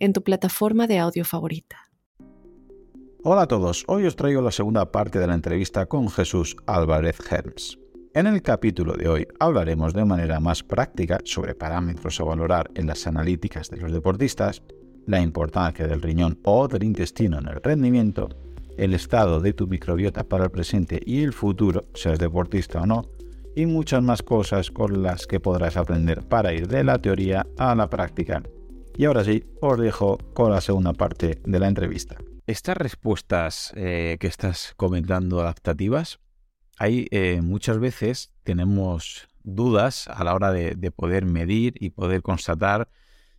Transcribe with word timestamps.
en 0.00 0.14
tu 0.14 0.22
plataforma 0.22 0.86
de 0.86 0.98
audio 0.98 1.24
favorita. 1.24 1.76
Hola 3.22 3.42
a 3.42 3.46
todos, 3.46 3.84
hoy 3.86 4.06
os 4.06 4.16
traigo 4.16 4.40
la 4.40 4.50
segunda 4.50 4.90
parte 4.90 5.18
de 5.18 5.26
la 5.26 5.34
entrevista 5.34 5.84
con 5.84 6.08
Jesús 6.08 6.56
Álvarez 6.66 7.18
Helms. 7.30 7.78
En 8.14 8.26
el 8.26 8.40
capítulo 8.40 8.94
de 8.94 9.08
hoy 9.08 9.28
hablaremos 9.38 9.92
de 9.92 10.06
manera 10.06 10.40
más 10.40 10.62
práctica 10.62 11.18
sobre 11.24 11.54
parámetros 11.54 12.18
a 12.18 12.24
valorar 12.24 12.70
en 12.74 12.86
las 12.86 13.06
analíticas 13.06 13.68
de 13.68 13.76
los 13.76 13.92
deportistas, 13.92 14.62
la 15.06 15.20
importancia 15.20 15.86
del 15.86 16.00
riñón 16.00 16.40
o 16.44 16.66
del 16.66 16.82
intestino 16.82 17.38
en 17.38 17.48
el 17.48 17.62
rendimiento, 17.62 18.30
el 18.78 18.94
estado 18.94 19.38
de 19.38 19.52
tu 19.52 19.66
microbiota 19.66 20.24
para 20.24 20.44
el 20.44 20.50
presente 20.50 20.98
y 21.04 21.22
el 21.22 21.34
futuro, 21.34 21.84
seas 21.92 22.18
deportista 22.18 22.80
o 22.80 22.86
no, 22.86 23.10
y 23.54 23.66
muchas 23.66 24.02
más 24.02 24.22
cosas 24.22 24.70
con 24.70 25.02
las 25.02 25.26
que 25.26 25.40
podrás 25.40 25.76
aprender 25.76 26.22
para 26.26 26.54
ir 26.54 26.68
de 26.68 26.84
la 26.84 26.98
teoría 26.98 27.46
a 27.58 27.74
la 27.74 27.90
práctica. 27.90 28.42
Y 29.00 29.06
ahora 29.06 29.24
sí, 29.24 29.44
os 29.62 29.78
dejo 29.78 30.18
con 30.34 30.52
la 30.52 30.60
segunda 30.60 30.92
parte 30.92 31.40
de 31.42 31.58
la 31.58 31.68
entrevista. 31.68 32.18
Estas 32.46 32.76
respuestas 32.76 33.72
eh, 33.74 34.18
que 34.20 34.26
estás 34.26 34.74
comentando 34.76 35.40
adaptativas, 35.40 36.20
hay 36.76 37.08
eh, 37.10 37.40
muchas 37.40 37.78
veces 37.78 38.30
tenemos 38.42 39.26
dudas 39.42 40.06
a 40.08 40.22
la 40.22 40.34
hora 40.34 40.52
de, 40.52 40.90
poder 40.90 41.24
medir 41.24 41.76
y 41.80 41.88
poder 41.88 42.20
constatar 42.20 42.90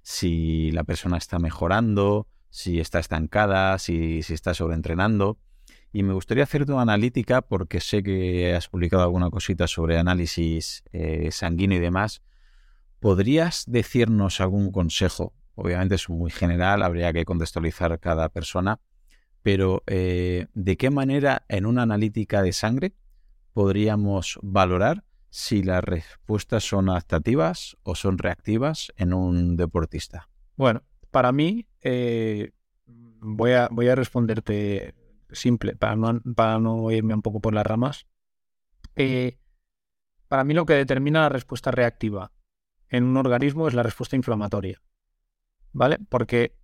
si 0.01 0.71
la 0.71 0.83
persona 0.83 1.17
está 1.17 1.37
mejorando, 1.37 2.25
si 2.49 2.79
está 2.79 2.97
estancada, 2.97 3.77
si, 3.77 4.21
está 4.29 4.55
sobreentrenando. 4.55 5.37
Y 5.93 6.01
me 6.01 6.13
gustaría 6.13 6.45
hacerte 6.45 6.71
una 6.71 6.81
analítica 6.81 7.43
porque 7.43 7.81
sé 7.81 8.01
que 8.01 8.55
has 8.55 8.67
publicado 8.67 9.03
alguna 9.03 9.29
cosita 9.29 9.67
sobre 9.67 9.99
análisis 9.99 10.83
eh, 10.91 11.29
sanguíneo 11.31 11.77
y 11.77 11.81
demás. 11.81 12.23
¿Podrías 12.99 13.65
decirnos 13.67 14.41
algún 14.41 14.71
consejo? 14.71 15.35
Obviamente 15.63 15.93
es 15.93 16.09
muy 16.09 16.31
general, 16.31 16.81
habría 16.81 17.13
que 17.13 17.23
contextualizar 17.23 17.99
cada 17.99 18.29
persona, 18.29 18.79
pero 19.43 19.83
eh, 19.85 20.47
¿de 20.55 20.75
qué 20.75 20.89
manera 20.89 21.45
en 21.49 21.67
una 21.67 21.83
analítica 21.83 22.41
de 22.41 22.51
sangre 22.51 22.95
podríamos 23.53 24.39
valorar 24.41 25.03
si 25.29 25.61
las 25.61 25.83
respuestas 25.83 26.63
son 26.63 26.89
adaptativas 26.89 27.77
o 27.83 27.93
son 27.93 28.17
reactivas 28.17 28.91
en 28.97 29.13
un 29.13 29.55
deportista? 29.55 30.29
Bueno, 30.55 30.81
para 31.11 31.31
mí, 31.31 31.67
eh, 31.81 32.53
voy, 32.87 33.51
a, 33.51 33.67
voy 33.71 33.87
a 33.87 33.93
responderte 33.93 34.95
simple, 35.31 35.75
para 35.75 35.95
no, 35.95 36.21
para 36.35 36.59
irme 36.91 37.13
un 37.13 37.21
poco 37.21 37.39
por 37.39 37.53
las 37.53 37.67
ramas. 37.67 38.07
Eh, 38.95 39.37
para 40.27 40.43
mí 40.43 40.55
lo 40.55 40.65
que 40.65 40.73
determina 40.73 41.21
la 41.21 41.29
respuesta 41.29 41.69
reactiva 41.69 42.31
en 42.89 43.03
un 43.03 43.17
organismo 43.17 43.67
es 43.67 43.75
la 43.75 43.83
respuesta 43.83 44.15
inflamatoria. 44.15 44.81
¿Vale? 45.73 45.99
Porque 46.09 46.57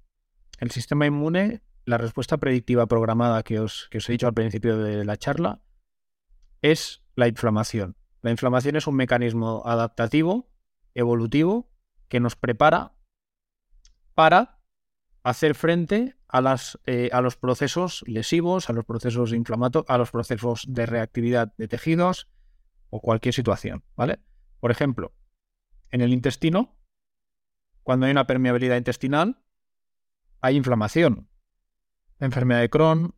el 0.60 0.72
sistema 0.72 1.06
inmune 1.06 1.62
la 1.86 1.98
respuesta 1.98 2.38
predictiva 2.38 2.86
programada 2.86 3.44
que 3.44 3.60
os, 3.60 3.88
que 3.90 4.00
os 4.00 4.10
he 4.10 4.12
dicho 4.12 4.28
al 4.28 4.34
principio 4.34 4.78
de 4.78 5.06
la 5.06 5.16
charla 5.16 5.62
es 6.62 7.02
la 7.16 7.28
inflamación. 7.28 7.96
La 8.22 8.32
inflamación 8.32 8.76
es 8.76 8.88
un 8.88 8.96
mecanismo 8.96 9.64
adaptativo, 9.66 10.50
evolutivo, 10.94 11.72
que 12.10 12.20
nos 12.20 12.36
prepara 12.36 12.94
para 14.16 14.60
hacer 15.24 15.56
frente 15.56 16.18
a, 16.28 16.42
las, 16.42 16.80
eh, 16.86 17.10
a 17.14 17.22
los 17.22 17.38
procesos 17.38 18.04
lesivos, 18.08 18.70
a 18.70 18.74
los 18.74 18.86
procesos 18.86 19.34
inflamatorios, 19.34 19.90
a 19.90 19.98
los 19.98 20.12
procesos 20.12 20.66
de 20.68 20.86
reactividad 20.86 21.54
de 21.58 21.68
tejidos 21.68 22.28
o 22.90 23.02
cualquier 23.02 23.34
situación, 23.34 23.84
¿vale? 23.96 24.20
Por 24.60 24.72
ejemplo, 24.72 25.14
en 25.92 26.02
el 26.02 26.14
intestino, 26.14 26.77
cuando 27.88 28.06
hay 28.06 28.12
una 28.12 28.28
permeabilidad 28.28 28.76
intestinal, 28.76 29.42
hay 30.42 30.58
inflamación 30.58 31.30
enfermedad 32.20 32.60
de 32.60 32.70
Crohn, 32.70 33.16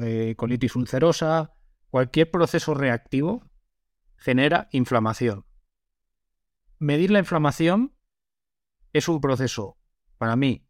eh, 0.00 0.34
colitis, 0.38 0.74
ulcerosa, 0.74 1.52
cualquier 1.90 2.30
proceso 2.30 2.72
reactivo 2.72 3.44
genera 4.16 4.70
inflamación. 4.72 5.44
Medir 6.78 7.10
la 7.10 7.18
inflamación 7.18 7.94
es 8.94 9.06
un 9.06 9.20
proceso, 9.20 9.76
para 10.16 10.34
mí, 10.34 10.66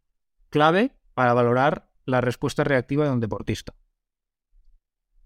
clave 0.49 0.93
para 1.13 1.33
valorar 1.33 1.93
la 2.03 2.19
respuesta 2.19 2.65
reactiva 2.65 3.05
de 3.05 3.11
un 3.11 3.21
deportista. 3.21 3.75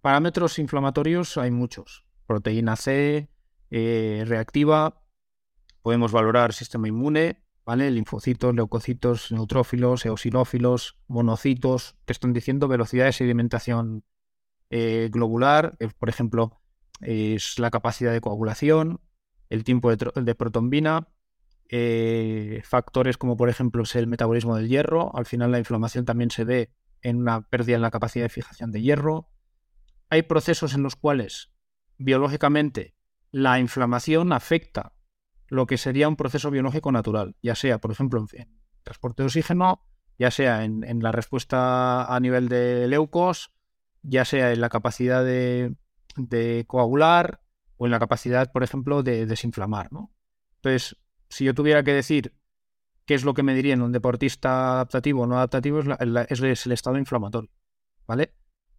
Parámetros 0.01 0.59
inflamatorios 0.59 1.38
hay 1.38 1.50
muchos. 1.50 2.06
Proteína 2.28 2.75
C, 2.75 3.31
eh, 3.72 4.25
reactiva, 4.28 5.01
podemos 5.81 6.12
valorar 6.12 6.53
sistema 6.53 6.88
inmune, 6.88 7.43
¿vale? 7.66 7.90
Linfocitos, 7.91 8.53
leucocitos, 8.56 9.31
neutrófilos, 9.31 10.06
eosinófilos, 10.06 10.97
monocitos, 11.07 11.96
que 12.06 12.13
están 12.13 12.34
diciendo 12.34 12.68
velocidad 12.68 13.06
de 13.06 13.13
sedimentación 13.13 14.03
eh, 14.69 15.09
globular, 15.12 15.78
por 16.00 16.09
ejemplo, 16.09 16.59
es 17.01 17.59
la 17.59 17.72
capacidad 17.72 18.12
de 18.12 18.22
coagulación, 18.22 19.01
el 19.50 19.63
tiempo 19.63 19.96
de, 19.96 20.35
protombina, 20.35 21.09
eh, 21.69 22.62
factores 22.63 23.18
como 23.18 23.38
por 23.38 23.50
ejemplo 23.50 23.84
es 23.84 23.95
el 23.95 24.07
metabolismo 24.07 24.56
del 24.56 24.68
hierro, 24.68 25.16
al 25.16 25.25
final 25.25 25.51
la 25.51 25.59
inflamación 25.59 26.06
también 26.06 26.31
se 26.31 26.44
ve 26.44 26.74
en 27.01 27.18
una 27.18 27.41
pérdida 27.41 27.75
en 27.75 27.81
la 27.81 27.91
capacidad 27.91 28.25
de 28.25 28.30
fijación 28.30 28.72
de 28.72 28.81
hierro. 28.81 29.30
Hay 30.09 30.24
procesos 30.24 30.74
en 30.74 30.84
los 30.84 30.95
cuales 30.95 31.51
biológicamente 31.97 32.95
la 33.31 33.59
inflamación 33.59 34.31
afecta 34.31 34.93
lo 35.53 35.68
que 35.68 35.78
sería 35.78 36.08
un 36.09 36.16
proceso 36.16 36.50
biológico 36.50 36.91
natural, 36.91 37.36
ya 37.44 37.53
sea, 37.53 37.78
por 37.78 37.91
ejemplo, 37.91 38.25
en, 38.34 38.50
transporte 38.81 39.22
de 39.22 39.28
oxígeno, 39.28 39.86
ya 40.18 40.31
sea 40.31 40.64
en, 40.64 41.03
la 41.03 41.12
respuesta 41.12 42.03
a 42.14 42.19
nivel 42.19 42.50
de 42.50 42.88
leucos, 42.88 43.53
ya 44.02 44.25
sea 44.25 44.52
en 44.52 44.62
la 44.62 44.69
capacidad 44.69 45.24
de, 45.24 45.75
coagular 46.68 47.42
o 47.78 47.86
en 47.86 47.92
la 47.92 48.00
capacidad, 48.00 48.52
por 48.52 48.63
ejemplo, 48.63 49.03
de 49.03 49.28
desinflamar. 49.28 49.94
¿no? 49.94 50.12
Entonces, 50.56 50.97
si 51.30 51.46
yo 51.46 51.53
tuviera 51.53 51.84
que 51.84 51.94
decir 51.94 52.34
qué 53.06 53.13
es 53.13 53.24
lo 53.24 53.36
que 53.36 53.44
me 53.44 53.53
diría 53.53 53.75
en 53.75 53.84
un 53.84 53.92
deportista 53.92 54.74
adaptativo 54.74 55.22
o 55.22 55.28
no 55.28 55.38
adaptativo, 55.38 55.81
es, 55.81 56.42
es, 56.42 56.66
el 56.66 56.72
estado 56.72 56.97
inflamatorio. 56.97 57.52
¿Vale? 58.08 58.34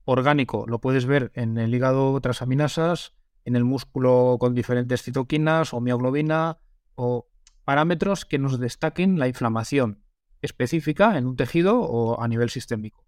Orgánico, 0.05 0.67
lo 0.67 0.81
puedes 0.81 1.07
ver 1.07 1.31
en 1.35 1.57
el 1.57 1.73
hígado 1.73 2.21
transaminasas, 2.21 3.15
en 3.45 3.55
el 3.55 3.65
músculo 3.65 4.39
con 4.41 4.55
diferentes 4.55 5.03
citoquinas 5.03 5.73
o 5.73 5.81
mioglobina, 5.81 6.59
o 6.95 7.29
parámetros 7.65 8.25
que 8.25 8.39
nos 8.39 8.59
destaquen 8.59 9.19
la 9.19 9.29
inflamación 9.29 10.05
específica 10.43 11.17
en 11.17 11.27
un 11.27 11.37
tejido 11.37 11.81
o 11.81 12.21
a 12.21 12.29
nivel 12.29 12.51
sistémico. 12.51 13.05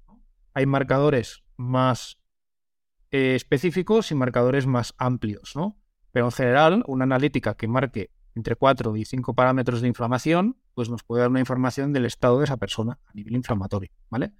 Hay 0.54 0.66
marcadores 0.66 1.44
más 1.56 2.18
eh, 3.10 3.34
específicos 3.34 4.10
y 4.10 4.14
marcadores 4.14 4.66
más 4.66 4.94
amplios, 4.98 5.54
¿no? 5.54 5.78
Pero 6.12 6.26
en 6.26 6.32
general, 6.32 6.84
una 6.86 7.04
analítica 7.04 7.54
que 7.54 7.68
marque 7.68 8.10
entre 8.34 8.56
4 8.56 8.96
y 8.96 9.04
5 9.04 9.34
parámetros 9.34 9.80
de 9.80 9.88
inflamación, 9.88 10.58
pues 10.74 10.88
nos 10.90 11.02
puede 11.02 11.20
dar 11.22 11.30
una 11.30 11.40
información 11.40 11.92
del 11.92 12.06
estado 12.06 12.38
de 12.38 12.44
esa 12.44 12.56
persona 12.56 12.98
a 13.06 13.12
nivel 13.14 13.34
inflamatorio, 13.34 13.90
¿vale? 14.10 14.32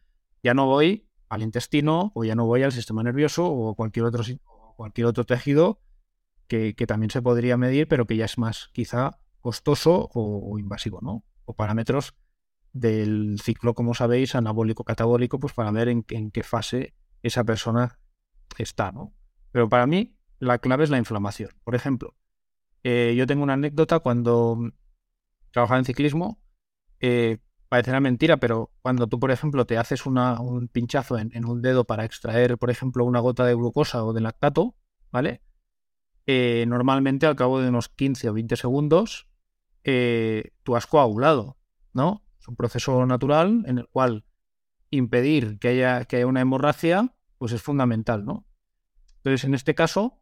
Ya 0.43 0.55
no 0.55 0.67
voy 0.67 1.09
al 1.29 1.43
intestino 1.43 2.13
o 2.15 2.25
ya 2.25 2.35
no 2.35 2.47
voy 2.47 2.63
al 2.63 2.73
sistema 2.73 3.03
nervioso 3.03 3.47
o 3.47 3.75
cualquier 3.75 4.07
otro, 4.07 4.23
cualquier 4.77 5.07
otro 5.07 5.25
tejido 5.25 5.81
que, 6.47 6.75
que 6.75 6.87
también 6.87 7.11
se 7.11 7.23
podría 7.23 7.57
medir, 7.57 7.89
pero 7.89 8.07
que 8.07 8.17
ya 8.17 8.25
es 8.25 8.39
más 8.39 8.71
quizá 8.73 9.19
costoso 9.47 10.11
o, 10.13 10.59
invasivo, 10.59 10.99
¿no? 11.01 11.25
O 11.45 11.55
parámetros 11.55 12.17
del 12.73 13.39
ciclo, 13.41 13.75
como 13.75 13.95
sabéis, 13.95 14.35
anabólico-catabólico, 14.35 15.39
pues 15.39 15.53
para 15.53 15.71
ver 15.71 15.89
en, 15.89 16.03
qué 16.03 16.43
fase 16.43 16.97
esa 17.23 17.45
persona 17.45 18.01
está, 18.59 18.91
¿no? 18.91 19.15
Pero 19.53 19.69
para 19.69 19.87
mí 19.87 20.17
la 20.41 20.59
clave 20.59 20.83
es 20.83 20.91
la 20.91 20.99
inflamación. 20.99 21.51
Por 21.63 21.77
ejemplo, 21.77 22.17
eh, 22.83 23.15
yo 23.17 23.25
tengo 23.29 23.45
una 23.45 23.53
anécdota 23.53 24.01
cuando 24.01 24.59
trabajaba 25.53 25.79
en 25.79 25.85
ciclismo, 25.85 26.43
eh, 26.99 27.39
parecerá 27.69 28.01
mentira, 28.01 28.39
pero 28.39 28.73
cuando 28.83 29.07
tú, 29.07 29.21
por 29.21 29.31
ejemplo, 29.31 29.65
te 29.65 29.79
haces 29.79 30.07
un 30.07 30.69
pinchazo 30.73 31.19
en, 31.19 31.45
un 31.45 31.63
dedo 31.63 31.85
para 31.85 32.05
extraer, 32.05 32.59
por 32.59 32.71
ejemplo, 32.71 33.05
una 33.05 33.21
gota 33.21 33.45
de 33.47 33.55
glucosa 33.55 34.05
o 34.05 34.13
de 34.13 34.23
lactato, 34.23 34.75
¿vale? 35.13 35.41
Eh, 36.27 36.65
normalmente 36.67 37.27
al 37.27 37.37
cabo 37.37 37.61
de 37.61 37.69
unos 37.69 37.89
15 37.89 38.31
o 38.31 38.33
20 38.33 38.57
segundos 38.57 39.29
eh, 39.89 40.51
tú 40.65 40.75
has 40.75 40.89
coagulado, 40.89 41.57
¿no? 41.93 42.25
Es 42.41 42.49
un 42.49 42.57
proceso 42.57 43.07
natural 43.07 43.63
en 43.67 43.79
el 43.79 43.87
cual 43.87 44.25
impedir 44.91 45.61
que 45.61 45.69
haya, 45.69 46.05
que 46.07 46.17
haya 46.17 46.27
una 46.27 46.41
hemorragia, 46.41 47.15
pues 47.39 47.53
es 47.53 47.63
fundamental, 47.63 48.25
¿no? 48.25 48.45
Entonces, 49.19 49.45
en 49.45 49.55
este 49.55 49.77
caso, 49.77 50.21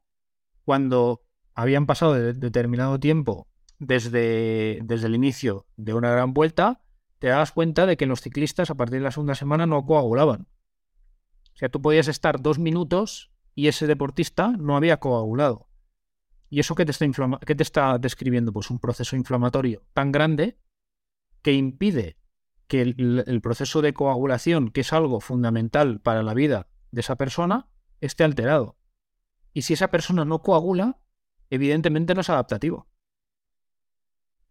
cuando 0.67 1.23
habían 1.55 1.87
pasado 1.87 2.13
determinado 2.13 3.01
tiempo 3.01 3.49
desde, 3.79 4.81
desde 4.85 5.07
el 5.07 5.15
inicio 5.15 5.67
de 5.77 5.95
una 5.95 6.11
gran 6.11 6.35
vuelta, 6.35 6.83
te 7.19 7.29
das 7.29 7.51
cuenta 7.51 7.87
de 7.87 7.97
que 7.97 8.05
los 8.05 8.21
ciclistas 8.21 8.69
a 8.69 8.75
partir 8.75 8.99
de 8.99 9.05
la 9.05 9.13
segunda 9.13 9.35
semana 9.35 9.65
no 9.65 9.87
coagulaban. 9.87 10.47
O 11.55 11.57
sea, 11.57 11.71
tú 11.71 11.81
podías 11.81 12.09
estar 12.09 12.43
dos 12.43 12.59
minutos 12.59 13.33
y 13.55 13.69
ese 13.69 13.87
deportista 13.87 14.49
no 14.59 14.77
había 14.77 14.99
coagulado. 14.99 15.69
¿Y 16.55 16.61
eso 16.61 16.77
qué 16.77 16.85
te 16.87 17.63
está, 17.65 17.99
describiendo? 17.99 18.53
Pues 18.53 18.71
un 18.71 18.79
proceso 18.79 19.17
inflamatorio 19.17 19.83
tan 19.93 20.13
grande 20.13 20.57
que 21.43 21.53
impide 21.53 22.17
que 22.69 22.81
el, 22.83 23.41
proceso 23.43 23.83
de 23.83 23.93
coagulación, 23.93 24.71
que 24.71 24.83
es 24.83 24.93
algo 24.93 25.19
fundamental 25.21 26.01
para 26.01 26.23
la 26.23 26.33
vida 26.33 26.69
de 26.93 27.01
esa 27.01 27.17
persona, 27.17 27.67
esté 28.01 28.23
alterado. 28.23 28.79
Y 29.53 29.63
si 29.63 29.73
esa 29.73 29.91
persona 29.91 30.25
no 30.25 30.43
coagula, 30.43 31.01
evidentemente 31.51 32.15
no 32.15 32.21
es 32.21 32.31
adaptativo. 32.31 32.89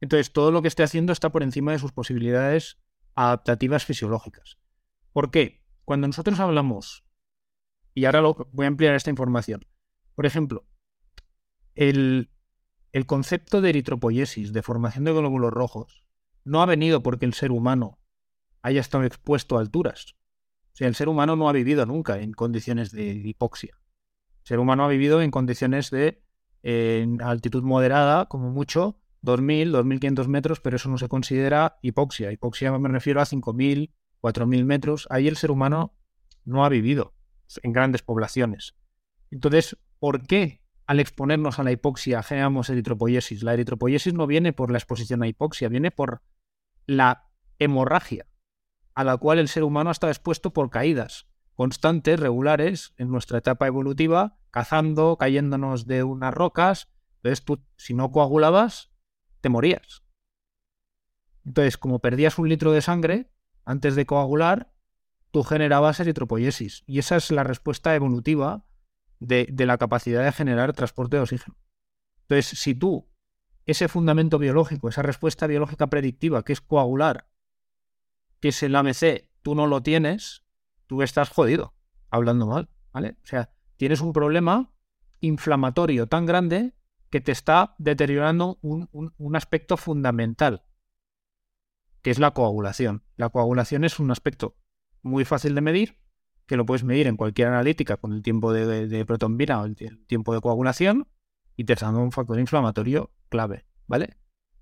Entonces, 0.02 0.34
todo 0.34 0.52
lo 0.52 0.62
que 0.62 0.68
esté 0.68 0.84
haciendo 0.84 1.14
está 1.14 1.32
por 1.32 1.42
encima 1.42 1.72
de 1.72 1.80
sus 1.80 1.94
posibilidades 1.94 2.82
adaptativas 3.16 3.86
fisiológicas. 3.86 4.58
¿Por 5.14 5.32
qué? 5.32 5.64
Cuando 5.86 6.08
nosotros 6.08 6.38
hablamos, 6.42 7.06
y 7.94 8.04
ahora 8.04 8.20
lo, 8.20 8.50
voy 8.52 8.66
a 8.66 8.68
ampliar 8.68 8.94
esta 8.94 9.10
información, 9.10 9.66
por 10.16 10.26
ejemplo, 10.26 10.68
el, 11.76 12.30
el 12.92 13.06
concepto 13.06 13.62
de 13.62 13.70
eritropoiesis, 13.70 14.54
de 14.54 14.62
formación 14.62 15.04
de 15.04 15.14
glóbulos 15.14 15.52
rojos, 15.52 16.04
no 16.44 16.62
ha 16.62 16.66
venido 16.66 17.04
porque 17.04 17.26
el 17.26 17.34
ser 17.34 17.52
humano 17.52 18.00
haya 18.62 18.82
estado 18.82 19.04
expuesto 19.04 19.58
a 19.58 19.62
alturas. 19.62 20.16
O 20.74 20.76
sea, 20.76 20.88
el 20.88 20.96
ser 20.96 21.10
humano 21.10 21.36
no 21.36 21.50
ha 21.50 21.54
vivido 21.54 21.86
nunca 21.86 22.20
en 22.20 22.34
condiciones 22.34 22.92
de 22.92 23.14
hipoxia. 23.14 23.78
El 24.42 24.48
ser 24.48 24.60
humano 24.60 24.86
ha 24.86 24.88
vivido 24.88 25.22
en 25.22 25.32
condiciones 25.32 25.92
de 25.92 26.24
altitud 27.22 27.64
moderada, 27.64 28.26
como 28.28 28.50
mucho, 28.50 29.00
2.000, 29.24 29.72
2.500 29.72 30.28
metros, 30.28 30.60
pero 30.60 30.78
eso 30.78 30.90
no 30.90 30.98
se 30.98 31.08
considera 31.08 31.78
hipoxia. 31.82 32.32
Hipoxia 32.32 32.78
me 32.78 32.90
refiero 32.90 33.22
a 33.22 33.26
5.000, 33.26 33.92
4.000 34.22 34.66
metros. 34.66 35.08
Ahí 35.10 35.28
el 35.28 35.38
ser 35.38 35.52
humano 35.52 35.94
no 36.44 36.66
ha 36.66 36.70
vivido 36.70 37.14
en 37.62 37.72
grandes 37.72 38.02
poblaciones. 38.02 38.76
Entonces, 39.30 39.78
¿por 40.00 40.26
qué 40.26 40.63
al 40.86 41.00
exponernos 41.00 41.60
a 41.60 41.64
la 41.64 41.72
hipoxia 41.72 42.24
generamos 42.24 42.70
eritropoiesis? 42.70 43.44
La 43.44 43.54
eritropoiesis 43.54 44.14
no 44.14 44.28
viene 44.28 44.54
por 44.54 44.72
la 44.72 44.78
exposición 44.78 45.24
a 45.24 45.28
hipoxia, 45.28 45.70
viene 45.70 45.92
por 45.92 46.22
la 46.86 47.30
hemorragia 47.60 48.28
a 48.96 49.04
la 49.04 49.18
cual 49.18 49.40
el 49.40 49.48
ser 49.48 49.64
humano 49.64 49.90
ha 49.90 49.94
estado 49.94 50.12
expuesto 50.12 50.54
por 50.54 50.70
caídas 50.70 51.28
constantes, 51.56 52.20
regulares, 52.20 52.94
en 52.98 53.10
nuestra 53.10 53.38
etapa 53.38 53.68
evolutiva, 53.68 54.38
cazando, 54.52 55.18
cayéndonos 55.18 55.86
de 55.86 56.04
unas 56.04 56.34
rocas. 56.34 56.90
Entonces 57.18 57.46
tú, 57.46 57.64
si 57.78 57.94
no 57.94 58.12
coagulabas, 58.12 58.92
te 59.42 59.50
morías. 59.50 60.04
Entonces, 61.46 61.78
como 61.78 62.00
perdías 62.00 62.38
un 62.40 62.50
litro 62.50 62.72
de 62.72 62.82
sangre 62.82 63.32
antes 63.66 63.96
de 63.96 64.06
coagular, 64.06 64.74
tú 65.32 65.44
generabas 65.44 66.00
eritropoiesis. 66.00 66.84
Y 66.88 67.00
esa 67.00 67.18
es 67.18 67.32
la 67.32 67.44
respuesta 67.44 67.96
evolutiva 67.96 68.66
de, 69.24 69.66
la 69.66 69.78
capacidad 69.78 70.24
de 70.24 70.32
generar 70.32 70.74
transporte 70.74 71.18
de 71.18 71.24
oxígeno. 71.24 71.58
Entonces, 72.22 72.60
si 72.60 72.76
tú, 72.76 73.10
ese 73.66 73.88
fundamento 73.88 74.40
biológico, 74.40 74.90
esa 74.90 75.02
respuesta 75.02 75.48
biológica 75.48 75.88
predictiva, 75.88 76.44
que 76.44 76.54
es 76.54 76.62
coagular, 76.62 77.28
que 78.40 78.50
es 78.50 78.64
el 78.64 78.76
AMC, 78.76 79.30
tú 79.42 79.56
no 79.56 79.68
lo 79.68 79.82
tienes, 79.82 80.44
tú 80.88 81.02
estás 81.02 81.30
jodido, 81.30 81.74
hablando 82.10 82.46
mal, 82.48 82.70
¿vale? 82.92 83.18
O 83.24 83.26
sea, 83.26 83.52
tienes 83.78 84.02
un 84.02 84.14
problema 84.14 84.72
inflamatorio 85.22 86.08
tan 86.08 86.26
grande 86.26 86.74
que 87.10 87.22
te 87.22 87.32
está 87.32 87.76
deteriorando 87.78 88.60
un, 88.62 89.36
aspecto 89.36 89.78
fundamental, 89.78 90.66
que 92.02 92.12
es 92.12 92.20
la 92.20 92.32
coagulación. 92.32 93.04
La 93.16 93.30
coagulación 93.30 93.84
es 93.84 94.00
un 94.00 94.12
aspecto 94.12 94.58
muy 95.02 95.24
fácil 95.24 95.56
de 95.56 95.62
medir, 95.62 96.03
que 96.54 96.58
lo 96.58 96.68
puedes 96.68 96.84
medir 96.84 97.08
en 97.08 97.18
cualquier 97.18 97.48
analítica 97.48 97.98
con 97.98 98.14
el 98.14 98.22
tiempo 98.22 98.54
de, 98.54 98.88
de, 98.88 99.02
o 99.02 99.66
el, 99.66 100.06
tiempo 100.06 100.36
de 100.36 100.40
coagulación, 100.40 101.08
y 101.56 101.64
te 101.64 101.74
está 101.74 101.88
dando 101.88 102.02
un 102.02 102.12
factor 102.12 102.40
inflamatorio 102.40 103.12
clave, 103.30 103.66
¿vale? 103.88 104.18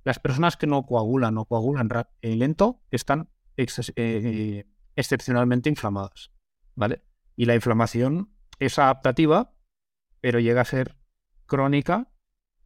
Las 0.06 0.18
personas 0.18 0.56
que 0.56 0.68
no 0.68 0.86
coagulan 0.86 1.38
o 1.38 1.44
coagulan 1.44 1.90
eh, 2.22 2.38
lento 2.38 2.82
están 2.92 3.28
eh, 3.58 4.66
excepcionalmente 4.96 5.68
inflamadas, 5.68 6.32
¿vale? 6.76 7.04
Y 7.36 7.44
la 7.44 7.56
inflamación 7.56 8.30
es 8.58 8.80
adaptativa, 8.80 9.54
pero 10.22 10.40
llega 10.40 10.62
a 10.62 10.66
ser 10.66 10.96
crónica 11.46 12.10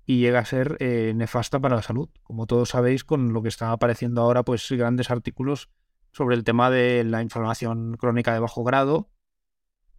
y 0.06 0.20
llega 0.20 0.38
a 0.38 0.46
ser 0.46 0.78
eh, 0.82 1.14
nefasta 1.16 1.60
para 1.60 1.78
la 1.78 1.82
salud. 1.82 2.10
Como 2.22 2.46
todos 2.46 2.70
sabéis, 2.70 3.04
con 3.04 3.34
lo 3.34 3.42
que 3.42 3.50
está 3.50 3.72
apareciendo 3.72 4.22
ahora, 4.22 4.44
pues 4.44 4.72
grandes 4.72 5.10
artículos 5.10 5.72
sobre 6.12 6.36
el 6.36 6.44
tema 6.44 6.70
de 6.70 7.04
la 7.04 7.24
inflamación 7.24 7.98
crónica 7.98 8.32
de 8.32 8.40
bajo 8.40 8.64
grado 8.64 9.10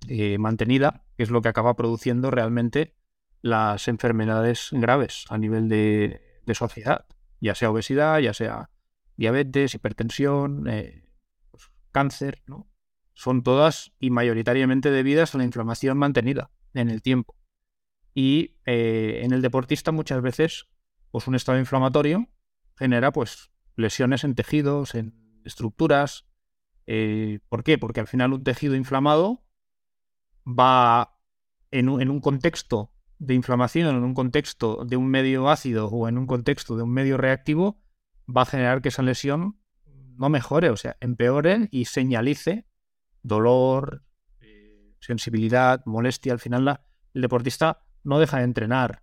eh, 0.09 0.39
mantenida, 0.39 1.05
que 1.17 1.25
es 1.25 1.31
lo 1.31 1.43
que 1.43 1.49
acaba 1.49 1.75
produciendo 1.75 2.31
realmente 2.31 2.95
las 3.43 3.89
enfermedades 3.89 4.69
graves 4.71 5.25
a 5.31 5.39
nivel 5.39 5.69
de 5.69 6.21
sociedad, 6.55 7.07
ya 7.41 7.55
sea 7.55 7.71
obesidad, 7.71 8.21
ya 8.21 8.33
sea 8.33 8.71
diabetes, 9.17 9.75
hipertensión, 9.75 10.69
eh, 10.69 11.11
pues, 11.51 11.71
cáncer, 11.91 12.43
¿no? 12.47 12.71
Son 13.15 13.43
todas 13.43 13.93
y 13.99 14.11
mayoritariamente 14.11 14.91
debidas 14.91 15.35
a 15.35 15.39
la 15.39 15.45
inflamación 15.45 15.99
mantenida 15.99 16.51
en 16.75 16.91
el 16.91 17.03
tiempo. 17.03 17.35
Y 18.15 18.57
eh, 18.65 19.21
en 19.25 19.33
el 19.33 19.43
deportista 19.43 19.91
muchas 19.91 20.23
veces, 20.23 20.69
pues 21.11 21.27
un 21.27 21.35
estado 21.35 21.59
inflamatorio 21.59 22.29
genera 22.77 23.11
pues 23.11 23.51
lesiones 23.75 24.23
en 24.23 24.35
tejidos, 24.35 24.95
en 24.95 25.41
estructuras. 25.45 26.27
¿Por 27.49 27.65
qué? 27.65 27.79
Porque 27.79 28.01
al 28.01 28.07
final 28.07 28.33
un 28.33 28.45
tejido 28.45 28.77
inflamado 28.77 29.46
va 30.47 31.19
en 31.71 31.89
un, 31.89 32.21
contexto 32.21 32.93
de 33.19 33.35
inflamación, 33.35 33.97
en 33.97 34.05
un 34.05 34.15
contexto 34.15 34.85
de 34.85 34.97
un 34.97 35.09
medio 35.09 35.49
ácido 35.49 35.89
o 35.89 36.09
en 36.09 36.19
un 36.19 36.27
contexto 36.27 36.77
de 36.77 36.85
un 36.85 36.91
medio 36.91 37.17
reactivo, 37.17 37.83
va 38.35 38.43
a 38.43 38.47
generar 38.47 38.81
que 38.81 38.89
esa 38.89 39.03
lesión 39.03 39.59
no 40.17 40.29
mejore, 40.29 40.71
o 40.71 40.77
sea, 40.77 40.97
empeore 41.01 41.69
y 41.71 41.87
señalice 41.87 42.67
dolor, 43.23 44.05
eh, 44.41 44.95
sensibilidad, 45.01 45.83
molestia. 45.85 46.33
Al 46.33 46.39
final 46.39 46.81
el 47.13 47.23
deportista 47.23 47.85
no 48.05 48.19
deja 48.19 48.39
de 48.39 48.45
entrenar 48.45 49.03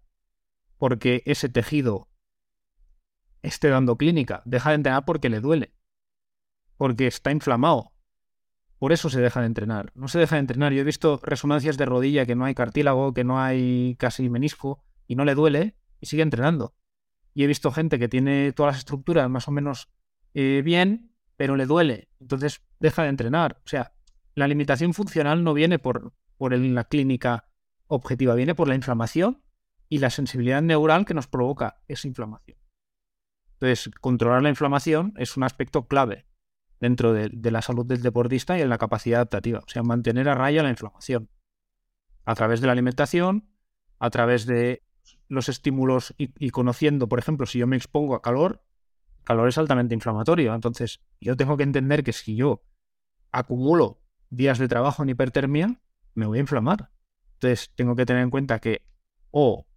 porque 0.77 1.21
ese 1.25 1.49
tejido 1.49 2.09
esté 3.41 3.69
dando 3.69 3.97
clínica, 3.97 4.41
deja 4.45 4.69
de 4.69 4.75
entrenar 4.75 5.05
porque 5.05 5.29
le 5.29 5.39
duele, 5.39 5.73
porque 6.77 7.07
está 7.07 7.31
inflamado. 7.31 7.92
Por 8.83 8.91
eso 8.91 9.09
se 9.09 9.21
deja 9.21 9.39
de 9.39 9.45
entrenar. 9.45 9.93
No 9.95 10.09
se 10.09 10.19
deja 10.19 10.35
de 10.35 10.41
entrenar. 10.41 10.73
Yo 10.73 10.81
he 10.81 10.83
visto 10.83 11.17
resonancias 11.23 11.77
de 11.77 11.85
rodilla 11.85 12.25
que 12.25 12.35
no 12.35 12.43
hay 12.43 12.53
cartílago, 12.53 13.13
que 13.13 13.23
no 13.23 13.39
hay 13.39 13.95
casi 13.97 14.29
menisco 14.29 14.83
y 15.07 15.15
no 15.15 15.23
le 15.23 15.35
duele 15.35 15.77
y 16.01 16.07
sigue 16.07 16.21
entrenando 16.21 16.75
y 17.33 17.45
he 17.45 17.47
visto 17.47 17.71
gente 17.71 17.97
que 17.97 18.09
tiene 18.09 18.51
todas 18.51 18.73
las 18.73 18.79
estructuras 18.79 19.29
más 19.29 19.47
o 19.47 19.51
menos 19.51 19.87
eh, 20.33 20.61
bien, 20.65 21.13
pero 21.37 21.55
le 21.55 21.65
duele, 21.65 22.09
entonces 22.19 22.61
deja 22.81 23.03
de 23.03 23.07
entrenar. 23.07 23.61
O 23.65 23.69
sea, 23.69 23.93
la 24.35 24.49
limitación 24.49 24.93
funcional 24.93 25.45
no 25.45 25.53
viene 25.53 25.79
por, 25.79 26.11
por 26.35 26.53
la 26.53 26.83
clínica 26.83 27.47
objetiva, 27.87 28.35
viene 28.35 28.53
por 28.53 28.67
la 28.67 28.75
inflamación 28.75 29.41
y 29.87 29.99
la 29.99 30.09
sensibilidad 30.09 30.61
neural 30.61 31.05
que 31.05 31.13
nos 31.13 31.27
provoca 31.27 31.77
esa 31.87 32.09
inflamación. 32.09 32.57
Entonces, 33.53 33.89
controlar 34.01 34.43
la 34.43 34.49
inflamación 34.49 35.13
es 35.15 35.37
un 35.37 35.43
aspecto 35.43 35.87
clave 35.87 36.25
dentro 36.83 37.13
de, 37.13 37.29
la 37.49 37.61
salud 37.61 37.85
del 37.85 38.01
deportista 38.01 38.57
y 38.57 38.61
en 38.61 38.67
la 38.67 38.77
capacidad 38.77 39.19
adaptativa. 39.19 39.59
O 39.59 39.69
sea, 39.69 39.83
mantener 39.83 40.27
a 40.27 40.35
raya 40.35 40.63
la 40.63 40.69
inflamación. 40.69 41.29
A 42.25 42.35
través 42.35 42.59
de 42.59 42.67
la 42.67 42.73
alimentación, 42.73 43.47
a 43.99 44.09
través 44.09 44.45
de 44.45 44.83
los 45.29 45.47
estímulos 45.47 46.13
y, 46.17 46.49
conociendo, 46.49 47.07
por 47.07 47.19
ejemplo, 47.19 47.45
si 47.45 47.59
yo 47.59 47.67
me 47.67 47.77
expongo 47.77 48.15
a 48.15 48.21
calor, 48.21 48.65
calor 49.23 49.47
es 49.47 49.57
altamente 49.57 49.93
inflamatorio. 49.93 50.53
Entonces, 50.53 51.01
yo 51.21 51.37
tengo 51.37 51.55
que 51.55 51.63
entender 51.63 52.03
que 52.03 52.11
si 52.11 52.35
yo 52.35 52.65
acumulo 53.31 54.01
días 54.29 54.59
de 54.59 54.67
trabajo 54.67 55.03
en 55.03 55.09
hipertermia, 55.09 55.79
me 56.15 56.25
voy 56.25 56.39
a 56.39 56.41
inflamar. 56.41 56.91
Entonces, 57.35 57.71
tengo 57.75 57.95
que 57.95 58.05
tener 58.05 58.23
en 58.23 58.29
cuenta 58.29 58.59
que 58.59 58.85
o 59.31 59.67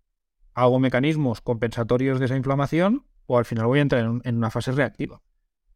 hago 0.55 0.81
mecanismos 0.81 1.41
compensatorios 1.41 2.19
de 2.19 2.25
esa 2.25 2.37
inflamación 2.37 3.07
o 3.27 3.39
al 3.39 3.45
final 3.45 3.67
voy 3.67 3.79
a 3.79 3.83
entrar 3.83 4.03
en, 4.03 4.37
una 4.37 4.51
fase 4.51 4.73
reactiva, 4.73 5.23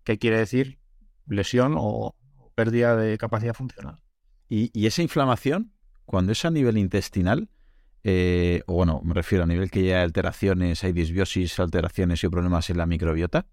que 0.03 0.19
quiere 0.19 0.39
decir 0.39 0.80
lesión 1.27 1.75
o 1.77 2.15
pérdida 2.55 2.97
de 2.97 3.17
capacidad 3.19 3.55
funcional. 3.55 4.01
y 4.49 4.87
esa 4.87 5.03
inflamación, 5.03 5.73
cuando 6.05 6.33
es 6.33 6.45
a 6.45 6.51
nivel 6.51 6.77
intestinal, 6.77 7.49
eh, 8.03 8.63
o 8.67 8.75
bueno, 8.75 9.03
me 9.05 9.15
refiero 9.15 9.45
a 9.45 9.47
nivel 9.47 9.71
que 9.71 9.85
ya 9.85 9.97
hay 9.97 10.03
alteraciones, 10.05 10.83
hay 10.85 10.93
disbiosis, 10.93 11.59
alteraciones 11.61 12.25
y 12.25 12.29
problemas 12.29 12.71
en 12.71 12.79
la 12.79 12.87
microbiota, 12.87 13.47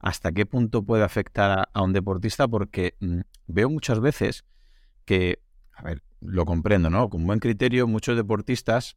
hasta 0.00 0.32
qué 0.32 0.46
punto 0.46 0.82
puede 0.84 1.04
afectar 1.04 1.68
a, 1.72 1.82
un 1.82 1.92
deportista, 1.92 2.48
porque 2.48 2.96
mm, 3.00 3.20
veo 3.46 3.70
muchas 3.70 4.00
veces 4.00 4.44
que, 5.04 5.40
a 5.72 5.82
ver, 5.82 6.02
lo 6.20 6.44
comprendo, 6.44 6.90
¿no? 6.90 7.08
Con 7.08 7.26
buen 7.26 7.38
criterio, 7.38 7.86
muchos 7.86 8.16
deportistas 8.16 8.96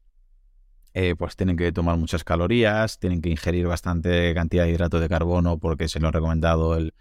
eh, 0.93 1.15
pues 1.15 1.35
tienen 1.35 1.57
que 1.57 1.71
tomar 1.71 1.97
muchas 1.97 2.23
calorías, 2.23 2.99
tienen 2.99 3.21
que 3.21 3.29
ingerir 3.29 3.67
bastante 3.67 4.33
cantidad 4.33 4.63
de 4.63 4.71
hidrato 4.71 4.99
de 4.99 5.09
carbono 5.09 5.59
porque 5.59 5.87
se 5.87 5.99
lo 5.99 6.07
ha 6.07 6.11
recomendado 6.11 6.75
el 6.75 6.93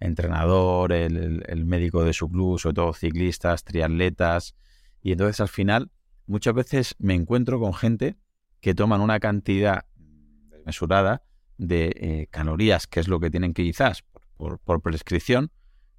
entrenador, 0.00 0.92
el, 0.92 1.64
médico 1.66 2.04
de 2.04 2.12
su 2.12 2.28
club, 2.28 2.58
sobre 2.58 2.74
todo 2.74 2.92
ciclistas, 2.94 3.64
triatletas. 3.64 4.54
Y 5.02 5.12
entonces 5.12 5.40
al 5.40 5.48
final 5.48 5.90
muchas 6.26 6.54
veces 6.54 6.96
me 6.98 7.14
encuentro 7.14 7.60
con 7.60 7.74
gente 7.74 8.16
que 8.60 8.74
toman 8.74 9.00
una 9.00 9.20
cantidad 9.20 9.84
mesurada 10.64 11.22
de 11.58 11.92
eh, 11.96 12.26
calorías, 12.30 12.86
que 12.86 13.00
es 13.00 13.08
lo 13.08 13.20
que 13.20 13.30
tienen 13.30 13.52
que 13.52 13.62
quizás 13.62 14.04
por, 14.36 14.80
prescripción, 14.80 15.50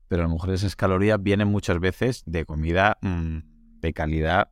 pero 0.08 0.24
a 0.24 0.27
lo 0.27 0.34
mejor 0.34 0.51
esas 0.51 0.75
calorías 0.75 1.22
vienen 1.22 1.48
muchas 1.48 1.79
veces 1.79 2.24
de 2.25 2.46
comida 2.46 2.98
mm, 3.01 3.79
de 3.79 3.93
calidad 3.93 4.50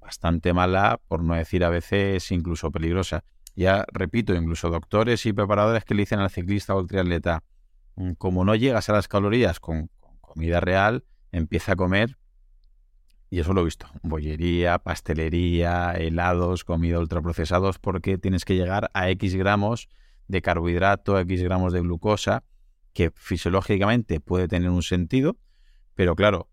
bastante 0.00 0.52
mala, 0.52 1.00
por 1.08 1.22
no 1.22 1.34
decir 1.34 1.64
a 1.64 1.70
veces 1.70 2.30
incluso 2.30 2.70
peligrosa. 2.70 3.24
Ya 3.56 3.84
repito, 3.92 4.34
incluso 4.34 4.68
doctores 4.68 5.24
y 5.26 5.32
preparadores 5.32 5.84
que 5.84 5.94
le 5.94 6.02
dicen 6.02 6.18
al 6.18 6.30
ciclista 6.30 6.74
o 6.74 6.80
al 6.80 6.86
triatleta, 6.86 7.42
como 8.18 8.44
no 8.44 8.54
llegas 8.54 8.88
a 8.88 8.92
las 8.92 9.08
calorías 9.08 9.60
con, 9.60 9.90
comida 10.20 10.60
real, 10.60 11.04
empieza 11.32 11.72
a 11.72 11.76
comer, 11.76 12.18
y 13.30 13.40
eso 13.40 13.52
lo 13.52 13.62
he 13.62 13.64
visto, 13.64 13.86
bollería, 14.02 14.78
pastelería, 14.78 15.92
helados, 15.92 16.64
comida 16.64 17.00
ultraprocesados, 17.00 17.78
porque 17.78 18.18
tienes 18.18 18.44
que 18.44 18.54
llegar 18.54 18.90
a 18.94 19.10
X 19.10 19.34
gramos 19.34 19.88
de 20.28 20.42
carbohidrato, 20.42 21.18
X 21.18 21.42
gramos 21.42 21.72
de 21.72 21.80
glucosa, 21.80 22.44
que 22.92 23.10
fisiológicamente 23.14 24.20
puede 24.20 24.48
tener 24.48 24.70
un 24.70 24.82
sentido, 24.82 25.36
pero 25.94 26.14
claro, 26.14 26.48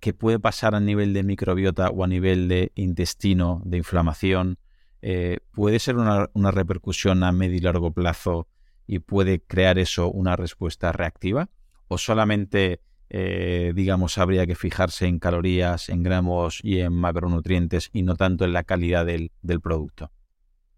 ¿qué 0.00 0.12
puede 0.12 0.38
pasar 0.38 0.74
a 0.74 0.80
nivel 0.80 1.12
de 1.12 1.22
microbiota 1.22 1.88
o 1.88 2.04
a 2.04 2.06
nivel 2.06 2.48
de 2.48 2.72
intestino, 2.74 3.62
de 3.64 3.78
inflamación? 3.78 4.58
Eh, 5.02 5.38
¿Puede 5.52 5.78
ser 5.78 5.96
una, 5.96 6.50
repercusión 6.50 7.22
a 7.22 7.32
medio 7.32 7.56
y 7.56 7.60
largo 7.60 7.92
plazo 7.92 8.48
y 8.88 8.98
puede 8.98 9.40
crear 9.40 9.78
eso 9.78 10.10
una 10.10 10.34
respuesta 10.34 10.90
reactiva? 10.90 11.50
¿O 11.86 11.96
solamente, 11.98 12.80
eh, 13.10 13.72
digamos, 13.76 14.18
habría 14.18 14.46
que 14.46 14.56
fijarse 14.56 15.06
en 15.06 15.20
calorías, 15.20 15.88
en 15.88 16.02
gramos 16.02 16.58
y 16.64 16.80
en 16.80 16.92
macronutrientes 16.94 17.90
y 17.92 18.02
no 18.02 18.16
tanto 18.16 18.44
en 18.44 18.52
la 18.52 18.64
calidad 18.64 19.06
del, 19.06 19.30
producto? 19.62 20.10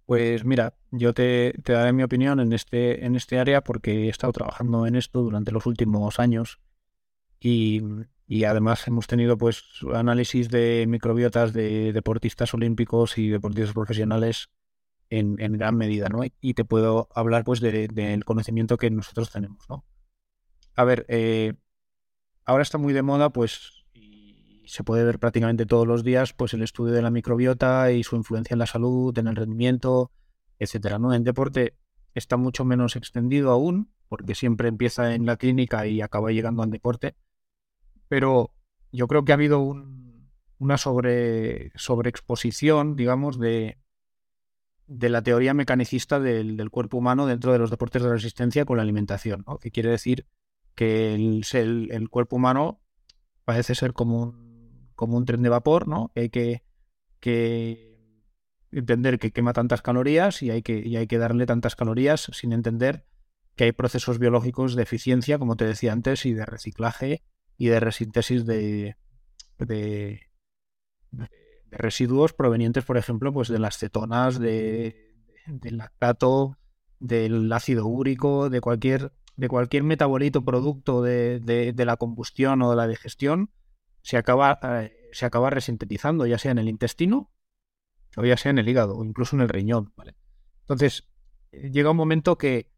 Pues 0.05 0.45
mira, 0.45 0.75
yo 0.91 1.15
te, 1.15 1.55
te, 1.63 1.73
daré 1.73 1.93
mi 1.93 2.03
opinión 2.03 2.41
en 2.41 2.53
este, 2.53 3.07
en 3.07 3.17
este 3.17 3.39
área 3.39 3.63
porque 3.63 4.07
he 4.07 4.09
estado 4.09 4.35
trabajando 4.35 4.87
en 4.87 4.97
esto 4.97 5.23
durante 5.23 5.53
los 5.53 5.65
últimos 5.65 6.19
años 6.19 6.61
y 7.41 7.81
y 8.31 8.45
además 8.45 8.87
hemos 8.87 9.09
tenido 9.09 9.37
pues 9.37 9.65
análisis 9.93 10.49
de 10.51 10.85
microbiotas 10.87 11.53
de 11.53 11.93
deportistas 11.93 12.55
olímpicos 12.55 13.19
y 13.19 13.29
deportistas 13.29 13.75
profesionales 13.75 14.51
en, 15.11 15.37
gran 15.59 15.77
medida, 15.77 16.09
¿no? 16.09 16.21
Y 16.41 16.55
te 16.55 16.65
puedo 16.65 17.09
hablar 17.15 17.45
pues 17.45 17.61
del 17.61 18.25
conocimiento 18.25 18.77
que 18.77 18.91
nosotros 18.91 19.31
tenemos, 19.31 19.69
¿no? 19.69 19.85
A 20.75 20.85
ver, 20.85 21.05
eh, 21.09 21.55
ahora 22.45 22.63
está 22.63 22.79
muy 22.79 22.93
de 22.93 23.03
moda 23.03 23.31
pues 23.31 23.85
y 23.93 24.63
se 24.67 24.85
puede 24.85 25.05
ver 25.05 25.19
prácticamente 25.19 25.67
todos 25.67 25.87
los 25.87 26.05
días 26.05 26.33
pues 26.33 26.55
el 26.55 26.63
estudio 26.63 26.95
de 26.95 27.03
la 27.03 27.11
microbiota 27.11 27.93
y 27.93 28.05
su 28.05 28.17
influencia 28.17 28.55
en 28.55 28.61
la 28.61 28.67
salud, 28.67 29.17
en 29.19 29.27
el 29.27 29.37
rendimiento, 29.37 30.13
etcétera, 30.59 30.99
¿no? 30.99 31.13
En 31.13 31.25
deporte 31.25 31.75
está 32.15 32.37
mucho 32.37 32.65
menos 32.65 32.97
extendido 32.97 33.51
aún 33.51 33.93
porque 34.09 34.35
siempre 34.35 34.69
empieza 34.69 35.15
en 35.15 35.27
la 35.27 35.37
clínica 35.37 35.87
y 35.87 36.01
acaba 36.01 36.31
llegando 36.31 36.63
al 36.63 36.71
deporte 36.71 37.17
pero 38.11 38.53
yo 38.91 39.07
creo 39.07 39.25
que 39.25 39.31
ha 39.31 39.37
habido 39.37 39.61
una 40.59 40.79
sobre, 40.79 41.71
sobreexposición, 41.77 42.97
digamos, 42.97 43.39
de, 43.39 43.79
de 44.91 45.09
la 45.09 45.23
teoría 45.23 45.55
mecanicista 45.55 46.19
del, 46.19 46.69
cuerpo 46.69 46.99
humano 46.99 47.27
dentro 47.27 47.53
de 47.53 47.61
los 47.61 47.71
deportes 47.71 48.03
de 48.03 48.11
resistencia 48.11 48.65
con 48.65 48.77
la 48.77 48.83
alimentación, 48.83 49.45
¿no? 49.47 49.59
que 49.59 49.71
quiere 49.71 49.89
decir 49.89 50.27
que 50.75 51.15
el, 51.15 51.89
el, 51.93 52.09
cuerpo 52.09 52.35
humano 52.35 52.81
parece 53.45 53.77
ser 53.77 53.93
como 53.93 54.21
un, 54.21 54.91
como 54.97 55.17
un 55.17 55.25
tren 55.27 55.43
de 55.43 55.49
vapor, 55.49 55.87
¿no? 55.87 56.11
hay 56.17 56.29
que, 56.29 56.65
que 57.21 58.01
entender 58.73 59.21
que 59.21 59.31
quema 59.31 59.53
tantas 59.53 59.81
calorías 59.81 60.43
y 60.43 60.51
hay 60.51 60.63
que, 60.63 60.81
y 60.85 60.97
hay 60.97 61.07
que 61.07 61.19
darle 61.19 61.47
tantas 61.47 61.77
calorías 61.77 62.29
sin 62.33 62.53
entender 62.53 63.07
que 63.55 63.65
hay 63.65 63.73
procesos 63.73 64.19
biológicos 64.19 64.75
de 64.75 64.83
eficiencia, 64.83 65.39
como 65.39 65.55
te 65.55 65.67
decía 65.67 65.93
antes, 65.93 66.27
y 66.27 66.33
de 66.33 66.47
reciclaje 66.47 67.23
y 67.57 67.69
de 67.69 67.79
resíntesis 67.79 68.45
de, 68.45 68.97
residuos 71.71 72.33
provenientes, 72.33 72.85
por 72.85 72.97
ejemplo, 72.97 73.33
pues 73.33 73.49
de 73.49 73.59
las 73.59 73.79
cetonas, 73.79 74.39
de, 74.39 75.15
del 75.47 75.79
lactato, 75.79 76.59
del 76.99 77.53
ácido 77.53 77.87
úrico, 77.87 78.51
de 78.51 78.61
cualquier, 78.61 79.13
de 79.37 79.49
cualquier 79.49 79.83
metabolito 79.83 80.45
producto 80.45 81.03
de, 81.03 81.75
la 81.77 81.97
combustión 81.97 82.63
o 82.63 82.71
de 82.71 82.77
la 82.77 82.87
digestión, 82.87 83.51
se 84.03 84.17
acaba, 84.17 84.59
eh, 84.63 84.93
se 85.13 85.27
acaba 85.27 85.51
resintetizando, 85.51 86.27
ya 86.27 86.39
sea 86.39 86.53
en 86.53 86.59
el 86.59 86.69
intestino 86.69 87.31
o 88.17 88.25
ya 88.25 88.37
sea 88.37 88.51
en 88.51 88.59
el 88.59 88.69
hígado 88.69 88.97
o 88.97 89.05
incluso 89.05 89.37
en 89.37 89.43
el 89.43 89.49
riñón. 89.49 89.93
Entonces, 90.63 91.09
llega 91.53 91.91
un 91.91 91.97
momento 91.97 92.39
que 92.39 92.73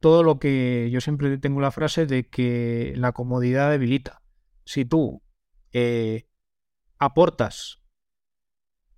todo 0.00 0.22
lo 0.22 0.38
que 0.38 0.88
yo 0.90 1.00
siempre 1.00 1.36
tengo 1.38 1.60
la 1.60 1.70
frase 1.70 2.06
de 2.06 2.28
que 2.28 2.94
la 2.96 3.12
comodidad 3.12 3.70
debilita. 3.70 4.22
Si 4.64 4.84
tú 4.84 5.22
eh, 5.72 6.26
aportas 6.98 7.79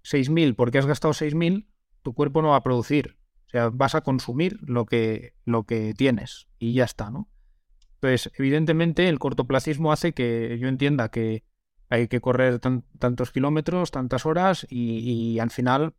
6.000 0.05 0.55
porque 0.55 0.79
has 0.79 0.87
gastado 0.87 1.15
6.000, 1.15 1.67
tu 2.03 2.15
cuerpo 2.15 2.43
no 2.43 2.51
va 2.51 2.57
a 2.57 2.63
producir. 2.63 3.19
O 3.47 3.51
sea, 3.51 3.69
vas 3.69 3.95
a 3.95 4.01
consumir 4.01 4.59
lo 4.63 4.87
que, 4.87 5.35
lo 5.45 5.65
que 5.65 5.95
tienes 5.95 6.49
y 6.59 6.73
ya 6.73 6.85
está, 6.85 7.11
¿no? 7.11 7.29
Entonces, 7.95 8.33
evidentemente, 8.37 9.09
el 9.09 9.19
cortoplacismo 9.19 9.93
hace 9.93 10.13
que 10.13 10.59
yo 10.59 10.69
entienda 10.69 11.11
que 11.11 11.45
hay 11.89 12.09
que 12.09 12.21
correr 12.21 12.59
tantos 12.59 13.31
kilómetros, 13.31 13.91
tantas 13.91 14.25
horas 14.25 14.67
y, 14.69 15.39
al 15.39 15.51
final, 15.51 15.95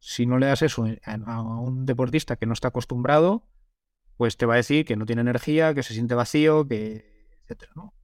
si 0.00 0.26
no 0.26 0.38
le 0.38 0.46
das 0.46 0.62
eso 0.62 0.84
a 1.04 1.42
un 1.42 1.86
deportista 1.86 2.36
que 2.36 2.44
no 2.44 2.52
está 2.52 2.68
acostumbrado, 2.68 3.46
pues 4.16 4.36
te 4.36 4.46
va 4.46 4.54
a 4.54 4.56
decir 4.56 4.84
que 4.84 4.96
no 4.96 5.06
tiene 5.06 5.22
energía, 5.22 5.74
que 5.74 5.84
se 5.84 5.94
siente 5.94 6.16
vacío, 6.16 6.66
que 6.66 7.28
etcétera, 7.44 7.72
¿no? 7.76 7.94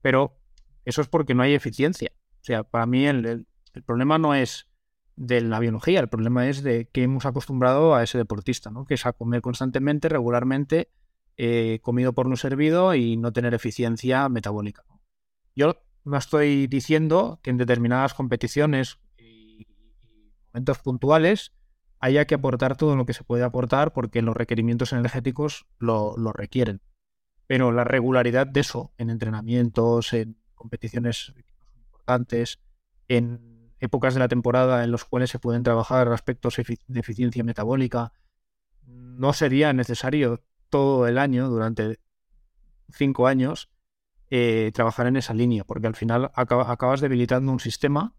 Pero 0.00 0.40
eso 0.84 1.02
es 1.02 1.08
porque 1.08 1.34
no 1.34 1.42
hay 1.42 1.54
eficiencia. 1.54 2.12
O 2.40 2.44
sea, 2.44 2.64
para 2.64 2.86
mí 2.86 3.06
el, 3.06 3.46
problema 3.82 4.18
no 4.18 4.34
es 4.34 4.68
de 5.16 5.40
la 5.40 5.60
biología, 5.60 6.00
el 6.00 6.08
problema 6.08 6.48
es 6.48 6.62
de 6.62 6.86
que 6.86 7.02
hemos 7.02 7.26
acostumbrado 7.26 7.94
a 7.94 8.02
ese 8.02 8.18
deportista, 8.18 8.70
¿no? 8.70 8.84
Que 8.84 8.94
es 8.94 9.06
a 9.06 9.12
comer 9.12 9.42
constantemente, 9.42 10.08
regularmente, 10.08 10.90
eh, 11.36 11.80
comido 11.82 12.12
por 12.12 12.28
no 12.28 12.36
servido 12.36 12.94
y 12.94 13.16
no 13.16 13.32
tener 13.32 13.54
eficiencia 13.54 14.28
metabólica. 14.28 14.84
Yo 15.54 15.76
no 16.04 16.16
estoy 16.16 16.66
diciendo 16.66 17.40
que 17.42 17.50
en 17.50 17.56
determinadas 17.56 18.14
competiciones 18.14 18.98
y 19.18 19.66
momentos 20.52 20.78
puntuales 20.78 21.52
haya 22.00 22.26
que 22.26 22.34
aportar 22.34 22.76
todo 22.76 22.96
lo 22.96 23.06
que 23.06 23.14
se 23.14 23.24
puede 23.24 23.44
aportar 23.44 23.92
porque 23.92 24.20
los 24.20 24.36
requerimientos 24.36 24.92
energéticos 24.92 25.66
lo, 25.78 26.14
requieren. 26.32 26.82
Pero 27.46 27.72
la 27.72 27.84
regularidad 27.84 28.46
de 28.46 28.60
eso 28.60 28.92
en 28.98 29.10
entrenamientos, 29.10 30.12
en 30.12 30.36
competiciones 30.54 31.32
importantes, 31.74 32.60
en 33.08 33.53
épocas 33.84 34.14
de 34.14 34.20
la 34.20 34.28
temporada 34.28 34.84
en 34.84 34.90
los 34.90 35.04
cuales 35.04 35.30
se 35.30 35.38
pueden 35.38 35.62
trabajar 35.62 36.08
aspectos 36.08 36.56
de 36.56 37.00
eficiencia 37.00 37.44
metabólica, 37.44 38.12
no 38.86 39.32
sería 39.32 39.72
necesario 39.72 40.42
todo 40.68 41.06
el 41.06 41.18
año, 41.18 41.48
durante 41.48 42.00
cinco 42.90 43.26
años, 43.26 43.70
eh, 44.30 44.72
trabajar 44.74 45.06
en 45.06 45.16
esa 45.16 45.34
línea, 45.34 45.64
porque 45.64 45.86
al 45.86 45.94
final 45.94 46.30
acabas 46.34 47.00
debilitando 47.00 47.52
un 47.52 47.60
sistema 47.60 48.14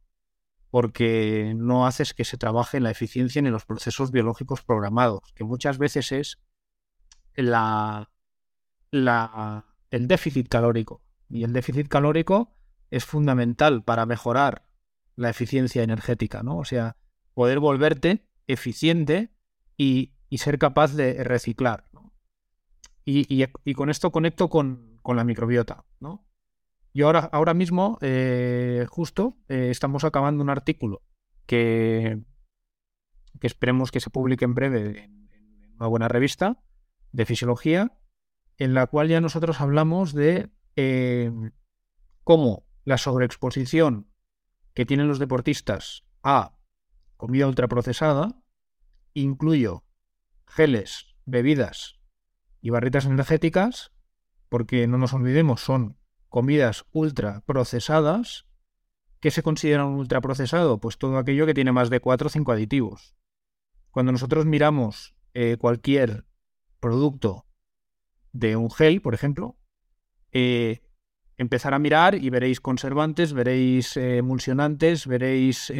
porque 0.69 1.53
no 1.55 1.88
haces 1.88 2.13
que 2.13 2.25
se 2.25 2.38
trabaje 2.38 2.77
en 2.77 2.84
la 2.84 2.91
eficiencia 2.91 3.41
ni 3.41 3.48
en 3.48 3.53
los 3.53 3.65
procesos 3.65 4.12
biológicos 4.12 4.62
programados, 4.62 5.22
que 5.34 5.43
muchas 5.43 5.77
veces 5.77 6.12
es 6.12 6.38
la, 7.36 8.10
el 8.91 10.07
déficit 10.07 10.50
calórico. 10.50 11.01
Y 11.29 11.43
el 11.43 11.53
déficit 11.53 11.88
calórico 11.88 12.55
es 12.91 13.05
fundamental 13.05 13.84
para 13.84 14.05
mejorar 14.05 14.65
la 15.15 15.29
eficiencia 15.29 15.84
energética, 15.84 16.43
¿no? 16.43 16.57
O 16.57 16.65
sea, 16.65 16.98
poder 17.34 17.60
volverte 17.60 18.27
eficiente 18.48 19.31
y, 19.77 20.12
ser 20.38 20.60
capaz 20.60 20.93
de 20.93 21.24
reciclar. 21.24 21.89
Y, 23.05 23.45
con 23.74 23.89
esto 23.89 24.12
conecto 24.12 24.50
con, 24.50 25.00
con 25.01 25.15
la 25.15 25.24
microbiota, 25.24 25.86
¿no? 26.01 26.25
Y 26.91 27.01
ahora, 27.01 27.29
ahora 27.31 27.53
mismo, 27.53 27.98
eh, 28.01 28.86
justo, 28.89 29.38
eh, 29.50 29.67
estamos 29.69 30.03
acabando 30.03 30.41
un 30.41 30.50
artículo 30.50 31.03
que, 31.45 32.22
que 33.39 33.48
esperemos 33.48 33.91
que 33.91 34.00
se 34.00 34.10
publique 34.10 34.45
en 34.45 34.55
breve 34.55 35.03
en, 35.03 35.29
una 35.77 35.88
buena 35.88 36.07
revista 36.07 36.63
de 37.12 37.25
fisiología, 37.25 37.98
en 38.57 38.74
la 38.74 38.88
cual 38.88 39.10
ya 39.10 39.19
nosotros 39.19 39.60
hablamos 39.60 40.13
de 40.13 40.50
eh, 40.77 41.31
cómo 42.24 42.65
la 42.86 42.98
sobreexposición 42.98 44.07
que 44.75 44.86
tienen 44.86 45.08
los 45.08 45.17
deportistas 45.17 46.03
a 46.22 46.60
comida 47.17 47.48
ultraprocesada, 47.48 48.39
incluyo 49.13 49.84
geles, 50.46 51.15
bebidas 51.25 52.00
y 52.62 52.70
barritas 52.70 53.05
energéticas, 53.05 53.91
porque 54.50 54.86
no 54.86 54.98
nos 54.98 55.13
olvidemos, 55.13 55.62
son 55.62 55.98
comidas 56.29 56.86
ultraprocesadas. 56.91 58.46
¿Qué 59.22 59.32
se 59.32 59.41
considera 59.41 59.86
un 59.86 59.96
ultraprocesado? 59.96 60.79
Pues 60.79 60.98
todo 60.98 61.17
aquello 61.17 61.46
que 61.46 61.53
tiene 61.53 61.72
más 61.72 61.89
de 61.89 62.01
4 62.01 62.27
o 62.27 62.29
5 62.29 62.51
aditivos. 62.51 63.15
Cuando 63.91 64.12
nosotros 64.12 64.46
miramos 64.46 65.15
eh, 65.34 65.55
cualquier 65.58 66.25
producto 66.82 67.48
de 68.34 68.58
un 68.58 68.70
gel, 68.70 69.01
por 69.01 69.13
ejemplo, 69.13 69.58
eh, 70.34 70.82
empezar 71.37 71.73
a 71.73 71.79
mirar 71.79 72.15
y 72.15 72.29
veréis 72.29 72.61
conservantes, 72.61 73.33
veréis 73.33 73.97
eh, 73.97 74.17
emulsionantes, 74.17 75.07
veréis 75.07 75.71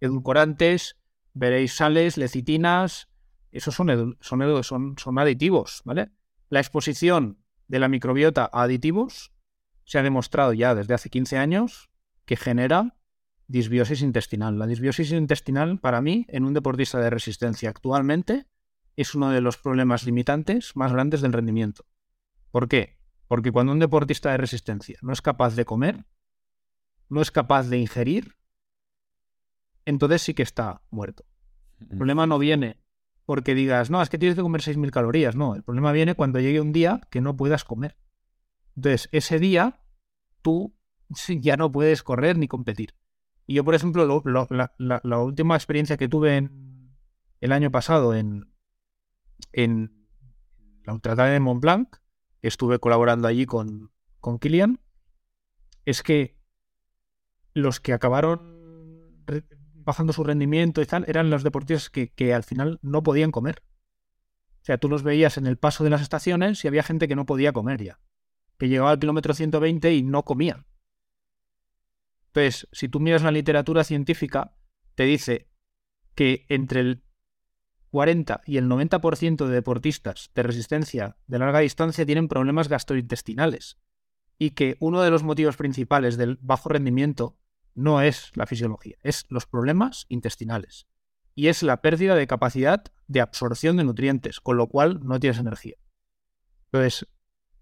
edulcorantes, 0.00 0.96
veréis 1.34 1.74
sales, 1.74 2.16
lecitinas, 2.16 3.08
esos 3.50 3.74
son, 3.74 4.16
son, 4.20 4.64
son, 4.64 4.94
son 4.98 5.18
aditivos, 5.18 5.82
¿vale? 5.84 6.10
La 6.48 6.60
exposición 6.60 7.38
de 7.68 7.78
la 7.78 7.88
microbiota 7.88 8.48
a 8.52 8.62
aditivos 8.62 9.32
se 9.84 9.98
ha 9.98 10.02
demostrado 10.02 10.52
ya 10.52 10.74
desde 10.74 10.94
hace 10.94 11.10
15 11.10 11.38
años 11.38 11.90
que 12.24 12.36
genera 12.36 12.96
disbiosis 13.46 14.02
intestinal. 14.02 14.58
La 14.58 14.66
disbiosis 14.66 15.12
intestinal, 15.12 15.78
para 15.78 16.00
mí, 16.00 16.26
en 16.28 16.44
un 16.44 16.54
deportista 16.54 16.98
de 16.98 17.10
resistencia 17.10 17.70
actualmente, 17.70 18.46
es 18.96 19.14
uno 19.14 19.30
de 19.30 19.40
los 19.40 19.58
problemas 19.58 20.04
limitantes 20.04 20.76
más 20.76 20.92
grandes 20.92 21.20
del 21.20 21.32
rendimiento. 21.32 21.84
¿Por 22.50 22.68
qué? 22.68 22.98
Porque 23.28 23.52
cuando 23.52 23.72
un 23.72 23.78
deportista 23.78 24.30
de 24.30 24.36
resistencia 24.36 24.98
no 25.02 25.12
es 25.12 25.22
capaz 25.22 25.54
de 25.54 25.64
comer, 25.64 26.04
no 27.08 27.20
es 27.20 27.30
capaz 27.30 27.68
de 27.68 27.78
ingerir, 27.78 28.36
entonces 29.84 30.22
sí 30.22 30.34
que 30.34 30.42
está 30.42 30.82
muerto. 30.90 31.24
El 31.80 31.96
problema 31.96 32.26
no 32.26 32.38
viene 32.38 32.82
porque 33.24 33.54
digas, 33.54 33.90
no, 33.90 34.02
es 34.02 34.08
que 34.08 34.18
tienes 34.18 34.36
que 34.36 34.42
comer 34.42 34.60
6.000 34.60 34.90
calorías. 34.90 35.36
No, 35.36 35.54
el 35.54 35.62
problema 35.62 35.92
viene 35.92 36.14
cuando 36.14 36.40
llegue 36.40 36.60
un 36.60 36.72
día 36.72 37.00
que 37.10 37.20
no 37.20 37.36
puedas 37.36 37.64
comer. 37.64 37.96
Entonces, 38.76 39.08
ese 39.12 39.38
día 39.38 39.80
tú 40.42 40.74
ya 41.40 41.56
no 41.56 41.70
puedes 41.70 42.02
correr 42.02 42.38
ni 42.38 42.48
competir. 42.48 42.94
Y 43.46 43.54
yo, 43.54 43.64
por 43.64 43.74
ejemplo, 43.74 44.22
la, 44.78 45.18
última 45.18 45.56
experiencia 45.56 45.96
que 45.96 46.08
tuve 46.08 46.50
el 47.40 47.52
año 47.52 47.70
pasado 47.70 48.14
en, 48.14 48.52
en 49.52 50.06
la 50.84 50.94
Ultratrail 50.94 51.32
de 51.34 51.40
Mont 51.40 51.60
Blanc, 51.60 51.96
estuve 52.48 52.78
colaborando 52.78 53.28
allí 53.28 53.46
con, 53.46 53.90
con 54.20 54.38
Kilian, 54.38 54.80
es 55.84 56.02
que 56.02 56.36
los 57.54 57.80
que 57.80 57.92
acabaron 57.92 58.52
bajando 59.74 60.12
su 60.12 60.24
rendimiento 60.24 60.80
y 60.80 60.86
tal, 60.86 61.04
eran 61.08 61.30
los 61.30 61.42
deportistas 61.42 61.90
que, 61.90 62.10
que, 62.10 62.34
al 62.34 62.44
final 62.44 62.78
no 62.82 63.02
podían 63.02 63.30
comer. 63.30 63.62
O 64.62 64.64
sea, 64.64 64.78
tú 64.78 64.88
los 64.88 65.02
veías 65.02 65.38
en 65.38 65.46
el 65.46 65.58
paso 65.58 65.82
de 65.82 65.90
las 65.90 66.02
estaciones 66.02 66.64
y 66.64 66.68
había 66.68 66.82
gente 66.82 67.08
que 67.08 67.16
no 67.16 67.26
podía 67.26 67.52
comer 67.52 67.82
ya. 67.82 68.00
Que 68.58 68.68
llegaba 68.68 68.90
al 68.90 68.98
kilómetro 68.98 69.34
120 69.34 69.92
y 69.92 70.02
no 70.02 70.22
comían. 70.24 70.66
Entonces, 72.28 72.68
si 72.72 72.88
tú 72.88 73.00
miras 73.00 73.22
la 73.22 73.32
literatura 73.32 73.84
científica, 73.84 74.54
te 74.94 75.04
dice 75.04 75.48
que 76.14 76.46
entre 76.48 76.80
el 76.80 77.02
40 77.92 78.40
y 78.46 78.56
el 78.56 78.68
90% 78.68 79.46
de 79.46 79.52
deportistas 79.52 80.30
de 80.34 80.42
resistencia 80.42 81.18
de 81.26 81.38
larga 81.38 81.58
distancia 81.58 82.06
tienen 82.06 82.26
problemas 82.26 82.68
gastrointestinales 82.68 83.76
y 84.38 84.52
que 84.52 84.78
uno 84.80 85.02
de 85.02 85.10
los 85.10 85.22
motivos 85.22 85.58
principales 85.58 86.16
del 86.16 86.38
bajo 86.40 86.70
rendimiento 86.70 87.36
no 87.74 88.00
es 88.00 88.32
la 88.34 88.46
fisiología, 88.46 88.96
es 89.02 89.26
los 89.28 89.44
problemas 89.44 90.06
intestinales. 90.08 90.86
Y 91.34 91.48
es 91.48 91.62
la 91.62 91.82
pérdida 91.82 92.14
de 92.14 92.26
capacidad 92.26 92.82
de 93.08 93.20
absorción 93.20 93.76
de 93.76 93.84
nutrientes, 93.84 94.40
con 94.40 94.56
lo 94.56 94.68
cual 94.68 95.00
no 95.02 95.20
tienes 95.20 95.38
energía. 95.38 95.76
Entonces, 96.72 97.06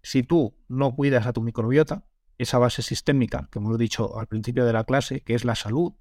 si 0.03 0.23
tú 0.23 0.57
no 0.69 0.95
cuidas 0.95 1.27
a 1.27 1.33
tu 1.33 1.43
microbiota, 1.43 2.07
esa 2.39 2.59
base 2.59 2.83
sistémica 2.83 3.49
que 3.51 3.59
hemos 3.59 3.77
dicho 3.79 4.17
al 4.19 4.29
principio 4.29 4.65
de 4.65 4.73
la 4.73 4.85
clase, 4.85 5.23
que 5.23 5.35
es 5.35 5.45
la 5.45 5.57
salud, 5.57 5.93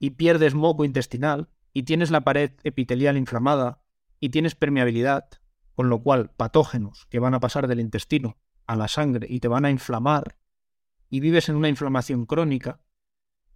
y 0.00 0.10
pierdes 0.10 0.54
moco 0.54 0.84
intestinal, 0.84 1.48
y 1.72 1.84
tienes 1.84 2.10
la 2.10 2.22
pared 2.22 2.52
epitelial 2.64 3.16
inflamada, 3.16 3.82
y 4.20 4.28
tienes 4.28 4.54
permeabilidad, 4.54 5.28
con 5.74 5.88
lo 5.88 6.02
cual 6.02 6.30
patógenos 6.30 7.06
que 7.06 7.18
van 7.18 7.34
a 7.34 7.40
pasar 7.40 7.66
del 7.66 7.80
intestino 7.80 8.38
a 8.66 8.76
la 8.76 8.88
sangre 8.88 9.26
y 9.28 9.40
te 9.40 9.48
van 9.48 9.64
a 9.64 9.70
inflamar, 9.70 10.36
y 11.10 11.20
vives 11.20 11.48
en 11.48 11.56
una 11.56 11.68
inflamación 11.68 12.24
crónica, 12.24 12.80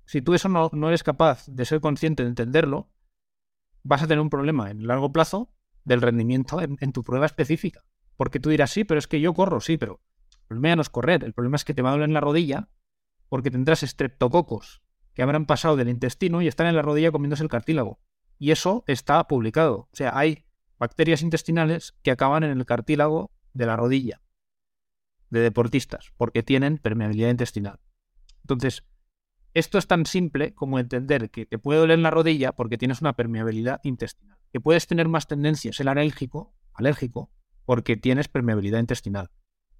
si 0.06 0.22
tú 0.22 0.34
eso 0.34 0.48
no, 0.48 0.88
eres 0.88 1.02
capaz 1.02 1.46
de 1.46 1.64
ser 1.64 1.80
consciente 1.80 2.22
de 2.22 2.28
entenderlo, 2.28 2.90
vas 3.82 4.02
a 4.02 4.06
tener 4.06 4.20
un 4.20 4.30
problema 4.30 4.70
en 4.70 4.86
largo 4.86 5.12
plazo 5.12 5.52
del 5.84 6.00
rendimiento 6.00 6.60
en, 6.60 6.92
tu 6.92 7.02
prueba 7.02 7.26
específica. 7.26 7.84
Porque 8.16 8.40
tú 8.40 8.50
dirás, 8.50 8.70
sí, 8.70 8.84
pero 8.84 8.98
es 8.98 9.08
que 9.08 9.20
yo 9.20 9.34
corro, 9.34 9.60
sí, 9.60 9.76
pero 9.76 10.00
el 10.32 10.46
problema 10.46 10.76
no 10.76 10.82
es 10.82 10.90
correr, 10.90 11.24
el 11.24 11.32
problema 11.32 11.56
es 11.56 11.64
que 11.64 11.74
te 11.74 11.82
va 11.82 11.90
a 11.90 11.92
doler 11.92 12.08
en 12.08 12.14
la 12.14 12.20
rodilla 12.20 12.68
porque 13.28 13.50
tendrás 13.50 13.82
estreptococos 13.82 14.82
que 15.12 15.22
habrán 15.22 15.46
pasado 15.46 15.76
del 15.76 15.88
intestino 15.88 16.42
y 16.42 16.46
están 16.46 16.66
en 16.66 16.76
la 16.76 16.82
rodilla 16.82 17.10
comiéndose 17.10 17.42
el 17.42 17.48
cartílago. 17.48 17.98
Y 18.38 18.50
eso 18.50 18.84
está 18.86 19.26
publicado. 19.26 19.88
O 19.90 19.90
sea, 19.92 20.16
hay 20.16 20.44
bacterias 20.78 21.22
intestinales 21.22 21.94
que 22.02 22.10
acaban 22.10 22.44
en 22.44 22.50
el 22.50 22.66
cartílago 22.66 23.32
de 23.54 23.66
la 23.66 23.76
rodilla 23.76 24.20
de 25.30 25.40
deportistas 25.40 26.12
porque 26.16 26.42
tienen 26.42 26.78
permeabilidad 26.78 27.30
intestinal. 27.30 27.80
Entonces, 28.42 28.84
esto 29.54 29.78
es 29.78 29.86
tan 29.86 30.06
simple 30.06 30.54
como 30.54 30.78
entender 30.78 31.30
que 31.30 31.46
te 31.46 31.58
puede 31.58 31.80
doler 31.80 31.98
la 31.98 32.10
rodilla 32.10 32.52
porque 32.52 32.78
tienes 32.78 33.00
una 33.00 33.14
permeabilidad 33.14 33.80
intestinal, 33.84 34.38
que 34.52 34.60
puedes 34.60 34.86
tener 34.86 35.08
más 35.08 35.26
tendencias 35.26 35.80
el 35.80 35.88
alérgico, 35.88 36.54
alérgico 36.74 37.30
porque 37.64 37.96
tienes 37.96 38.28
permeabilidad 38.28 38.78
intestinal. 38.78 39.30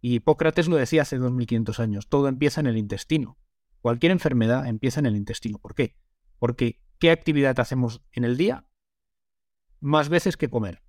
Y 0.01 0.15
Hipócrates 0.15 0.69
lo 0.69 0.77
decía 0.77 1.03
hace 1.03 1.19
2500 1.19 1.79
años, 1.81 2.09
todo 2.09 2.29
empieza 2.29 2.61
en 2.61 2.67
el 2.67 2.77
intestino. 2.77 3.39
Cualquier 3.81 4.13
enfermedad 4.13 4.67
empieza 4.67 5.01
en 5.01 5.07
el 5.07 5.17
intestino. 5.17 5.59
¿Por 5.59 5.75
qué? 5.75 5.97
Porque 6.39 6.81
¿qué 6.99 7.11
actividad 7.11 7.59
hacemos 7.61 8.03
en 8.13 8.25
el 8.25 8.37
día? 8.37 8.67
Más 9.81 10.09
veces 10.09 10.37
que 10.37 10.51
comer. 10.51 10.83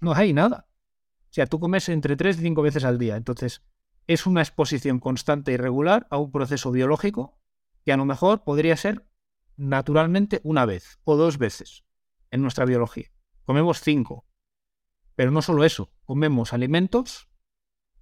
No 0.00 0.14
hay 0.14 0.32
nada. 0.32 0.68
O 1.30 1.32
sea, 1.34 1.46
tú 1.46 1.58
comes 1.60 1.88
entre 1.88 2.16
3 2.16 2.38
y 2.38 2.42
5 2.42 2.62
veces 2.62 2.84
al 2.84 2.98
día. 2.98 3.16
Entonces, 3.16 3.62
es 4.06 4.26
una 4.26 4.42
exposición 4.42 5.00
constante 5.00 5.52
y 5.52 5.56
regular 5.56 6.06
a 6.10 6.18
un 6.18 6.30
proceso 6.30 6.70
biológico 6.70 7.38
que 7.84 7.92
a 7.92 7.96
lo 7.96 8.04
mejor 8.04 8.44
podría 8.44 8.76
ser 8.76 9.06
naturalmente 9.56 10.40
una 10.42 10.66
vez 10.66 10.98
o 11.04 11.16
dos 11.16 11.38
veces 11.38 11.84
en 12.30 12.42
nuestra 12.42 12.64
biología. 12.64 13.10
Comemos 13.44 13.80
cinco. 13.80 14.26
Pero 15.14 15.30
no 15.30 15.42
solo 15.42 15.64
eso, 15.64 15.92
comemos 16.04 16.52
alimentos 16.52 17.28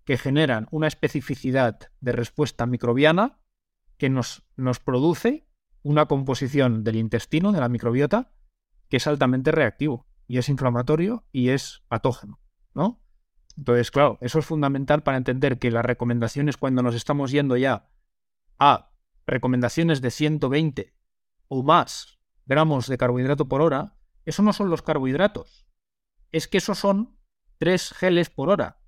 que 0.05 0.17
generan 0.17 0.67
una 0.71 0.89
especificidad 0.89 1.79
de 2.01 2.13
respuesta 2.13 2.67
microbiana 2.67 3.39
que 3.99 4.09
nos, 4.09 4.45
nos 4.57 4.81
produce 4.81 5.47
una 5.83 6.07
composición 6.07 6.85
del 6.85 6.97
intestino, 6.97 7.53
de 7.53 7.61
la 7.61 7.69
microbiota, 7.69 8.33
que 8.89 8.99
es 8.99 9.07
altamente 9.07 9.51
reactivo 9.53 10.07
y 10.27 10.39
es 10.39 10.49
inflamatorio 10.49 11.25
y 11.33 11.49
es 11.51 11.83
patógeno, 11.89 12.41
¿no? 12.75 13.01
Entonces, 13.57 13.91
claro, 13.91 14.19
eso 14.21 14.39
es 14.39 14.47
fundamental 14.47 15.03
para 15.03 15.19
entender 15.19 15.59
que 15.59 15.71
las 15.71 15.85
recomendaciones 15.85 16.57
cuando 16.57 16.83
nos 16.83 16.95
estamos 16.95 17.31
yendo 17.31 17.57
ya 17.57 17.91
a 18.59 18.93
recomendaciones 19.27 20.01
de 20.01 20.11
120 20.11 20.95
o 21.49 21.63
más 21.63 22.19
gramos 22.47 22.87
de 22.87 22.99
carbohidrato 22.99 23.49
por 23.49 23.61
hora, 23.61 23.99
eso 24.25 24.43
no 24.43 24.53
son 24.53 24.71
los 24.71 24.83
carbohidratos. 24.83 25.67
Es 26.31 26.49
que 26.49 26.59
esos 26.59 26.79
son 26.79 27.19
3 27.59 27.93
geles 27.93 28.31
por 28.31 28.49
hora, 28.49 28.81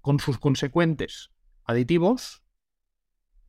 con 0.00 0.20
sus 0.20 0.38
consecuentes 0.38 1.32
aditivos, 1.64 2.44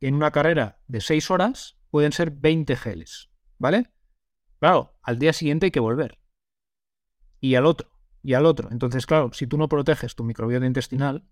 en 0.00 0.14
una 0.14 0.30
carrera 0.30 0.82
de 0.88 1.00
6 1.00 1.30
horas 1.30 1.79
pueden 1.90 2.12
ser 2.12 2.30
20 2.30 2.76
geles. 2.76 3.30
¿Vale? 3.58 3.90
Claro, 4.58 4.98
al 5.02 5.18
día 5.18 5.32
siguiente 5.32 5.66
hay 5.66 5.70
que 5.70 5.80
volver. 5.80 6.18
Y 7.40 7.54
al 7.54 7.66
otro, 7.66 7.90
y 8.22 8.34
al 8.34 8.46
otro. 8.46 8.68
Entonces, 8.70 9.06
claro, 9.06 9.30
si 9.32 9.46
tú 9.46 9.58
no 9.58 9.68
proteges 9.68 10.14
tu 10.14 10.24
microbiota 10.24 10.66
intestinal, 10.66 11.24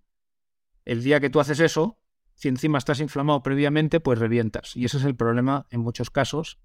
el 0.85 1.03
día 1.03 1.19
que 1.19 1.29
tú 1.29 1.39
haces 1.39 1.59
eso, 1.59 1.99
si 2.35 2.47
encima 2.47 2.77
estás 2.77 2.99
inflamado 2.99 3.43
previamente, 3.43 3.99
pues 3.99 4.17
revientas. 4.17 4.75
Y 4.75 4.85
ese 4.85 4.97
es 4.97 5.03
el 5.03 5.15
problema 5.15 5.67
en 5.69 5.81
muchos 5.81 6.09
casos 6.09 6.59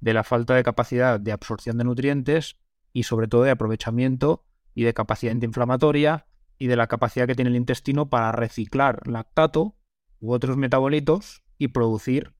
de 0.00 0.14
la 0.14 0.24
falta 0.24 0.54
de 0.54 0.64
capacidad 0.64 1.20
de 1.20 1.32
absorción 1.32 1.78
de 1.78 1.84
nutrientes 1.84 2.56
y 2.92 3.04
sobre 3.04 3.28
todo 3.28 3.42
de 3.42 3.50
aprovechamiento 3.50 4.44
y 4.74 4.84
de 4.84 4.94
capacidad 4.94 5.32
antiinflamatoria 5.32 6.26
y 6.58 6.66
de 6.66 6.76
la 6.76 6.88
capacidad 6.88 7.26
que 7.26 7.34
tiene 7.34 7.50
el 7.50 7.56
intestino 7.56 8.10
para 8.10 8.32
reciclar 8.32 9.06
lactato 9.06 9.76
u 10.20 10.32
otros 10.32 10.56
metabolitos 10.56 11.42
y 11.58 11.68
producir 11.68 12.34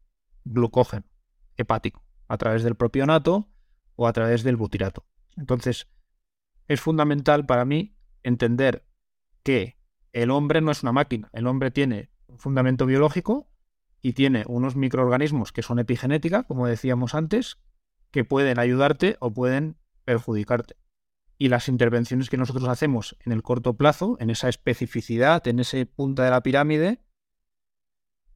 glucógeno 0.44 1.06
hepático 1.56 2.04
a 2.28 2.38
través 2.38 2.62
del 2.62 2.76
propionato 2.76 3.48
o 3.96 4.06
a 4.06 4.12
través 4.12 4.42
del 4.42 4.56
butirato. 4.56 5.04
Entonces, 5.36 5.88
es 6.68 6.80
fundamental 6.80 7.46
para 7.46 7.64
mí 7.64 7.96
entender 8.22 8.86
que 9.42 9.78
el 10.12 10.30
hombre 10.30 10.60
no 10.60 10.70
es 10.70 10.82
una 10.82 10.92
máquina. 10.92 11.28
El 11.32 11.46
hombre 11.46 11.70
tiene 11.70 12.10
un 12.26 12.38
fundamento 12.38 12.86
biológico 12.86 13.50
y 14.02 14.12
tiene 14.12 14.44
unos 14.46 14.76
microorganismos 14.76 15.52
que 15.52 15.62
son 15.62 15.78
epigenética, 15.78 16.44
como 16.44 16.66
decíamos 16.66 17.14
antes, 17.14 17.58
que 18.10 18.24
pueden 18.24 18.58
ayudarte 18.58 19.16
o 19.20 19.32
pueden 19.32 19.76
perjudicarte. 20.04 20.76
Y 21.38 21.48
las 21.48 21.68
intervenciones 21.68 22.28
que 22.28 22.36
nosotros 22.36 22.68
hacemos 22.68 23.16
en 23.24 23.32
el 23.32 23.42
corto 23.42 23.76
plazo, 23.76 24.16
en 24.20 24.30
esa 24.30 24.48
especificidad, 24.48 25.46
en 25.48 25.58
ese 25.60 25.86
punta 25.86 26.24
de 26.24 26.30
la 26.30 26.42
pirámide, 26.42 27.02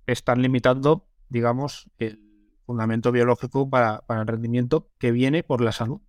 están 0.07 0.43
limitando, 0.43 1.09
digamos, 1.35 1.90
el 1.99 2.20
fundamento 2.64 3.11
biológico 3.11 3.68
para, 3.68 4.07
para 4.07 4.20
el 4.20 4.29
rendimiento 4.29 4.88
que 4.99 5.11
viene 5.11 5.42
por 5.42 5.61
la 5.61 5.73
salud. 5.73 6.01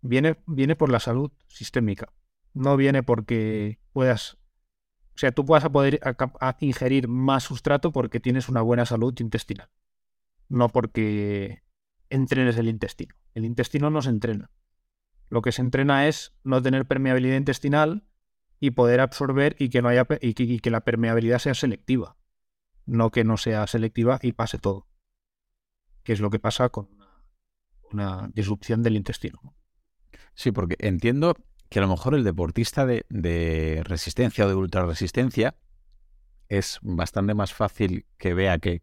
Viene, 0.00 0.42
viene 0.46 0.76
por 0.76 0.90
la 0.90 0.98
salud 0.98 1.30
sistémica. 1.46 2.12
No 2.54 2.78
viene 2.78 3.02
porque 3.02 3.78
puedas 3.92 4.38
o 5.14 5.18
sea, 5.18 5.30
tú 5.30 5.44
puedas 5.44 5.68
poder 5.68 6.00
ingerir 6.60 7.06
más 7.06 7.44
sustrato 7.44 7.92
porque 7.92 8.18
tienes 8.18 8.48
una 8.48 8.62
buena 8.62 8.86
salud 8.86 9.14
intestinal, 9.20 9.68
no 10.48 10.70
porque 10.70 11.62
entrenes 12.08 12.56
el 12.56 12.68
intestino. 12.68 13.14
El 13.34 13.44
intestino 13.44 13.90
no 13.90 14.00
se 14.00 14.08
entrena. 14.08 14.50
Lo 15.28 15.42
que 15.42 15.52
se 15.52 15.60
entrena 15.60 16.08
es 16.08 16.32
no 16.44 16.62
tener 16.62 16.86
permeabilidad 16.86 17.36
intestinal 17.36 18.04
y 18.58 18.70
poder 18.70 19.00
absorber 19.00 19.54
y 19.58 19.68
que 19.68 19.82
no 19.82 19.88
haya 19.88 20.06
y 20.22 20.60
que, 20.60 20.70
la 20.70 20.80
permeabilidad 20.80 21.40
sea 21.40 21.54
selectiva, 21.54 22.16
no 22.86 23.10
que 23.10 23.24
no 23.24 23.36
sea 23.36 23.66
selectiva 23.66 24.18
y 24.22 24.32
pase 24.32 24.58
todo, 24.58 24.86
que 26.02 26.12
es 26.12 26.20
lo 26.20 26.30
que 26.30 26.38
pasa 26.38 26.68
con 26.68 26.88
una 27.92 28.30
disrupción 28.34 28.82
del 28.82 28.96
intestino. 28.96 29.54
Sí, 30.34 30.50
porque 30.50 30.76
entiendo 30.78 31.36
que 31.68 31.78
a 31.78 31.82
lo 31.82 31.88
mejor 31.88 32.14
el 32.14 32.24
deportista 32.24 32.86
de, 32.86 33.82
resistencia 33.84 34.44
o 34.44 34.48
de 34.48 34.54
ultrarresistencia 34.54 35.56
es 36.48 36.78
bastante 36.82 37.34
más 37.34 37.54
fácil 37.54 38.06
que 38.18 38.34
vea 38.34 38.58
que, 38.58 38.82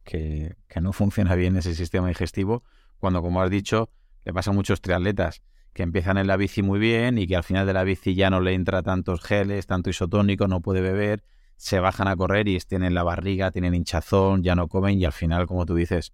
no 0.81 0.93
funciona 0.93 1.35
bien 1.35 1.55
ese 1.55 1.75
sistema 1.75 2.07
digestivo 2.07 2.63
cuando, 2.97 3.21
como 3.21 3.41
has 3.41 3.49
dicho, 3.51 3.91
le 4.25 4.33
pasa 4.33 4.51
a 4.51 4.53
muchos 4.53 4.81
triatletas 4.81 5.43
que 5.73 5.83
empiezan 5.83 6.17
en 6.17 6.27
la 6.27 6.35
bici 6.35 6.63
muy 6.63 6.79
bien 6.79 7.19
y 7.19 7.27
que 7.27 7.35
al 7.35 7.43
final 7.43 7.67
de 7.67 7.73
la 7.73 7.83
bici 7.83 8.15
ya 8.15 8.29
no 8.31 8.41
le 8.41 8.53
entra 8.53 8.81
tantos 8.81 9.21
geles, 9.21 9.67
tanto 9.67 9.91
isotónico, 9.91 10.47
no 10.47 10.61
puede 10.61 10.81
beber, 10.81 11.23
se 11.59 11.81
bajan 11.81 12.07
a 12.07 12.15
correr 12.15 12.47
y 12.47 12.57
tienen 12.59 12.93
la 12.93 13.03
barriga, 13.03 13.51
tienen 13.51 13.75
hinchazón, 13.75 14.43
ya 14.43 14.55
no 14.55 14.69
comen 14.69 14.97
y 14.97 15.03
al 15.03 15.11
final, 15.11 15.45
como 15.45 15.65
tú 15.65 15.75
dices, 15.75 16.13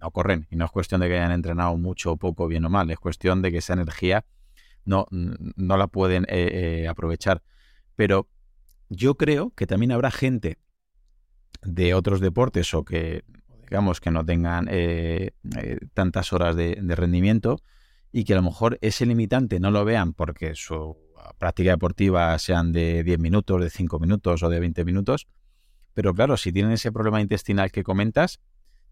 no 0.00 0.10
corren. 0.10 0.46
Y 0.50 0.56
no 0.56 0.64
es 0.64 0.70
cuestión 0.70 1.02
de 1.02 1.08
que 1.08 1.18
hayan 1.18 1.30
entrenado 1.30 1.76
mucho 1.76 2.12
o 2.12 2.16
poco, 2.16 2.48
bien 2.48 2.64
o 2.64 2.70
mal, 2.70 2.90
es 2.90 2.98
cuestión 2.98 3.42
de 3.42 3.52
que 3.52 3.58
esa 3.58 3.74
energía 3.74 4.24
no, 4.86 5.06
no 5.10 5.76
la 5.76 5.88
pueden 5.88 6.24
eh, 6.24 6.84
eh, 6.84 6.88
aprovechar. 6.88 7.42
Pero 7.96 8.30
yo 8.88 9.16
creo 9.16 9.50
que 9.50 9.66
también 9.66 9.92
habrá 9.92 10.10
gente 10.10 10.56
de 11.60 11.92
otros 11.92 12.20
deportes 12.20 12.72
o 12.72 12.82
que, 12.86 13.24
digamos, 13.64 14.00
que 14.00 14.10
no 14.10 14.24
tengan 14.24 14.68
eh, 14.70 15.32
tantas 15.92 16.32
horas 16.32 16.56
de, 16.56 16.78
rendimiento 16.96 17.60
y 18.10 18.24
que 18.24 18.32
a 18.32 18.36
lo 18.36 18.42
mejor 18.42 18.78
ese 18.80 19.04
limitante 19.04 19.60
no 19.60 19.70
lo 19.70 19.84
vean 19.84 20.14
porque 20.14 20.54
su 20.54 20.96
práctica 21.38 21.70
deportiva 21.70 22.38
sean 22.38 22.72
de 22.72 23.02
10 23.04 23.18
minutos, 23.18 23.60
de 23.60 23.70
5 23.70 23.98
minutos 23.98 24.42
o 24.42 24.48
de 24.48 24.60
20 24.60 24.84
minutos. 24.84 25.26
Pero 25.94 26.14
claro, 26.14 26.36
si 26.36 26.52
tienen 26.52 26.72
ese 26.72 26.92
problema 26.92 27.20
intestinal 27.20 27.70
que 27.72 27.82
comentas, 27.82 28.40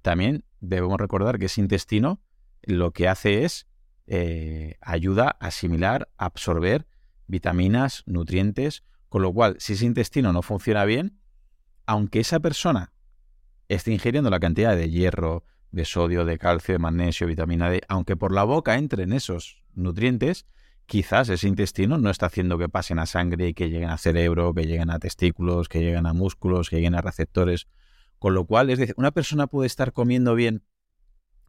también 0.02 0.44
debemos 0.60 0.98
recordar 0.98 1.38
que 1.38 1.46
ese 1.46 1.60
intestino 1.60 2.20
lo 2.62 2.92
que 2.92 3.08
hace 3.08 3.44
es 3.44 3.66
eh, 4.06 4.76
ayuda 4.80 5.36
a 5.40 5.48
asimilar, 5.48 6.08
absorber 6.16 6.86
vitaminas, 7.26 8.02
nutrientes, 8.06 8.84
con 9.08 9.22
lo 9.22 9.32
cual, 9.32 9.56
si 9.58 9.74
ese 9.74 9.86
intestino 9.86 10.32
no 10.32 10.42
funciona 10.42 10.84
bien, 10.84 11.18
aunque 11.86 12.20
esa 12.20 12.40
persona 12.40 12.92
esté 13.68 13.92
ingiriendo 13.92 14.30
la 14.30 14.40
cantidad 14.40 14.76
de 14.76 14.90
hierro, 14.90 15.44
de 15.70 15.84
sodio, 15.84 16.24
de 16.24 16.38
calcio, 16.38 16.74
de 16.74 16.78
magnesio, 16.78 17.26
vitamina 17.26 17.70
D, 17.70 17.82
aunque 17.88 18.16
por 18.16 18.32
la 18.32 18.44
boca 18.44 18.76
entren 18.76 19.12
esos 19.12 19.62
nutrientes, 19.74 20.46
quizás 20.86 21.28
ese 21.28 21.48
intestino 21.48 21.98
no 21.98 22.10
está 22.10 22.26
haciendo 22.26 22.58
que 22.58 22.68
pasen 22.68 22.98
a 22.98 23.06
sangre 23.06 23.54
que 23.54 23.68
lleguen 23.68 23.90
a 23.90 23.98
cerebro, 23.98 24.54
que 24.54 24.64
lleguen 24.64 24.90
a 24.90 24.98
testículos, 24.98 25.68
que 25.68 25.80
lleguen 25.80 26.06
a 26.06 26.12
músculos, 26.12 26.70
que 26.70 26.76
lleguen 26.76 26.94
a 26.94 27.02
receptores. 27.02 27.66
Con 28.18 28.34
lo 28.34 28.46
cual, 28.46 28.70
es 28.70 28.78
decir, 28.78 28.94
una 28.96 29.10
persona 29.10 29.46
puede 29.46 29.66
estar 29.66 29.92
comiendo 29.92 30.34
bien, 30.34 30.62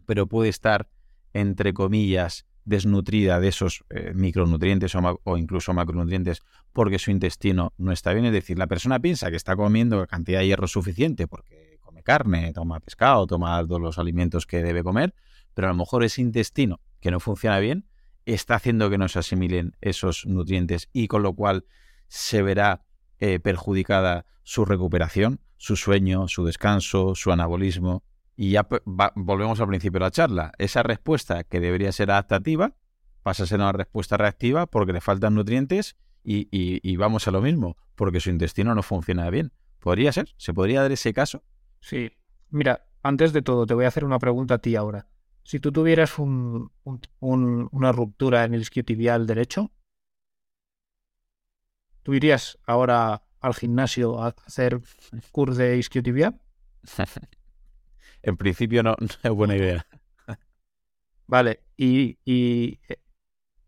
pero 0.05 0.27
puede 0.27 0.49
estar 0.49 0.89
entre 1.33 1.73
comillas, 1.73 2.45
desnutrida 2.65 3.39
de 3.39 3.47
esos 3.47 3.85
eh, 3.89 4.11
micronutrientes 4.13 4.93
o, 4.95 5.37
incluso 5.37 5.73
macronutrientes 5.73 6.41
porque 6.73 6.99
su 6.99 7.11
intestino 7.11 7.73
no 7.77 7.91
está 7.91 8.13
bien. 8.13 8.25
Es 8.25 8.33
decir, 8.33 8.57
la 8.57 8.67
persona 8.67 8.99
piensa 8.99 9.29
que 9.29 9.37
está 9.37 9.55
comiendo 9.55 10.05
cantidad 10.07 10.39
de 10.39 10.47
hierro 10.47 10.67
suficiente 10.67 11.27
porque 11.27 11.77
come 11.81 12.03
carne, 12.03 12.51
toma 12.53 12.79
pescado, 12.79 13.27
toma 13.27 13.63
todos 13.65 13.79
los 13.79 13.99
alimentos 13.99 14.45
que 14.45 14.63
debe 14.63 14.83
comer, 14.83 15.13
pero 15.53 15.67
a 15.67 15.71
lo 15.71 15.77
mejor 15.77 16.03
ese 16.03 16.21
intestino 16.21 16.81
que 16.99 17.11
no 17.11 17.19
funciona 17.19 17.59
bien 17.59 17.85
está 18.33 18.55
haciendo 18.55 18.89
que 18.89 18.97
no 18.97 19.07
se 19.07 19.19
asimilen 19.19 19.75
esos 19.81 20.25
nutrientes 20.25 20.89
y 20.93 21.07
con 21.07 21.23
lo 21.23 21.33
cual 21.33 21.65
se 22.07 22.41
verá 22.41 22.83
eh, 23.19 23.39
perjudicada 23.39 24.25
su 24.43 24.65
recuperación, 24.65 25.41
su 25.57 25.75
sueño, 25.75 26.27
su 26.27 26.45
descanso, 26.45 27.15
su 27.15 27.31
anabolismo. 27.31 28.03
Y 28.35 28.51
ya 28.51 28.67
volvemos 29.15 29.59
al 29.59 29.67
principio 29.67 29.99
de 29.99 30.05
la 30.05 30.11
charla. 30.11 30.51
Esa 30.57 30.83
respuesta 30.83 31.43
que 31.43 31.59
debería 31.59 31.91
ser 31.91 32.11
adaptativa 32.11 32.75
pasa 33.23 33.43
a 33.43 33.47
ser 33.47 33.59
una 33.59 33.71
respuesta 33.71 34.15
reactiva 34.15 34.67
porque 34.67 34.93
le 34.93 35.01
faltan 35.01 35.33
nutrientes 35.33 35.97
y, 36.23 36.95
vamos 36.97 37.27
a 37.27 37.31
lo 37.31 37.41
mismo, 37.41 37.77
porque 37.95 38.19
su 38.19 38.29
intestino 38.29 38.75
no 38.75 38.83
funciona 38.83 39.29
bien. 39.29 39.53
¿Podría 39.79 40.11
ser? 40.11 40.33
¿Se 40.37 40.53
podría 40.53 40.81
dar 40.81 40.91
ese 40.91 41.13
caso? 41.13 41.43
Sí. 41.79 42.11
Mira, 42.49 42.85
antes 43.03 43.33
de 43.33 43.41
todo, 43.41 43.65
te 43.65 43.73
voy 43.73 43.85
a 43.85 43.87
hacer 43.87 44.03
una 44.05 44.19
pregunta 44.19 44.55
a 44.55 44.57
ti 44.59 44.75
ahora. 44.75 45.07
Si 45.47 45.61
tú 45.61 45.71
tuvieras 45.71 46.19
un, 46.19 46.73
una 47.21 47.91
ruptura 47.93 48.43
en 48.43 48.53
el 48.53 48.59
isquiotibial 48.59 49.25
derecho, 49.25 49.71
¿tú 52.03 52.13
irías 52.13 52.59
ahora 52.65 53.23
al 53.39 53.53
gimnasio 53.53 54.21
a 54.21 54.35
hacer 54.45 54.81
curso 55.31 55.61
de 55.61 55.77
isquiotibial? 55.77 56.41
en 58.23 58.35
principio 58.35 58.83
no, 58.83 58.97
es 59.23 59.31
buena 59.31 59.55
idea. 59.55 59.87
Vale, 61.27 61.63
y, 61.77 62.19
y, 62.25 62.81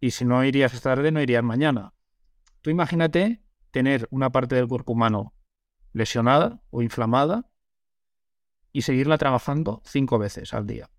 y 0.01 0.11
si 0.11 0.25
no 0.25 0.43
irías 0.43 0.73
esta 0.73 0.95
tarde, 0.95 1.13
no 1.13 1.21
irías 1.21 1.43
mañana. 1.45 1.93
Tú 2.59 2.71
imagínate 2.71 3.41
tener 3.71 4.05
una 4.11 4.33
parte 4.33 4.55
del 4.55 4.67
cuerpo 4.67 4.91
humano 4.91 5.33
lesionada 5.93 6.61
o 6.71 6.81
inflamada 6.81 7.49
y 8.73 8.81
seguirla 8.81 9.17
trabajando 9.17 9.81
cinco 9.85 10.19
veces 10.19 10.53
al 10.53 10.67
día. 10.67 10.89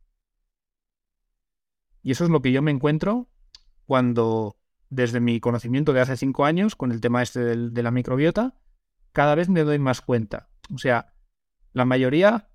Y 2.02 2.12
eso 2.12 2.24
es 2.24 2.30
lo 2.30 2.42
que 2.42 2.52
yo 2.52 2.62
me 2.62 2.70
encuentro 2.70 3.28
cuando, 3.84 4.56
desde 4.88 5.20
mi 5.20 5.40
conocimiento 5.40 5.92
de 5.92 6.00
hace 6.00 6.16
cinco 6.16 6.44
años, 6.44 6.76
con 6.76 6.92
el 6.92 7.00
tema 7.00 7.22
este 7.22 7.40
de 7.56 7.82
la 7.82 7.90
microbiota, 7.90 8.54
cada 9.12 9.34
vez 9.34 9.48
me 9.48 9.64
doy 9.64 9.78
más 9.78 10.00
cuenta. 10.00 10.48
O 10.72 10.78
sea, 10.78 11.14
la 11.72 11.84
mayoría 11.84 12.48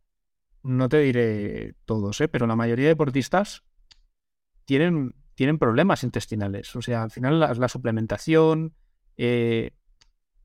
no 0.64 0.90
te 0.90 1.00
diré 1.00 1.76
todos, 1.86 2.20
¿eh? 2.22 2.28
pero 2.28 2.48
la 2.48 2.56
mayoría 2.56 2.86
de 2.86 2.90
deportistas 2.90 3.64
tienen, 4.66 5.14
tienen 5.36 5.60
problemas 5.60 6.04
intestinales. 6.04 6.76
O 6.76 6.82
sea, 6.82 7.04
al 7.04 7.12
final 7.12 7.40
la, 7.40 7.70
suplementación, 7.70 8.74
eh, 9.18 9.72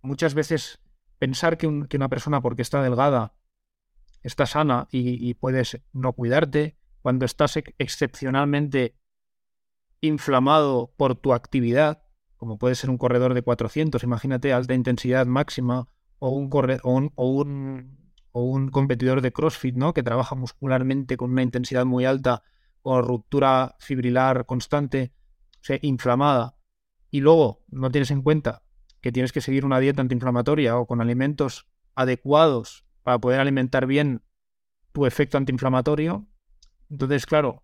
muchas 0.02 0.34
veces 0.34 0.80
pensar 1.18 1.56
que, 1.56 1.66
una 1.66 2.08
persona 2.08 2.40
porque 2.40 2.62
está 2.62 2.82
delgada 2.82 3.34
está 4.22 4.44
sana 4.44 4.88
y, 4.90 5.32
puedes 5.34 5.80
no 5.92 6.12
cuidarte, 6.12 6.76
cuando 7.02 7.24
estás 7.24 7.56
excepcionalmente 7.78 8.96
inflamado 10.00 10.92
por 10.96 11.14
tu 11.14 11.32
actividad, 11.32 12.02
como 12.36 12.58
puede 12.58 12.74
ser 12.74 12.90
un 12.90 12.98
corredor 12.98 13.34
de 13.34 13.42
400, 13.42 14.02
imagínate 14.02 14.52
alta 14.52 14.74
intensidad 14.74 15.26
máxima, 15.26 15.88
o 16.18 16.30
un, 16.30 17.12
o 17.14 17.44
o 18.32 18.70
competidor 18.70 19.22
de 19.22 19.32
CrossFit, 19.32 19.74
¿no? 19.74 19.92
Que 19.92 20.02
trabaja 20.02 20.34
muscularmente 20.34 21.16
con 21.16 21.32
una 21.32 21.42
intensidad 21.42 21.84
muy 21.84 22.04
alta, 22.04 22.42
con 22.82 23.02
ruptura 23.04 23.76
fibrilar 23.80 24.46
constante, 24.46 25.12
o 25.60 25.64
sea, 25.64 25.78
inflamada, 25.82 26.56
y 27.10 27.20
luego 27.20 27.64
no 27.68 27.90
tienes 27.90 28.10
en 28.10 28.22
cuenta 28.22 28.62
que 29.00 29.12
tienes 29.12 29.32
que 29.32 29.40
seguir 29.40 29.64
una 29.64 29.80
dieta 29.80 30.00
antiinflamatoria 30.00 30.76
o 30.76 30.86
con 30.86 31.00
alimentos 31.00 31.68
adecuados 31.94 32.84
para 33.02 33.18
poder 33.18 33.40
alimentar 33.40 33.86
bien 33.86 34.22
tu 34.92 35.06
efecto 35.06 35.36
antiinflamatorio, 35.38 36.26
entonces, 36.90 37.24
claro, 37.24 37.62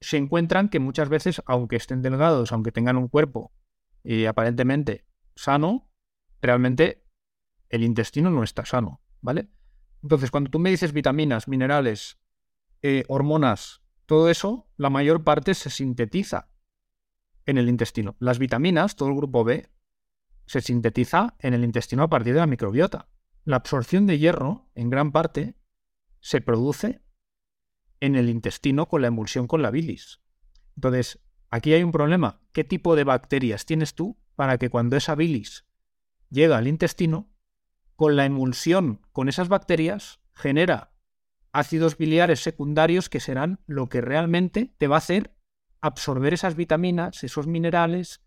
se 0.00 0.16
encuentran 0.16 0.68
que 0.68 0.80
muchas 0.80 1.08
veces, 1.08 1.42
aunque 1.46 1.76
estén 1.76 2.02
delgados, 2.02 2.50
aunque 2.52 2.72
tengan 2.72 2.96
un 2.96 3.08
cuerpo 3.08 3.52
y 4.02 4.24
aparentemente 4.24 5.06
sano, 5.36 5.90
realmente 6.40 7.04
el 7.68 7.84
intestino 7.84 8.30
no 8.30 8.42
está 8.42 8.64
sano, 8.64 9.00
¿vale? 9.20 9.48
Entonces, 10.02 10.30
cuando 10.30 10.50
tú 10.50 10.58
me 10.58 10.70
dices 10.70 10.92
vitaminas, 10.92 11.46
minerales, 11.46 12.18
eh, 12.82 13.04
hormonas, 13.06 13.82
todo 14.06 14.28
eso, 14.28 14.68
la 14.76 14.90
mayor 14.90 15.22
parte 15.22 15.54
se 15.54 15.70
sintetiza 15.70 16.48
en 17.46 17.58
el 17.58 17.68
intestino. 17.68 18.16
Las 18.18 18.38
vitaminas, 18.38 18.96
todo 18.96 19.08
el 19.10 19.14
grupo 19.14 19.44
B, 19.44 19.70
se 20.46 20.60
sintetiza 20.60 21.36
en 21.38 21.54
el 21.54 21.64
intestino 21.64 22.02
a 22.02 22.10
partir 22.10 22.34
de 22.34 22.40
la 22.40 22.46
microbiota. 22.46 23.08
La 23.44 23.56
absorción 23.56 24.06
de 24.06 24.18
hierro, 24.18 24.68
en 24.74 24.90
gran 24.90 25.12
parte, 25.12 25.54
se 26.20 26.40
produce 26.40 27.02
en 28.02 28.16
el 28.16 28.28
intestino 28.28 28.88
con 28.88 29.00
la 29.00 29.08
emulsión 29.08 29.46
con 29.46 29.62
la 29.62 29.70
bilis. 29.70 30.20
Entonces, 30.74 31.20
aquí 31.50 31.72
hay 31.72 31.84
un 31.84 31.92
problema. 31.92 32.40
¿Qué 32.50 32.64
tipo 32.64 32.96
de 32.96 33.04
bacterias 33.04 33.64
tienes 33.64 33.94
tú 33.94 34.18
para 34.34 34.58
que 34.58 34.70
cuando 34.70 34.96
esa 34.96 35.14
bilis 35.14 35.66
llega 36.28 36.58
al 36.58 36.66
intestino, 36.66 37.30
con 37.94 38.16
la 38.16 38.24
emulsión 38.24 39.06
con 39.12 39.28
esas 39.28 39.48
bacterias, 39.48 40.18
genera 40.34 40.92
ácidos 41.52 41.96
biliares 41.96 42.40
secundarios 42.42 43.08
que 43.08 43.20
serán 43.20 43.60
lo 43.66 43.88
que 43.88 44.00
realmente 44.00 44.74
te 44.78 44.88
va 44.88 44.96
a 44.96 44.98
hacer 44.98 45.36
absorber 45.80 46.34
esas 46.34 46.56
vitaminas, 46.56 47.22
esos 47.22 47.46
minerales, 47.46 48.20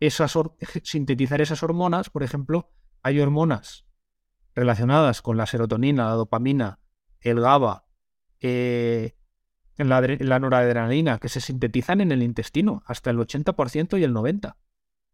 sintetizar 0.82 1.40
esas 1.40 1.62
hormonas. 1.62 2.10
Por 2.10 2.22
ejemplo, 2.22 2.70
hay 3.02 3.20
hormonas 3.20 3.86
relacionadas 4.54 5.22
con 5.22 5.38
la 5.38 5.46
serotonina, 5.46 6.04
la 6.04 6.12
dopamina, 6.12 6.80
el 7.20 7.40
GABA, 7.40 7.87
eh, 8.40 9.14
la, 9.76 10.00
la 10.00 10.38
noradrenalina, 10.38 11.18
que 11.18 11.28
se 11.28 11.40
sintetizan 11.40 12.00
en 12.00 12.12
el 12.12 12.22
intestino, 12.22 12.82
hasta 12.86 13.10
el 13.10 13.18
80% 13.18 13.98
y 13.98 14.04
el 14.04 14.14
90%. 14.14 14.56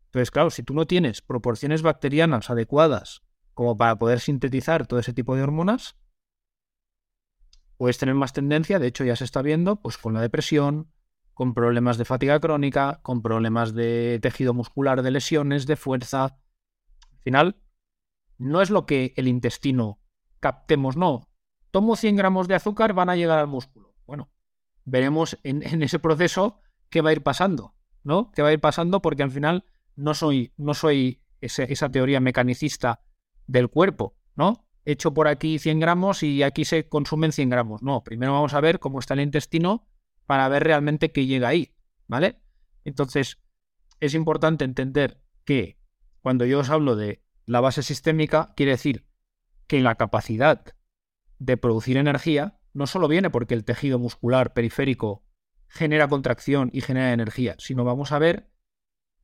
Entonces, 0.06 0.30
claro, 0.30 0.50
si 0.50 0.62
tú 0.62 0.74
no 0.74 0.86
tienes 0.86 1.22
proporciones 1.22 1.82
bacterianas 1.82 2.48
adecuadas 2.48 3.22
como 3.52 3.76
para 3.76 3.98
poder 3.98 4.20
sintetizar 4.20 4.86
todo 4.86 5.00
ese 5.00 5.12
tipo 5.12 5.34
de 5.34 5.42
hormonas, 5.42 5.96
puedes 7.76 7.98
tener 7.98 8.14
más 8.14 8.32
tendencia, 8.32 8.78
de 8.78 8.86
hecho 8.86 9.04
ya 9.04 9.16
se 9.16 9.24
está 9.24 9.42
viendo, 9.42 9.82
pues 9.82 9.98
con 9.98 10.14
la 10.14 10.20
depresión, 10.20 10.92
con 11.34 11.52
problemas 11.52 11.98
de 11.98 12.04
fatiga 12.04 12.38
crónica, 12.38 13.00
con 13.02 13.22
problemas 13.22 13.74
de 13.74 14.20
tejido 14.22 14.54
muscular, 14.54 15.02
de 15.02 15.10
lesiones, 15.10 15.66
de 15.66 15.76
fuerza. 15.76 16.24
Al 16.24 17.18
final, 17.24 17.56
no 18.38 18.62
es 18.62 18.70
lo 18.70 18.86
que 18.86 19.12
el 19.16 19.28
intestino 19.28 20.00
captemos, 20.40 20.96
no. 20.96 21.28
Tomo 21.74 21.96
100 21.96 22.14
gramos 22.14 22.46
de 22.46 22.54
azúcar, 22.54 22.92
van 22.92 23.10
a 23.10 23.16
llegar 23.16 23.40
al 23.40 23.48
músculo. 23.48 23.96
Bueno, 24.06 24.30
veremos 24.84 25.40
en, 25.42 25.82
ese 25.82 25.98
proceso 25.98 26.60
qué 26.88 27.00
va 27.00 27.10
a 27.10 27.12
ir 27.14 27.24
pasando, 27.24 27.74
¿no? 28.04 28.30
¿Qué 28.30 28.42
va 28.42 28.50
a 28.50 28.52
ir 28.52 28.60
pasando? 28.60 29.02
Porque 29.02 29.24
al 29.24 29.32
final 29.32 29.64
no 29.96 30.14
soy, 30.14 30.52
no 30.56 30.74
soy 30.74 31.20
esa 31.40 31.88
teoría 31.90 32.20
mecanicista 32.20 33.00
del 33.48 33.70
cuerpo, 33.70 34.16
¿no? 34.36 34.68
Hecho 34.84 35.14
por 35.14 35.26
aquí 35.26 35.58
100 35.58 35.80
gramos 35.80 36.22
y 36.22 36.44
aquí 36.44 36.64
se 36.64 36.88
consumen 36.88 37.32
100 37.32 37.50
gramos. 37.50 37.82
No, 37.82 38.04
primero 38.04 38.34
vamos 38.34 38.54
a 38.54 38.60
ver 38.60 38.78
cómo 38.78 39.00
está 39.00 39.14
el 39.14 39.22
intestino 39.22 39.88
para 40.26 40.48
ver 40.48 40.62
realmente 40.62 41.10
qué 41.10 41.26
llega 41.26 41.48
ahí, 41.48 41.74
¿vale? 42.06 42.40
Entonces, 42.84 43.40
es 43.98 44.14
importante 44.14 44.64
entender 44.64 45.20
que 45.44 45.80
cuando 46.20 46.44
yo 46.44 46.60
os 46.60 46.70
hablo 46.70 46.94
de 46.94 47.24
la 47.46 47.60
base 47.60 47.82
sistémica, 47.82 48.52
quiere 48.54 48.70
decir 48.70 49.08
que 49.66 49.80
la 49.80 49.96
capacidad 49.96 50.66
de 51.38 51.56
producir 51.56 51.96
energía 51.96 52.58
no 52.72 52.86
solo 52.86 53.08
viene 53.08 53.30
porque 53.30 53.54
el 53.54 53.64
tejido 53.64 53.98
muscular 53.98 54.52
periférico 54.52 55.24
genera 55.68 56.08
contracción 56.08 56.70
y 56.72 56.80
genera 56.80 57.12
energía, 57.12 57.56
sino 57.58 57.84
vamos 57.84 58.12
a 58.12 58.18
ver 58.18 58.50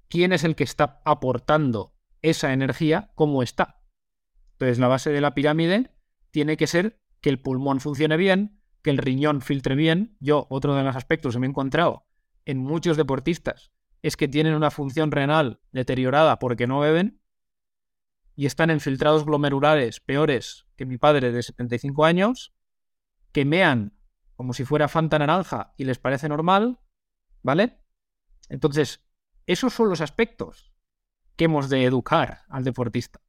quién 0.09 0.33
es 0.33 0.45
el 0.45 0.57
que 0.57 0.65
está 0.65 1.01
aportando 1.05 1.95
esa 2.23 2.53
energía, 2.53 3.11
cómo 3.15 3.43
está. 3.43 3.83
Entonces, 4.53 4.79
la 4.79 4.89
base 4.89 5.11
de 5.11 5.21
la 5.21 5.35
pirámide 5.35 5.95
tiene 6.31 6.57
que 6.57 6.67
ser 6.67 7.01
que 7.21 7.31
el 7.31 7.41
pulmón 7.41 7.81
funcione 7.81 8.17
bien, 8.17 8.61
que 8.83 8.91
el 8.91 8.99
riñón 8.99 9.41
filtre 9.41 9.75
bien. 9.75 10.17
Yo, 10.21 10.47
otro 10.51 10.75
de 10.75 10.83
los 10.83 10.97
aspectos 10.97 11.35
que 11.35 11.41
me 11.41 11.47
he 11.47 11.51
encontrado 11.51 12.07
en 12.45 12.59
muchos 12.59 12.97
deportistas 12.97 13.71
es 14.03 14.17
que 14.17 14.29
tienen 14.29 14.55
una 14.55 14.71
función 14.71 15.11
renal 15.11 15.61
deteriorada 15.73 16.39
porque 16.39 16.67
no 16.67 16.81
beben 16.81 17.20
y 18.41 18.47
están 18.47 18.71
en 18.71 18.81
filtrados 18.81 19.27
glomerulares 19.27 20.01
peores 20.01 20.65
que 20.75 20.87
mi 20.87 20.97
padre 20.97 21.31
de 21.31 21.43
75 21.43 22.07
años, 22.07 22.55
que 23.33 23.45
mean 23.45 23.93
como 24.35 24.55
si 24.55 24.65
fuera 24.65 24.89
Fanta 24.89 25.19
naranja 25.19 25.75
y 25.77 25.85
les 25.85 25.99
parece 25.99 26.27
normal, 26.27 26.81
¿vale? 27.43 27.83
Entonces, 28.49 29.05
esos 29.45 29.75
son 29.75 29.91
los 29.91 30.01
aspectos 30.01 30.73
que 31.37 31.45
hemos 31.45 31.69
de 31.69 31.85
educar 31.85 32.47
al 32.49 32.65
deportista. 32.65 33.21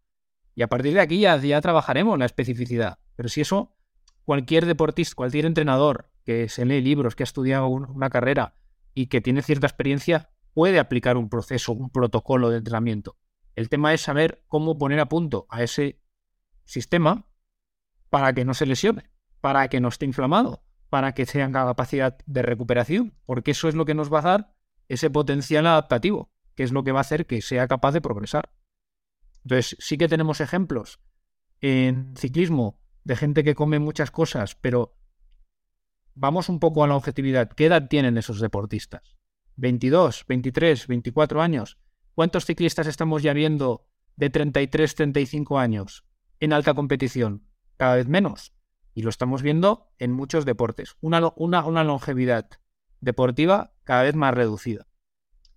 Y 0.55 0.61
a 0.61 0.69
partir 0.69 0.93
de 0.93 1.01
aquí 1.01 1.19
ya, 1.19 1.35
ya 1.35 1.59
trabajaremos 1.59 2.17
la 2.17 2.23
especificidad. 2.23 2.99
Pero 3.17 3.27
si 3.27 3.41
eso 3.41 3.75
cualquier 4.23 4.65
deportista, 4.65 5.15
cualquier 5.15 5.45
entrenador 5.45 6.09
que 6.23 6.47
se 6.47 6.63
lee 6.63 6.79
libros, 6.79 7.17
que 7.17 7.23
ha 7.23 7.25
estudiado 7.25 7.67
una 7.67 8.09
carrera 8.09 8.55
y 8.93 9.07
que 9.07 9.19
tiene 9.19 9.41
cierta 9.41 9.67
experiencia, 9.67 10.29
puede 10.53 10.79
aplicar 10.79 11.17
un 11.17 11.27
proceso, 11.27 11.73
un 11.73 11.89
protocolo 11.89 12.49
de 12.49 12.59
entrenamiento. 12.59 13.17
El 13.55 13.69
tema 13.69 13.93
es 13.93 14.01
saber 14.01 14.43
cómo 14.47 14.77
poner 14.77 14.99
a 14.99 15.09
punto 15.09 15.45
a 15.49 15.63
ese 15.63 16.01
sistema 16.65 17.27
para 18.09 18.33
que 18.33 18.45
no 18.45 18.53
se 18.53 18.65
lesione, 18.65 19.09
para 19.41 19.67
que 19.67 19.79
no 19.81 19.89
esté 19.89 20.05
inflamado, 20.05 20.63
para 20.89 21.13
que 21.13 21.25
tenga 21.25 21.65
capacidad 21.65 22.17
de 22.25 22.41
recuperación, 22.41 23.13
porque 23.25 23.51
eso 23.51 23.67
es 23.67 23.75
lo 23.75 23.85
que 23.85 23.93
nos 23.93 24.11
va 24.11 24.19
a 24.19 24.23
dar 24.23 24.55
ese 24.87 25.09
potencial 25.09 25.65
adaptativo, 25.67 26.31
que 26.55 26.63
es 26.63 26.71
lo 26.71 26.83
que 26.83 26.91
va 26.91 26.99
a 26.99 27.01
hacer 27.01 27.25
que 27.25 27.41
sea 27.41 27.67
capaz 27.67 27.93
de 27.93 28.01
progresar. 28.01 28.51
Entonces, 29.43 29.75
sí 29.79 29.97
que 29.97 30.07
tenemos 30.07 30.41
ejemplos 30.41 30.99
en 31.61 32.15
ciclismo 32.17 32.79
de 33.03 33.15
gente 33.15 33.43
que 33.43 33.55
come 33.55 33.79
muchas 33.79 34.11
cosas, 34.11 34.55
pero 34.55 34.97
vamos 36.13 36.49
un 36.49 36.59
poco 36.59 36.83
a 36.83 36.87
la 36.87 36.95
objetividad. 36.95 37.49
¿Qué 37.49 37.67
edad 37.67 37.87
tienen 37.87 38.17
esos 38.17 38.39
deportistas? 38.39 39.15
¿22, 39.57 40.25
23, 40.27 40.87
24 40.87 41.41
años? 41.41 41.77
¿Cuántos 42.13 42.45
ciclistas 42.45 42.87
estamos 42.87 43.23
ya 43.23 43.33
viendo 43.33 43.87
de 44.15 44.29
33, 44.29 44.95
35 44.95 45.59
años 45.59 46.05
en 46.39 46.53
alta 46.53 46.73
competición? 46.73 47.47
Cada 47.77 47.95
vez 47.95 48.07
menos. 48.07 48.53
Y 48.93 49.03
lo 49.03 49.09
estamos 49.09 49.41
viendo 49.41 49.93
en 49.97 50.11
muchos 50.11 50.45
deportes. 50.45 50.97
Una, 50.99 51.31
una, 51.37 51.65
una 51.65 51.83
longevidad 51.83 52.49
deportiva 52.99 53.73
cada 53.83 54.03
vez 54.03 54.15
más 54.15 54.33
reducida. 54.33 54.87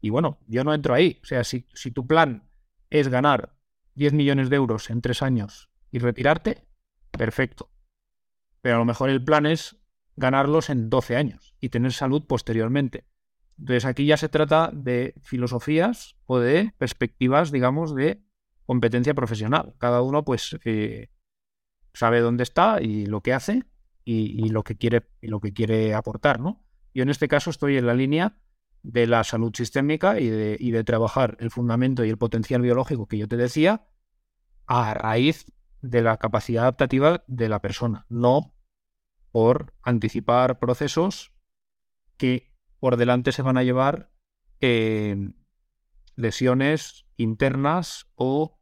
Y 0.00 0.10
bueno, 0.10 0.38
yo 0.46 0.64
no 0.64 0.74
entro 0.74 0.94
ahí. 0.94 1.18
O 1.22 1.26
sea, 1.26 1.42
si, 1.44 1.66
si 1.74 1.90
tu 1.90 2.06
plan 2.06 2.48
es 2.90 3.08
ganar 3.08 3.56
10 3.94 4.12
millones 4.12 4.50
de 4.50 4.56
euros 4.56 4.90
en 4.90 5.00
tres 5.00 5.22
años 5.22 5.70
y 5.90 5.98
retirarte, 5.98 6.66
perfecto. 7.10 7.70
Pero 8.60 8.76
a 8.76 8.78
lo 8.78 8.84
mejor 8.84 9.10
el 9.10 9.24
plan 9.24 9.46
es 9.46 9.76
ganarlos 10.16 10.70
en 10.70 10.90
12 10.90 11.16
años 11.16 11.54
y 11.60 11.70
tener 11.70 11.92
salud 11.92 12.26
posteriormente. 12.26 13.06
Entonces 13.58 13.84
aquí 13.84 14.06
ya 14.06 14.16
se 14.16 14.28
trata 14.28 14.70
de 14.72 15.14
filosofías 15.22 16.16
o 16.26 16.38
de 16.38 16.72
perspectivas, 16.78 17.52
digamos, 17.52 17.94
de 17.94 18.22
competencia 18.66 19.14
profesional. 19.14 19.74
Cada 19.78 20.02
uno 20.02 20.24
pues 20.24 20.56
eh, 20.64 21.10
sabe 21.92 22.20
dónde 22.20 22.42
está 22.42 22.82
y 22.82 23.06
lo 23.06 23.20
que 23.20 23.32
hace 23.32 23.64
y, 24.04 24.48
lo 24.50 24.64
que 24.64 24.76
quiere 24.76 25.08
y 25.20 25.28
lo 25.28 25.40
que 25.40 25.52
quiere 25.52 25.94
aportar, 25.94 26.40
¿no? 26.40 26.64
Yo 26.92 27.02
en 27.02 27.08
este 27.08 27.28
caso 27.28 27.50
estoy 27.50 27.76
en 27.76 27.86
la 27.86 27.94
línea 27.94 28.36
de 28.82 29.06
la 29.06 29.24
salud 29.24 29.52
sistémica 29.54 30.20
y 30.20 30.28
de, 30.28 30.56
y 30.60 30.70
de 30.70 30.84
trabajar 30.84 31.36
el 31.40 31.50
fundamento 31.50 32.04
y 32.04 32.10
el 32.10 32.18
potencial 32.18 32.60
biológico 32.60 33.06
que 33.06 33.18
yo 33.18 33.28
te 33.28 33.36
decía 33.36 33.86
a 34.66 34.94
raíz 34.94 35.46
de 35.80 36.02
la 36.02 36.18
capacidad 36.18 36.64
adaptativa 36.64 37.24
de 37.26 37.48
la 37.48 37.60
persona, 37.60 38.06
no 38.08 38.54
por 39.32 39.74
anticipar 39.82 40.58
procesos 40.58 41.32
que 42.16 42.53
por 42.84 42.98
delante 42.98 43.32
se 43.32 43.40
van 43.40 43.56
a 43.56 43.62
llevar 43.62 44.10
lesiones 46.16 47.06
internas 47.16 48.06
o 48.14 48.58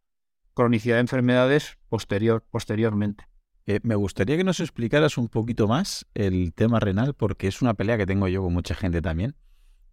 cronicidad 0.55 0.95
de 0.95 1.01
enfermedades 1.01 1.77
posterior, 1.89 2.47
posteriormente. 2.49 3.25
Eh, 3.67 3.81
me 3.83 3.97
gustaría 3.97 4.37
que 4.37 4.45
nos 4.45 4.61
explicaras 4.61 5.19
un 5.19 5.27
poquito 5.27 5.67
más 5.67 6.07
el 6.15 6.55
tema 6.55 6.79
renal, 6.79 7.15
porque 7.15 7.49
es 7.49 7.63
una 7.63 7.75
pelea 7.75 7.99
que 7.99 8.07
tengo 8.07 8.29
yo 8.29 8.45
con 8.45 8.53
mucha 8.53 8.77
gente 8.77 9.03
también, 9.03 9.35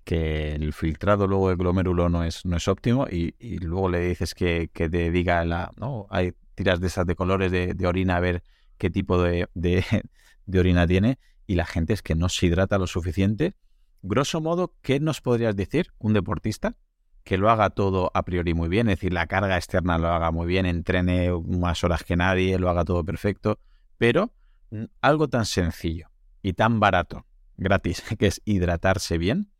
que 0.03 0.53
el 0.53 0.73
filtrado 0.73 1.25
luego 1.25 1.49
de 1.49 1.55
glomérulo 1.55 2.07
no 2.09 2.23
es, 2.23 2.45
no 2.45 2.55
es 2.55 2.67
óptimo 2.67 3.07
y, 3.09 3.33
luego 3.61 3.89
le 3.89 4.09
dices 4.09 4.35
que, 4.35 4.69
que 4.71 4.91
te 4.91 5.09
diga 5.09 5.43
la... 5.43 5.71
¿no? 5.75 6.05
Hay 6.11 6.33
tiras 6.53 6.79
de 6.79 6.85
esas 6.85 7.07
de 7.07 7.15
colores 7.15 7.51
de, 7.51 7.87
orina 7.87 8.17
a 8.17 8.19
ver 8.19 8.43
qué 8.77 8.91
tipo 8.91 9.19
de, 9.23 9.49
de, 9.55 10.59
orina 10.59 10.85
tiene 10.85 11.17
y 11.47 11.55
la 11.55 11.65
gente 11.65 11.93
es 11.93 12.03
que 12.03 12.13
no 12.13 12.29
se 12.29 12.45
hidrata 12.45 12.77
lo 12.77 12.85
suficiente. 12.85 13.55
Grosso 14.01 14.39
modo, 14.39 14.73
¿qué 14.81 14.99
nos 14.99 15.19
podrías 15.21 15.55
decir 15.55 15.91
un 15.99 16.13
deportista 16.13 16.75
que 17.23 17.37
lo 17.37 17.49
haga 17.49 17.69
todo 17.69 18.11
a 18.13 18.23
priori 18.23 18.53
muy 18.53 18.69
bien? 18.69 18.87
Es 18.87 18.97
decir, 18.97 19.11
la 19.11 19.27
carga 19.27 19.57
externa 19.57 19.97
lo 19.97 20.07
haga 20.07 20.31
muy 20.31 20.47
bien, 20.47 20.65
entrene 20.65 21.31
más 21.31 21.83
horas 21.83 22.03
que 22.03 22.15
nadie, 22.15 22.57
lo 22.57 22.69
haga 22.69 22.85
todo 22.85 23.03
perfecto, 23.03 23.59
pero 23.97 24.31
mm, 24.71 24.85
algo 25.01 25.27
tan 25.27 25.45
sencillo 25.45 26.09
y 26.41 26.53
tan 26.53 26.79
barato, 26.79 27.25
gratis, 27.57 28.01
que 28.17 28.27
es 28.27 28.41
hidratarse 28.45 29.17
bien, 29.17 29.51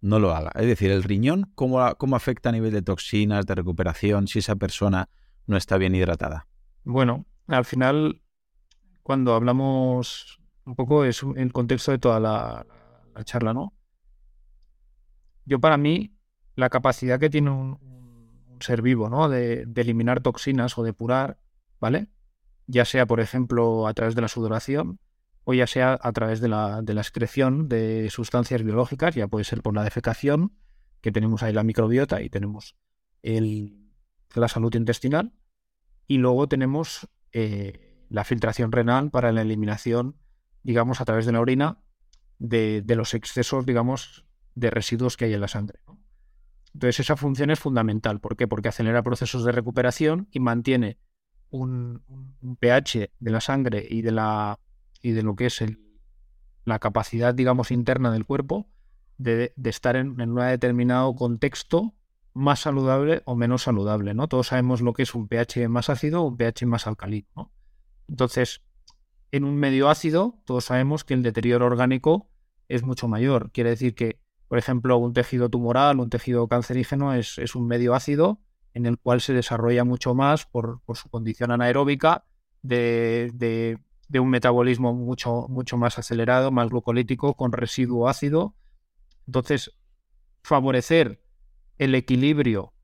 no 0.00 0.20
lo 0.20 0.34
haga. 0.34 0.52
Es 0.54 0.66
decir, 0.66 0.90
el 0.92 1.02
riñón, 1.02 1.50
¿cómo, 1.54 1.94
cómo 1.96 2.14
afecta 2.14 2.50
a 2.50 2.52
nivel 2.52 2.72
de 2.72 2.82
toxinas, 2.82 3.46
de 3.46 3.54
recuperación, 3.54 4.28
si 4.28 4.38
esa 4.38 4.56
persona 4.56 5.08
no 5.46 5.56
está 5.56 5.76
bien 5.76 5.94
hidratada? 5.94 6.46
Bueno, 6.84 7.26
al 7.48 7.64
final, 7.64 8.22
cuando 9.02 9.34
hablamos 9.34 10.40
un 10.64 10.76
poco, 10.76 11.04
es 11.04 11.24
el 11.36 11.52
contexto 11.52 11.90
de 11.90 11.98
toda 11.98 12.20
la, 12.20 12.66
charla, 13.24 13.52
¿no? 13.54 13.74
Yo 15.44 15.60
para 15.60 15.76
mí, 15.76 16.16
la 16.54 16.70
capacidad 16.70 17.18
que 17.18 17.30
tiene 17.30 17.50
un, 17.50 17.78
ser 18.60 18.82
vivo, 18.82 19.08
¿no? 19.08 19.28
De, 19.28 19.66
eliminar 19.74 20.20
toxinas 20.20 20.78
o 20.78 20.82
depurar, 20.82 21.38
¿vale? 21.80 22.08
Ya 22.66 22.84
sea, 22.84 23.06
por 23.06 23.20
ejemplo, 23.20 23.86
a 23.86 23.94
través 23.94 24.14
de 24.14 24.22
la 24.22 24.28
sudoración 24.28 25.00
o 25.44 25.54
ya 25.54 25.66
sea 25.66 25.98
a 26.00 26.12
través 26.12 26.40
de 26.40 26.48
la, 26.48 26.82
de 26.82 26.94
la 26.94 27.00
excreción 27.00 27.68
de 27.68 28.08
sustancias 28.10 28.62
biológicas, 28.62 29.14
ya 29.16 29.26
puede 29.26 29.44
ser 29.44 29.60
por 29.60 29.74
la 29.74 29.82
defecación, 29.82 30.52
que 31.00 31.10
tenemos 31.10 31.42
ahí 31.42 31.52
la 31.52 31.64
microbiota 31.64 32.22
y 32.22 32.30
tenemos 32.30 32.76
el, 33.22 33.90
la 34.34 34.48
salud 34.48 34.72
intestinal, 34.74 35.32
y 36.06 36.18
luego 36.18 36.48
tenemos 36.48 37.08
eh, 37.32 38.06
la 38.08 38.24
filtración 38.24 38.70
renal 38.70 39.10
para 39.10 39.32
la 39.32 39.42
eliminación, 39.42 40.16
digamos, 40.62 41.00
a 41.00 41.04
través 41.04 41.26
de 41.26 41.32
la 41.32 41.40
orina 41.40 41.81
de, 42.42 42.84
los 42.96 43.14
excesos, 43.14 43.64
digamos, 43.64 44.26
de 44.54 44.70
residuos 44.70 45.16
que 45.16 45.26
hay 45.26 45.34
en 45.34 45.40
la 45.40 45.48
sangre. 45.48 45.80
Entonces 46.74 47.00
esa 47.00 47.16
función 47.16 47.50
es 47.50 47.60
fundamental. 47.60 48.20
¿Por 48.20 48.36
qué? 48.36 48.48
Porque 48.48 48.68
acelera 48.68 49.02
procesos 49.02 49.44
de 49.44 49.52
recuperación 49.52 50.28
y 50.32 50.40
mantiene 50.40 50.98
un, 51.50 52.02
pH 52.58 53.10
de 53.18 53.30
la 53.30 53.40
sangre 53.40 53.86
y 53.88 54.02
de, 54.02 54.10
la, 54.10 54.58
y 55.00 55.12
de 55.12 55.22
lo 55.22 55.36
que 55.36 55.46
es 55.46 55.62
la 56.64 56.78
capacidad, 56.78 57.34
digamos, 57.34 57.70
interna 57.70 58.10
del 58.10 58.26
cuerpo 58.26 58.68
de, 59.18 59.52
estar 59.64 59.96
en, 59.96 60.20
un 60.20 60.34
determinado 60.34 61.14
contexto 61.14 61.94
más 62.34 62.60
saludable 62.60 63.22
o 63.26 63.36
menos 63.36 63.62
saludable, 63.62 64.14
¿no? 64.14 64.26
Todos 64.26 64.48
sabemos 64.48 64.80
lo 64.80 64.94
que 64.94 65.02
es 65.02 65.14
un 65.14 65.28
pH 65.28 65.68
más 65.68 65.90
ácido 65.90 66.22
o 66.22 66.28
un 66.28 66.36
pH 66.36 66.66
más 66.66 66.86
alcalino, 66.86 67.52
Entonces, 68.08 68.62
en 69.30 69.44
un 69.44 69.56
medio 69.56 69.90
ácido, 69.90 70.40
todos 70.44 70.64
sabemos 70.64 71.04
que 71.04 71.14
el 71.14 71.22
deterioro 71.22 71.66
orgánico 71.66 72.31
es 72.74 72.82
mucho 72.82 73.08
mayor. 73.08 73.50
Quiere 73.52 73.70
decir 73.70 73.94
que 73.94 74.20
por 74.52 74.58
ejemplo, 74.58 74.98
un 74.98 75.14
tejido 75.14 75.48
tumoral, 75.48 75.98
un 75.98 76.10
tejido 76.10 76.46
cancerígeno 76.46 77.14
es, 77.14 77.38
un 77.54 77.66
medio 77.66 77.94
ácido 77.94 78.38
en 78.74 78.84
el 78.84 78.98
cual 78.98 79.22
se 79.22 79.32
desarrolla 79.32 79.82
mucho 79.82 80.14
más 80.14 80.44
por, 80.44 80.82
su 80.92 81.08
condición 81.08 81.52
anaeróbica 81.52 82.26
de, 82.60 83.78
un 84.12 84.28
metabolismo 84.28 84.92
mucho, 84.92 85.46
mucho 85.48 85.78
más 85.78 85.98
acelerado, 85.98 86.50
más 86.50 86.68
glucolítico, 86.68 87.32
con 87.32 87.52
residuo 87.52 88.10
ácido. 88.10 88.54
Entonces, 89.26 89.74
favorecer 90.42 91.24
el 91.78 91.94
equilibrio 91.94 92.74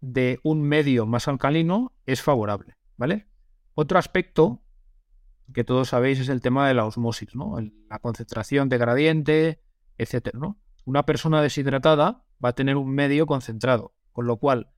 de 0.00 0.40
un 0.42 0.62
medio 0.62 1.04
más 1.04 1.28
alcalino 1.28 1.92
es 2.06 2.22
favorable, 2.22 2.78
¿vale? 2.96 3.28
Otro 3.74 3.98
aspecto 3.98 4.62
que 5.52 5.64
todos 5.64 5.88
sabéis 5.88 6.20
es 6.20 6.28
el 6.28 6.40
tema 6.40 6.68
de 6.68 6.74
la 6.74 6.84
osmosis, 6.84 7.34
¿no? 7.34 7.56
La 7.88 7.98
concentración 7.98 8.68
de 8.68 8.78
gradiente, 8.78 9.60
etcétera, 9.96 10.38
¿no? 10.38 10.58
Una 10.84 11.04
persona 11.04 11.42
deshidratada 11.42 12.24
va 12.44 12.50
a 12.50 12.54
tener 12.54 12.76
un 12.76 12.90
medio 12.90 13.26
concentrado, 13.26 13.94
con 14.12 14.26
lo 14.26 14.36
cual 14.38 14.70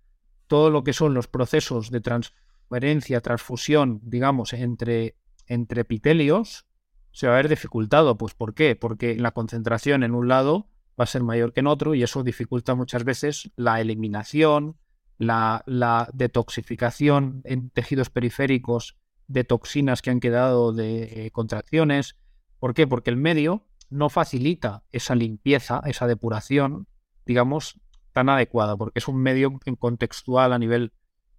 todo 0.47 0.71
lo 0.71 0.83
que 0.83 0.93
son 0.93 1.15
los 1.15 1.29
procesos 1.29 1.91
de 1.91 2.01
transferencia, 2.01 3.21
transfusión, 3.21 4.01
digamos, 4.03 4.53
entre, 4.53 5.17
entre 5.47 5.83
epitelios, 5.83 6.67
se 7.13 7.27
va 7.27 7.35
a 7.35 7.37
ver 7.37 7.49
dificultado. 7.49 8.17
Pues 8.17 8.35
¿por 8.35 8.55
qué? 8.55 8.77
Porque 8.77 9.17
la 9.17 9.33
concentración 9.33 10.03
en 10.03 10.15
un 10.15 10.29
lado 10.29 10.69
va 10.99 11.05
a 11.05 11.07
ser 11.07 11.23
mayor 11.23 11.53
que 11.53 11.61
en 11.61 11.67
otro 11.67 11.95
y 11.95 12.03
eso 12.03 12.23
dificulta 12.23 12.75
muchas 12.75 13.05
veces 13.05 13.51
la 13.57 13.81
eliminación, 13.81 14.77
la, 15.19 15.63
la 15.67 16.09
detoxificación 16.13 17.43
en 17.45 17.71
tejidos 17.71 18.11
periféricos 18.11 19.00
de 19.31 19.45
toxinas 19.45 20.03
que 20.03 20.11
han 20.11 20.19
quedado 20.19 20.73
de 20.73 21.27
eh, 21.27 21.31
contracciones. 21.31 22.17
¿Por 22.59 22.75
qué? 22.75 22.89
Porque 22.89 23.11
el 23.11 23.17
medio 23.17 23.65
no 23.89 24.09
facilita 24.09 24.83
esa 24.91 25.15
limpieza, 25.15 25.81
esa 25.87 26.09
depuración, 26.09 26.89
digamos, 27.25 27.81
tan 28.13 28.29
adecuada, 28.29 28.77
porque 28.77 28.99
es 28.99 29.07
un 29.07 29.19
medio 29.19 29.61
contextual 29.79 30.53
a 30.53 30.59
nivel, 30.59 30.93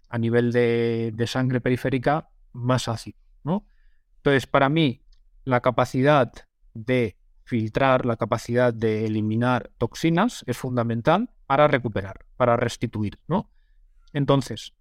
a 0.08 0.16
nivel 0.16 0.52
de, 0.52 1.24
sangre 1.26 1.60
periférica 1.60 2.30
más 2.52 2.88
ácido, 2.88 3.18
¿no? 3.44 3.66
Entonces, 4.16 4.46
para 4.46 4.70
mí, 4.70 5.02
la 5.44 5.60
capacidad 5.60 6.32
de 6.72 7.18
filtrar, 7.44 8.06
la 8.06 8.16
capacidad 8.16 8.72
de 8.72 9.04
eliminar 9.04 9.70
toxinas 9.76 10.44
es 10.46 10.56
fundamental 10.56 11.28
para 11.46 11.68
recuperar, 11.68 12.24
para 12.38 12.56
restituir, 12.56 13.18
¿no? 13.28 13.50
Entonces, 14.14 14.72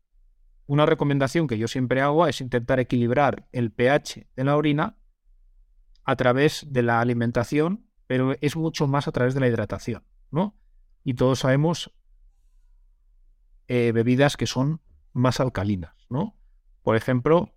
una 0.71 0.85
recomendación 0.85 1.47
que 1.47 1.57
yo 1.57 1.67
siempre 1.67 1.99
hago 1.99 2.25
es 2.27 2.39
intentar 2.39 2.79
equilibrar 2.79 3.45
el 3.51 3.73
pH 3.73 4.29
de 4.37 4.43
la 4.45 4.55
orina 4.55 4.95
a 6.05 6.15
través 6.15 6.65
de 6.69 6.81
la 6.81 7.01
alimentación, 7.01 7.89
pero 8.07 8.37
es 8.39 8.55
mucho 8.55 8.87
más 8.87 9.05
a 9.05 9.11
través 9.11 9.33
de 9.33 9.41
la 9.41 9.49
hidratación, 9.49 10.05
¿no? 10.31 10.55
Y 11.03 11.15
todos 11.15 11.39
sabemos 11.39 11.91
eh, 13.67 13.91
bebidas 13.91 14.37
que 14.37 14.47
son 14.47 14.79
más 15.11 15.41
alcalinas, 15.41 15.93
¿no? 16.09 16.37
Por 16.83 16.95
ejemplo, 16.95 17.53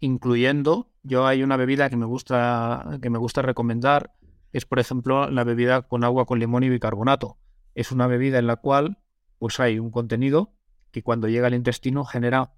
incluyendo, 0.00 0.90
yo 1.04 1.28
hay 1.28 1.44
una 1.44 1.56
bebida 1.56 1.88
que 1.90 1.96
me 1.96 2.06
gusta, 2.06 2.98
que 3.00 3.08
me 3.08 3.18
gusta 3.18 3.42
recomendar, 3.42 4.16
es 4.52 4.66
por 4.66 4.80
ejemplo 4.80 5.30
la 5.30 5.44
bebida 5.44 5.82
con 5.82 6.02
agua 6.02 6.26
con 6.26 6.40
limón 6.40 6.64
y 6.64 6.70
bicarbonato. 6.70 7.38
Es 7.76 7.92
una 7.92 8.08
bebida 8.08 8.40
en 8.40 8.48
la 8.48 8.56
cual 8.56 8.98
pues 9.38 9.60
hay 9.60 9.78
un 9.78 9.92
contenido 9.92 10.55
que 10.96 11.02
cuando 11.02 11.28
llega 11.28 11.48
al 11.48 11.52
intestino 11.52 12.06
genera, 12.06 12.54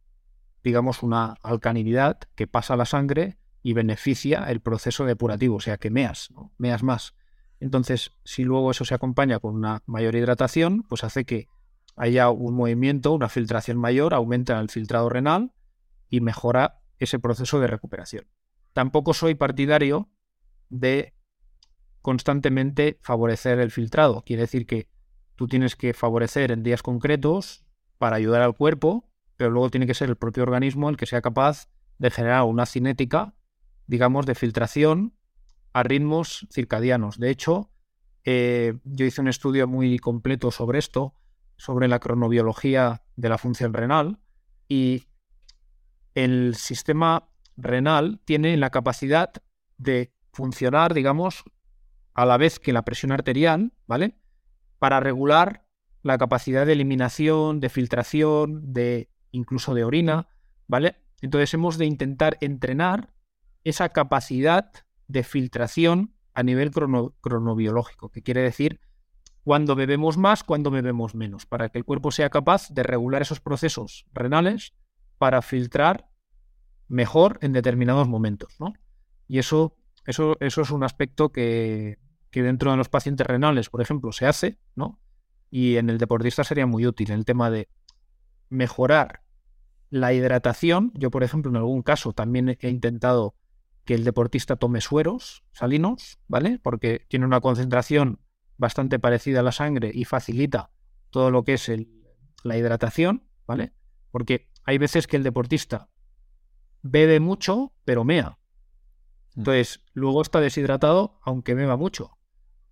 digamos, 0.62 1.02
una 1.02 1.34
alcalinidad 1.42 2.20
que 2.36 2.46
pasa 2.46 2.74
a 2.74 2.76
la 2.76 2.84
sangre 2.84 3.36
y 3.64 3.72
beneficia 3.72 4.44
el 4.48 4.60
proceso 4.60 5.04
depurativo, 5.04 5.56
o 5.56 5.60
sea 5.60 5.76
que 5.76 5.90
meas, 5.90 6.32
meas 6.56 6.84
más. 6.84 7.16
Entonces, 7.58 8.12
si 8.22 8.44
luego 8.44 8.70
eso 8.70 8.84
se 8.84 8.94
acompaña 8.94 9.40
con 9.40 9.56
una 9.56 9.82
mayor 9.86 10.14
hidratación, 10.14 10.84
pues 10.84 11.02
hace 11.02 11.24
que 11.24 11.48
haya 11.96 12.30
un 12.30 12.54
movimiento, 12.54 13.10
una 13.10 13.28
filtración 13.28 13.76
mayor, 13.76 14.14
aumenta 14.14 14.60
el 14.60 14.70
filtrado 14.70 15.08
renal 15.08 15.52
y 16.08 16.20
mejora 16.20 16.78
ese 17.00 17.18
proceso 17.18 17.58
de 17.58 17.66
recuperación. 17.66 18.28
Tampoco 18.72 19.14
soy 19.14 19.34
partidario 19.34 20.10
de 20.68 21.12
constantemente 22.02 23.00
favorecer 23.02 23.58
el 23.58 23.72
filtrado. 23.72 24.22
Quiere 24.24 24.42
decir 24.42 24.64
que 24.64 24.88
tú 25.34 25.48
tienes 25.48 25.74
que 25.74 25.92
favorecer 25.92 26.52
en 26.52 26.62
días 26.62 26.84
concretos 26.84 27.64
para 27.98 28.16
ayudar 28.16 28.42
al 28.42 28.54
cuerpo, 28.54 29.04
pero 29.36 29.50
luego 29.50 29.70
tiene 29.70 29.86
que 29.86 29.94
ser 29.94 30.08
el 30.08 30.16
propio 30.16 30.42
organismo 30.42 30.88
el 30.88 30.96
que 30.96 31.06
sea 31.06 31.20
capaz 31.20 31.68
de 31.98 32.10
generar 32.10 32.44
una 32.44 32.66
cinética 32.66 33.34
digamos, 33.88 34.26
de 34.26 34.36
filtración 34.36 35.14
a 35.72 35.82
ritmos 35.82 36.46
circadianos. 36.52 37.18
De 37.18 37.30
hecho, 37.30 37.72
eh, 38.24 38.78
yo 38.84 39.06
hice 39.06 39.20
un 39.20 39.28
estudio 39.28 39.66
muy 39.66 39.98
completo 39.98 40.52
sobre 40.52 40.78
esto, 40.78 41.14
sobre 41.56 41.88
la 41.88 41.98
cronobiología 41.98 43.02
de 43.16 43.28
la 43.28 43.38
función 43.38 43.72
renal, 43.72 44.20
y 44.68 45.06
el 46.14 46.54
sistema 46.54 47.30
renal 47.56 48.20
tiene 48.24 48.56
la 48.58 48.70
capacidad 48.70 49.32
de 49.78 50.12
funcionar, 50.32 50.92
digamos, 50.92 51.44
a 52.12 52.26
la 52.26 52.36
vez 52.36 52.60
que 52.60 52.72
la 52.72 52.84
presión 52.84 53.10
arterial, 53.10 53.72
¿vale? 53.86 54.18
Para 54.78 55.00
regular 55.00 55.64
la 56.08 56.18
capacidad 56.18 56.66
de 56.66 56.72
eliminación, 56.72 57.60
de 57.60 57.68
filtración, 57.68 58.72
de 58.72 59.08
incluso 59.30 59.74
de 59.74 59.84
orina, 59.84 60.26
¿vale? 60.66 60.96
Entonces 61.20 61.52
hemos 61.54 61.78
de 61.78 61.86
intentar 61.86 62.38
entrenar 62.40 63.12
esa 63.62 63.90
capacidad 63.90 64.72
de 65.06 65.22
filtración 65.22 66.14
a 66.34 66.42
nivel 66.42 66.70
cronobiológico, 66.70 68.10
que 68.10 68.22
quiere 68.22 68.42
decir 68.42 68.80
cuando 69.44 69.74
bebemos 69.74 70.18
más, 70.18 70.44
cuando 70.44 70.70
bebemos 70.70 71.14
menos, 71.14 71.46
para 71.46 71.70
que 71.70 71.78
el 71.78 71.84
cuerpo 71.84 72.10
sea 72.10 72.28
capaz 72.28 72.68
de 72.70 72.82
regular 72.82 73.22
esos 73.22 73.40
procesos 73.40 74.06
renales 74.12 74.74
para 75.16 75.42
filtrar 75.42 76.08
mejor 76.86 77.38
en 77.42 77.52
determinados 77.52 78.08
momentos. 78.08 78.56
¿no? 78.60 78.74
Y 79.26 79.38
eso, 79.38 79.76
eso, 80.06 80.36
eso 80.40 80.62
es 80.62 80.70
un 80.70 80.84
aspecto 80.84 81.32
que, 81.32 81.98
que, 82.30 82.42
dentro 82.42 82.70
de 82.70 82.76
los 82.76 82.88
pacientes 82.88 83.26
renales, 83.26 83.70
por 83.70 83.80
ejemplo, 83.80 84.12
se 84.12 84.26
hace, 84.26 84.58
¿no? 84.74 85.00
Y 85.50 85.76
en 85.76 85.90
el 85.90 85.98
deportista 85.98 86.44
sería 86.44 86.66
muy 86.66 86.86
útil 86.86 87.10
en 87.10 87.18
el 87.18 87.24
tema 87.24 87.50
de 87.50 87.68
mejorar 88.48 89.22
la 89.90 90.12
hidratación. 90.12 90.92
Yo, 90.94 91.10
por 91.10 91.22
ejemplo, 91.22 91.50
en 91.50 91.56
algún 91.56 91.82
caso 91.82 92.12
también 92.12 92.56
he 92.60 92.68
intentado 92.68 93.34
que 93.84 93.94
el 93.94 94.04
deportista 94.04 94.56
tome 94.56 94.80
sueros 94.80 95.44
salinos, 95.52 96.18
¿vale? 96.28 96.58
Porque 96.62 97.06
tiene 97.08 97.24
una 97.24 97.40
concentración 97.40 98.20
bastante 98.58 98.98
parecida 98.98 99.40
a 99.40 99.42
la 99.42 99.52
sangre 99.52 99.90
y 99.94 100.04
facilita 100.04 100.70
todo 101.10 101.30
lo 101.30 101.44
que 101.44 101.54
es 101.54 101.70
la 102.42 102.56
hidratación, 102.58 103.24
¿vale? 103.46 103.72
Porque 104.10 104.50
hay 104.64 104.76
veces 104.76 105.06
que 105.06 105.16
el 105.16 105.22
deportista 105.22 105.88
bebe 106.82 107.20
mucho, 107.20 107.72
pero 107.84 108.04
mea. 108.04 108.38
Mm. 109.34 109.40
Entonces, 109.40 109.84
luego 109.94 110.20
está 110.20 110.40
deshidratado, 110.40 111.18
aunque 111.22 111.54
beba 111.54 111.76
mucho. 111.76 112.18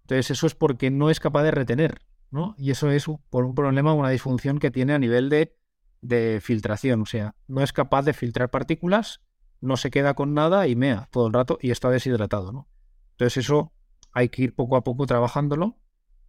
Entonces, 0.03 0.33
eso 0.33 0.47
es 0.47 0.55
porque 0.55 0.91
no 0.91 1.09
es 1.09 1.19
capaz 1.19 1.45
de 1.45 1.51
retener, 1.51 2.03
¿no? 2.31 2.55
Y 2.59 2.71
eso 2.71 2.91
es 2.91 3.07
por 3.31 3.45
un 3.45 3.55
problema, 3.55 3.95
una 3.95 4.11
disfunción 4.11 4.59
que 4.59 4.71
tiene 4.71 4.95
a 4.95 4.99
nivel 4.99 5.29
de, 5.29 5.57
de 6.01 6.41
filtración. 6.43 7.03
O 7.03 7.07
sea, 7.07 7.35
no 7.47 7.63
es 7.63 7.73
capaz 7.73 8.03
de 8.03 8.13
filtrar 8.13 8.51
partículas 8.51 9.21
no 9.61 9.77
se 9.77 9.91
queda 9.91 10.15
con 10.15 10.35
nada 10.35 10.67
y 10.69 10.77
mea 10.77 11.09
todo 11.11 11.27
el 11.27 11.33
rato 11.33 11.59
y 11.61 11.71
está 11.71 11.91
deshidratado, 11.91 12.53
¿no? 12.53 12.69
Entonces 13.13 13.45
eso 13.45 13.73
hay 14.13 14.29
que 14.29 14.43
ir 14.43 14.55
poco 14.55 14.77
a 14.77 14.85
poco 14.85 15.07
trabajándolo 15.07 15.79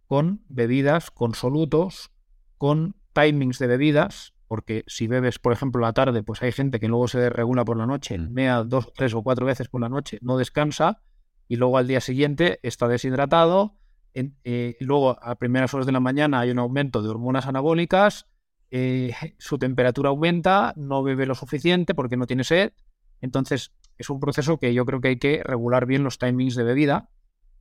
con 0.06 0.42
bebidas, 0.48 1.10
con 1.10 1.34
solutos, 1.34 2.10
con 2.56 2.96
timings 3.12 3.58
de 3.58 3.66
bebidas, 3.66 4.34
porque 4.46 4.84
si 4.86 5.06
bebes, 5.06 5.38
por 5.38 5.52
ejemplo, 5.52 5.82
la 5.82 5.92
tarde, 5.92 6.22
pues 6.22 6.42
hay 6.42 6.52
gente 6.52 6.80
que 6.80 6.88
luego 6.88 7.08
se 7.08 7.28
regula 7.28 7.64
por 7.64 7.76
la 7.76 7.86
noche, 7.86 8.18
Mm. 8.18 8.32
mea 8.32 8.64
dos, 8.64 8.90
tres 8.94 9.12
o 9.14 9.22
cuatro 9.22 9.44
veces 9.44 9.68
por 9.68 9.80
la 9.82 9.90
noche, 9.90 10.18
no 10.22 10.38
descansa, 10.38 11.02
y 11.46 11.56
luego 11.56 11.76
al 11.76 11.86
día 11.86 12.00
siguiente 12.00 12.58
está 12.62 12.88
deshidratado. 12.88 13.76
En- 14.18 14.36
eh, 14.44 14.76
luego, 14.80 15.16
a 15.22 15.34
primeras 15.36 15.72
horas 15.74 15.86
de 15.86 15.92
la 15.92 16.00
mañana 16.00 16.40
hay 16.40 16.50
un 16.50 16.58
aumento 16.58 17.02
de 17.02 17.08
hormonas 17.08 17.46
anabólicas, 17.46 18.26
eh, 18.70 19.14
su 19.38 19.58
temperatura 19.58 20.10
aumenta, 20.10 20.72
no 20.76 21.02
bebe 21.02 21.26
lo 21.26 21.34
suficiente 21.34 21.94
porque 21.94 22.16
no 22.16 22.26
tiene 22.26 22.44
sed. 22.44 22.72
Entonces, 23.20 23.72
es 23.96 24.10
un 24.10 24.20
proceso 24.20 24.58
que 24.58 24.74
yo 24.74 24.84
creo 24.84 25.00
que 25.00 25.08
hay 25.08 25.18
que 25.18 25.42
regular 25.42 25.86
bien 25.86 26.04
los 26.04 26.18
timings 26.18 26.54
de 26.54 26.64
bebida, 26.64 27.08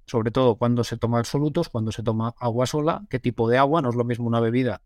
sobre 0.05 0.31
todo 0.31 0.55
cuando 0.55 0.83
se 0.83 0.97
toma 0.97 1.19
absolutos, 1.19 1.69
cuando 1.69 1.91
se 1.91 2.03
toma 2.03 2.33
agua 2.39 2.65
sola, 2.65 3.05
qué 3.09 3.19
tipo 3.19 3.49
de 3.49 3.57
agua, 3.57 3.81
no 3.81 3.89
es 3.89 3.95
lo 3.95 4.03
mismo 4.03 4.27
una 4.27 4.39
bebida 4.39 4.81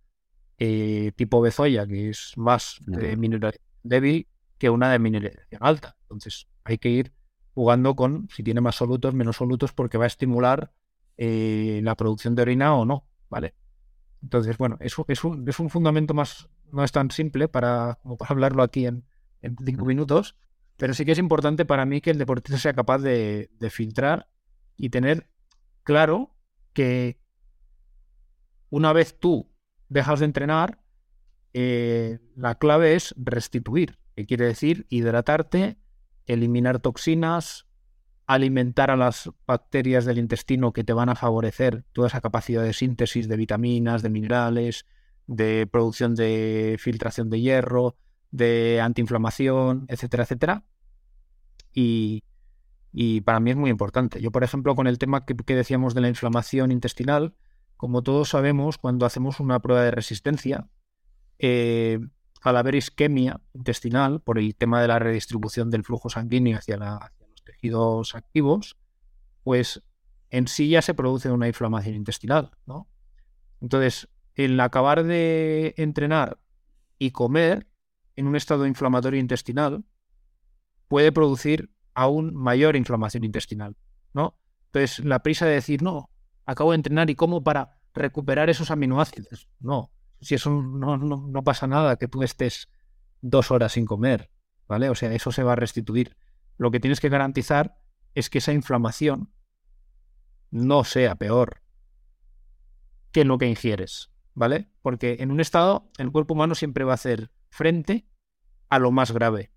eh, 0.58 1.12
tipo 1.16 1.42
bezoya, 1.42 1.88
que 1.88 2.10
es 2.10 2.34
más 2.38 2.78
de 2.86 3.18
mineralización 3.18 3.68
débil, 3.84 4.28
que 4.60 4.70
una 4.70 4.92
de 4.92 5.00
mineralización 5.00 5.62
alta. 5.64 5.96
Entonces, 6.04 6.48
hay 6.64 6.78
que 6.78 6.90
ir 6.90 7.14
jugando 7.54 7.96
con 7.96 8.30
si 8.30 8.44
tiene 8.44 8.62
más 8.62 8.76
solutos, 8.76 9.14
menos 9.16 9.38
solutos, 9.38 9.74
porque 9.74 9.98
va 9.98 10.04
a 10.04 10.08
estimular 10.08 10.72
eh, 11.24 11.82
la 11.84 11.96
producción 11.96 12.34
de 12.34 12.42
orina 12.42 12.74
o 12.74 12.84
no, 12.84 13.08
¿vale? 13.30 13.54
Entonces, 14.24 14.58
bueno, 14.58 14.78
eso 14.80 15.06
es 15.08 15.24
un, 15.24 15.48
es 15.48 15.60
un 15.60 15.70
fundamento 15.70 16.16
más, 16.16 16.50
no 16.72 16.84
es 16.84 16.92
tan 16.92 17.12
simple 17.12 17.48
para, 17.48 18.00
como 18.02 18.18
para 18.18 18.32
hablarlo 18.32 18.64
aquí 18.64 18.88
en, 18.88 19.06
en 19.44 19.56
cinco 19.64 19.86
minutos, 19.86 20.36
pero 20.78 20.96
sí 20.96 21.06
que 21.06 21.12
es 21.12 21.20
importante 21.20 21.64
para 21.64 21.86
mí 21.86 22.02
que 22.02 22.10
el 22.10 22.18
deportista 22.18 22.58
sea 22.58 22.74
capaz 22.74 22.98
de, 23.04 23.52
de 23.60 23.70
filtrar 23.70 24.32
y 24.78 24.90
tener 24.90 25.30
claro 25.84 26.36
que 26.74 27.22
una 28.72 28.92
vez 28.92 29.20
tú 29.20 29.48
dejas 29.90 30.22
de 30.22 30.26
entrenar, 30.26 30.82
eh, 31.54 32.18
la 32.36 32.56
clave 32.56 32.96
es 32.96 33.14
restituir, 33.16 34.00
que 34.16 34.26
quiere 34.26 34.46
decir 34.46 34.88
hidratarte, 34.90 35.78
eliminar 36.26 36.80
toxinas, 36.80 37.68
alimentar 38.34 38.92
a 38.92 38.96
las 38.96 39.30
bacterias 39.46 40.06
del 40.06 40.18
intestino 40.18 40.72
que 40.72 40.84
te 40.84 40.94
van 40.94 41.10
a 41.10 41.16
favorecer 41.16 41.84
toda 41.92 42.08
esa 42.08 42.22
capacidad 42.22 42.64
de 42.64 42.74
síntesis 42.74 43.28
de 43.28 43.36
vitaminas, 43.36 44.02
de 44.02 44.10
minerales, 44.10 44.86
de 45.28 45.68
producción 45.68 46.16
de 46.16 46.78
filtración 46.80 47.30
de 47.30 47.42
hierro, 47.42 47.96
de 48.32 48.80
antiinflamación, 48.82 49.86
etcétera, 49.90 50.24
etcétera. 50.24 50.64
Y, 51.74 52.24
y 52.94 53.22
para 53.22 53.40
mí 53.40 53.52
es 53.52 53.58
muy 53.58 53.70
importante. 53.70 54.22
Yo, 54.22 54.32
por 54.32 54.44
ejemplo, 54.44 54.76
con 54.76 54.88
el 54.88 54.98
tema 54.98 55.26
que, 55.26 55.34
decíamos 55.56 55.94
de 55.94 56.02
la 56.02 56.08
inflamación 56.10 56.72
intestinal, 56.72 57.34
como 57.76 58.02
todos 58.02 58.30
sabemos, 58.30 58.78
cuando 58.78 59.06
hacemos 59.06 59.40
una 59.40 59.60
prueba 59.60 59.84
de 59.84 59.92
resistencia, 59.92 60.68
eh, 61.40 62.00
al 62.42 62.58
haber 62.58 62.76
isquemia 62.76 63.42
intestinal, 63.54 64.22
por 64.22 64.40
el 64.40 64.56
tema 64.56 64.82
de 64.82 64.88
la 64.88 65.00
redistribución 65.00 65.70
del 65.70 65.84
flujo 65.84 66.10
sanguíneo 66.10 66.58
hacia, 66.58 66.78
la- 66.78 67.12
tejidos 67.62 68.16
activos, 68.16 68.78
pues 69.44 69.84
en 70.30 70.48
sí 70.48 70.70
ya 70.70 70.82
se 70.82 70.94
produce 70.94 71.32
una 71.32 71.48
inflamación 71.48 71.96
intestinal, 71.96 72.52
¿no? 72.66 72.88
Entonces, 73.62 74.10
el 74.36 74.60
acabar 74.60 75.04
de 75.04 75.74
entrenar 75.78 76.40
y 76.98 77.12
comer 77.12 77.68
en 78.16 78.28
un 78.28 78.36
estado 78.36 78.66
inflamatorio 78.66 79.20
intestinal 79.20 79.84
puede 80.88 81.12
producir 81.12 81.72
aún 81.94 82.34
mayor 82.34 82.76
inflamación 82.76 83.24
intestinal, 83.24 83.76
¿no? 84.14 84.38
Entonces, 84.68 85.06
la 85.06 85.22
prisa 85.22 85.46
de 85.46 85.54
decir, 85.54 85.84
no, 85.84 86.10
acabo 86.46 86.72
de 86.72 86.78
entrenar 86.78 87.10
y 87.10 87.16
como 87.16 87.44
para 87.44 87.80
recuperar 87.94 88.50
esos 88.50 88.72
aminoácidos. 88.72 89.50
No, 89.60 89.92
si 90.22 90.36
eso 90.36 90.50
no, 90.50 90.98
no, 90.98 91.28
no 91.28 91.44
pasa 91.44 91.68
nada, 91.68 91.98
que 91.98 92.08
tú 92.08 92.24
estés 92.24 92.70
dos 93.22 93.52
horas 93.52 93.74
sin 93.74 93.86
comer, 93.86 94.32
¿vale? 94.68 94.90
O 94.90 94.96
sea, 94.96 95.14
eso 95.14 95.32
se 95.32 95.44
va 95.44 95.54
a 95.54 95.58
restituir. 95.58 96.16
Lo 96.62 96.70
que 96.70 96.80
tienes 96.80 97.00
que 97.00 97.10
garantizar 97.10 97.80
es 98.14 98.30
que 98.30 98.38
esa 98.38 98.54
inflamación 98.54 99.34
no 100.52 100.84
sea 100.84 101.16
peor 101.16 101.64
que 103.12 103.26
lo 103.26 103.40
que 103.40 103.48
ingieres, 103.48 104.12
¿vale? 104.36 104.70
Porque 104.84 105.18
en 105.22 105.32
un 105.32 105.40
estado, 105.40 105.90
el 105.98 106.12
cuerpo 106.12 106.36
humano 106.36 106.54
siempre 106.54 106.84
va 106.84 106.92
a 106.92 107.02
hacer 107.02 107.32
frente 107.50 108.06
a 108.70 108.78
lo 108.78 108.92
más 108.92 109.12
grave, 109.12 109.52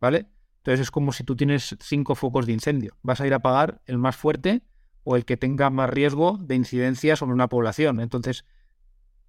¿vale? 0.00 0.26
Entonces 0.56 0.80
es 0.80 0.90
como 0.90 1.12
si 1.12 1.22
tú 1.22 1.36
tienes 1.36 1.76
cinco 1.80 2.16
focos 2.16 2.44
de 2.44 2.54
incendio. 2.54 2.98
Vas 3.02 3.20
a 3.20 3.26
ir 3.28 3.32
a 3.32 3.36
apagar 3.36 3.80
el 3.84 3.98
más 3.98 4.16
fuerte 4.16 4.62
o 5.04 5.14
el 5.14 5.24
que 5.24 5.36
tenga 5.36 5.70
más 5.70 5.90
riesgo 5.90 6.38
de 6.38 6.56
incidencia 6.56 7.14
sobre 7.14 7.34
una 7.34 7.48
población. 7.48 8.00
Entonces, 8.00 8.44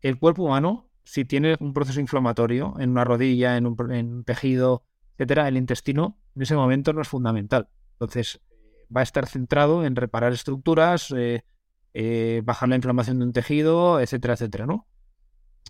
el 0.01 0.17
cuerpo 0.17 0.45
humano, 0.45 0.89
si 1.03 1.25
tiene 1.25 1.57
un 1.59 1.73
proceso 1.73 1.99
inflamatorio 1.99 2.73
en 2.79 2.89
una 2.89 3.03
rodilla, 3.03 3.55
en 3.55 3.67
un, 3.67 3.91
en 3.91 4.13
un 4.15 4.23
tejido, 4.23 4.83
etcétera, 5.17 5.47
el 5.47 5.57
intestino 5.57 6.19
en 6.35 6.43
ese 6.43 6.55
momento 6.55 6.93
no 6.93 7.01
es 7.01 7.07
fundamental. 7.07 7.69
Entonces, 7.93 8.39
va 8.95 9.01
a 9.01 9.03
estar 9.03 9.25
centrado 9.25 9.83
en 9.83 9.95
reparar 9.95 10.31
estructuras, 10.31 11.11
eh, 11.11 11.43
eh, 11.93 12.41
bajar 12.45 12.69
la 12.69 12.75
inflamación 12.75 13.17
de 13.17 13.25
un 13.25 13.33
tejido, 13.33 13.99
etcétera, 13.99 14.35
etcétera, 14.35 14.67
¿no? 14.67 14.87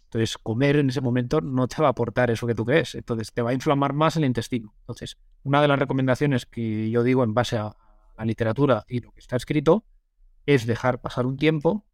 Entonces, 0.03 0.37
comer 0.37 0.75
en 0.77 0.89
ese 0.89 0.99
momento 0.99 1.39
no 1.39 1.67
te 1.67 1.81
va 1.81 1.87
a 1.87 1.91
aportar 1.91 2.29
eso 2.29 2.45
que 2.45 2.55
tú 2.55 2.65
crees. 2.65 2.95
Entonces, 2.95 3.31
te 3.31 3.41
va 3.41 3.51
a 3.51 3.53
inflamar 3.53 3.93
más 3.93 4.17
el 4.17 4.25
intestino. 4.25 4.73
Entonces, 4.81 5.17
una 5.43 5.61
de 5.61 5.69
las 5.69 5.79
recomendaciones 5.79 6.45
que 6.45 6.89
yo 6.89 7.03
digo 7.03 7.23
en 7.23 7.33
base 7.33 7.57
a 7.57 7.75
la 8.17 8.25
literatura 8.25 8.83
y 8.87 8.99
lo 8.99 9.11
que 9.11 9.21
está 9.21 9.37
escrito 9.37 9.85
es 10.45 10.65
dejar 10.65 11.01
pasar 11.01 11.25
un 11.25 11.37
tiempo 11.37 11.85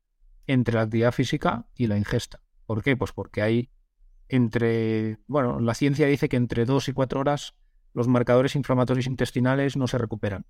entre 0.47 0.75
la 0.75 0.81
actividad 0.81 1.11
física 1.11 1.67
y 1.75 1.87
la 1.87 1.97
ingesta. 1.97 2.41
¿Por 2.65 2.83
qué? 2.83 2.97
Pues 2.97 3.11
porque 3.11 3.41
hay 3.41 3.69
entre, 4.29 5.19
bueno, 5.27 5.59
la 5.59 5.73
ciencia 5.73 6.07
dice 6.07 6.29
que 6.29 6.37
entre 6.37 6.65
dos 6.65 6.87
y 6.87 6.93
cuatro 6.93 7.19
horas 7.19 7.55
los 7.93 8.07
marcadores 8.07 8.55
inflamatorios 8.55 9.07
intestinales 9.07 9.77
no 9.77 9.87
se 9.87 9.97
recuperan. 9.97 10.45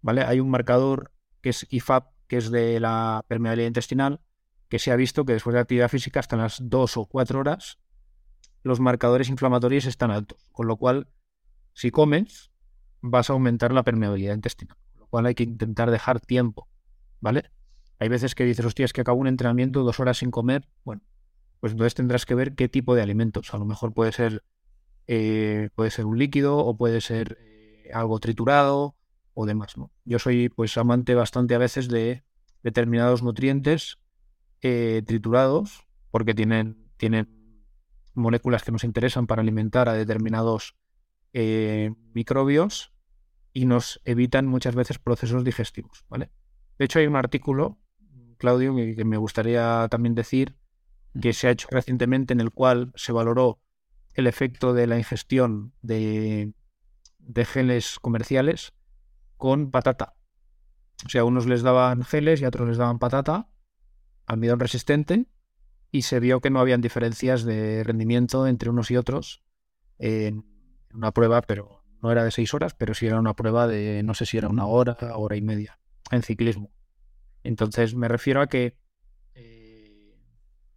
¿Vale? 0.00 0.22
Hay 0.22 0.40
un 0.40 0.50
marcador 0.50 1.12
que 1.42 1.50
es 1.50 1.66
IFAP, 1.70 2.12
que 2.26 2.38
es 2.38 2.50
de 2.50 2.80
la 2.80 3.24
permeabilidad 3.28 3.68
intestinal, 3.68 4.20
que 4.68 4.78
se 4.78 4.92
ha 4.92 4.96
visto 4.96 5.24
que 5.24 5.34
después 5.34 5.54
de 5.54 5.60
actividad 5.60 5.88
física, 5.88 6.20
hasta 6.20 6.36
las 6.36 6.58
dos 6.62 6.96
o 6.96 7.04
cuatro 7.04 7.40
horas, 7.40 7.78
los 8.62 8.80
marcadores 8.80 9.28
inflamatorios 9.28 9.84
están 9.84 10.10
altos. 10.10 10.48
Con 10.52 10.66
lo 10.66 10.76
cual, 10.76 11.08
si 11.74 11.90
comes, 11.90 12.50
vas 13.00 13.30
a 13.30 13.32
aumentar 13.32 13.72
la 13.72 13.82
permeabilidad 13.82 14.34
intestinal. 14.34 14.76
Con 14.92 15.00
lo 15.00 15.06
cual 15.08 15.26
hay 15.26 15.34
que 15.34 15.42
intentar 15.42 15.90
dejar 15.90 16.20
tiempo. 16.20 16.68
¿Vale? 17.20 17.50
Hay 17.98 18.08
veces 18.08 18.34
que 18.34 18.44
dices, 18.44 18.64
hostia, 18.64 18.84
es 18.84 18.92
que 18.92 19.02
acabo 19.02 19.20
un 19.20 19.26
entrenamiento 19.26 19.82
dos 19.82 20.00
horas 20.00 20.18
sin 20.18 20.30
comer. 20.30 20.68
Bueno, 20.84 21.02
pues 21.60 21.72
entonces 21.72 21.94
tendrás 21.94 22.26
que 22.26 22.34
ver 22.34 22.54
qué 22.54 22.68
tipo 22.68 22.94
de 22.94 23.02
alimentos. 23.02 23.52
A 23.54 23.58
lo 23.58 23.66
mejor 23.66 23.92
puede 23.92 24.12
ser, 24.12 24.42
eh, 25.06 25.68
puede 25.74 25.90
ser 25.90 26.06
un 26.06 26.18
líquido 26.18 26.58
o 26.58 26.76
puede 26.76 27.00
ser 27.00 27.38
eh, 27.40 27.90
algo 27.92 28.18
triturado 28.18 28.96
o 29.34 29.46
demás, 29.46 29.76
¿no? 29.76 29.92
Yo 30.04 30.18
soy 30.18 30.48
pues 30.48 30.76
amante 30.78 31.14
bastante 31.14 31.54
a 31.54 31.58
veces 31.58 31.88
de 31.88 32.24
determinados 32.62 33.22
nutrientes 33.22 33.98
eh, 34.62 35.02
triturados 35.06 35.86
porque 36.10 36.34
tienen, 36.34 36.90
tienen 36.96 37.62
moléculas 38.14 38.62
que 38.64 38.72
nos 38.72 38.84
interesan 38.84 39.26
para 39.26 39.42
alimentar 39.42 39.88
a 39.88 39.94
determinados 39.94 40.76
microbios 41.32 42.92
y 43.52 43.66
nos 43.66 44.00
evitan 44.04 44.48
muchas 44.48 44.74
veces 44.74 44.98
procesos 44.98 45.44
digestivos, 45.44 46.04
¿vale? 46.08 46.32
De 46.76 46.86
hecho, 46.86 46.98
hay 46.98 47.06
un 47.06 47.14
artículo, 47.14 47.78
Claudio, 48.36 48.74
que 48.74 49.04
me 49.04 49.16
gustaría 49.16 49.86
también 49.88 50.16
decir, 50.16 50.56
que 51.20 51.32
se 51.32 51.48
ha 51.48 51.50
hecho 51.50 51.68
recientemente 51.70 52.32
en 52.32 52.40
el 52.40 52.50
cual 52.50 52.92
se 52.94 53.12
valoró 53.12 53.60
el 54.14 54.26
efecto 54.26 54.74
de 54.74 54.86
la 54.86 54.98
ingestión 54.98 55.72
de, 55.82 56.52
de 57.18 57.44
geles 57.44 57.98
comerciales 58.00 58.72
con 59.36 59.70
patata. 59.70 60.14
O 61.04 61.08
sea, 61.08 61.24
unos 61.24 61.46
les 61.46 61.62
daban 61.62 62.02
geles 62.04 62.40
y 62.40 62.44
a 62.44 62.48
otros 62.48 62.68
les 62.68 62.76
daban 62.76 62.98
patata, 62.98 63.48
almidón 64.26 64.60
resistente, 64.60 65.26
y 65.90 66.02
se 66.02 66.20
vio 66.20 66.40
que 66.40 66.50
no 66.50 66.60
habían 66.60 66.80
diferencias 66.80 67.44
de 67.44 67.82
rendimiento 67.84 68.46
entre 68.46 68.70
unos 68.70 68.90
y 68.90 68.96
otros 68.96 69.42
en 69.98 70.44
una 70.92 71.12
prueba, 71.12 71.42
pero 71.42 71.82
no 72.02 72.12
era 72.12 72.24
de 72.24 72.30
seis 72.30 72.54
horas, 72.54 72.74
pero 72.74 72.94
sí 72.94 73.06
era 73.06 73.18
una 73.18 73.34
prueba 73.34 73.66
de, 73.66 74.02
no 74.02 74.14
sé 74.14 74.26
si 74.26 74.38
era 74.38 74.48
una 74.48 74.66
hora, 74.66 74.96
hora 75.14 75.36
y 75.36 75.42
media, 75.42 75.78
en 76.10 76.22
ciclismo. 76.22 76.70
Entonces 77.42 77.94
me 77.94 78.08
refiero 78.08 78.40
a 78.40 78.46
que 78.46 78.76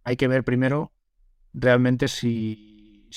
hay 0.04 0.16
que 0.16 0.28
ver 0.28 0.44
primero 0.44 0.92
realmente 1.52 2.08
si, 2.08 3.08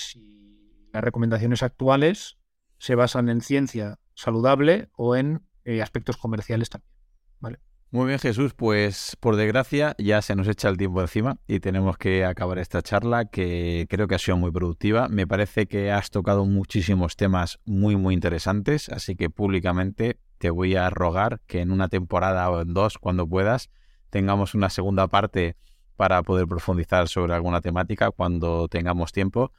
las 0.93 1.03
recomendaciones 1.03 1.63
actuales 1.63 2.37
se 2.77 2.95
basan 2.95 3.29
en 3.29 3.41
ciencia 3.41 3.99
saludable 4.13 4.89
o 4.95 5.15
en 5.15 5.43
eh, 5.65 5.81
aspectos 5.81 6.17
comerciales 6.17 6.69
también. 6.69 6.91
¿vale? 7.39 7.59
Muy 7.89 8.07
bien, 8.07 8.19
Jesús, 8.19 8.53
pues 8.53 9.17
por 9.19 9.35
desgracia 9.35 9.95
ya 9.97 10.21
se 10.21 10.35
nos 10.35 10.47
echa 10.47 10.69
el 10.69 10.77
tiempo 10.77 11.01
encima 11.01 11.39
y 11.47 11.59
tenemos 11.59 11.97
que 11.97 12.25
acabar 12.25 12.57
esta 12.57 12.81
charla 12.81 13.25
que 13.25 13.85
creo 13.89 14.07
que 14.07 14.15
ha 14.15 14.19
sido 14.19 14.37
muy 14.37 14.51
productiva. 14.51 15.07
Me 15.07 15.27
parece 15.27 15.67
que 15.67 15.91
has 15.91 16.09
tocado 16.09 16.45
muchísimos 16.45 17.15
temas 17.15 17.59
muy, 17.65 17.95
muy 17.95 18.13
interesantes, 18.13 18.89
así 18.89 19.15
que 19.15 19.29
públicamente 19.29 20.19
te 20.37 20.49
voy 20.49 20.75
a 20.75 20.89
rogar 20.89 21.41
que 21.47 21.61
en 21.61 21.71
una 21.71 21.89
temporada 21.89 22.49
o 22.49 22.61
en 22.61 22.73
dos, 22.73 22.97
cuando 22.97 23.27
puedas, 23.27 23.69
tengamos 24.09 24.53
una 24.53 24.69
segunda 24.69 25.07
parte 25.07 25.55
para 25.97 26.23
poder 26.23 26.47
profundizar 26.47 27.09
sobre 27.09 27.33
alguna 27.33 27.59
temática 27.59 28.11
cuando 28.11 28.69
tengamos 28.69 29.11
tiempo. 29.11 29.51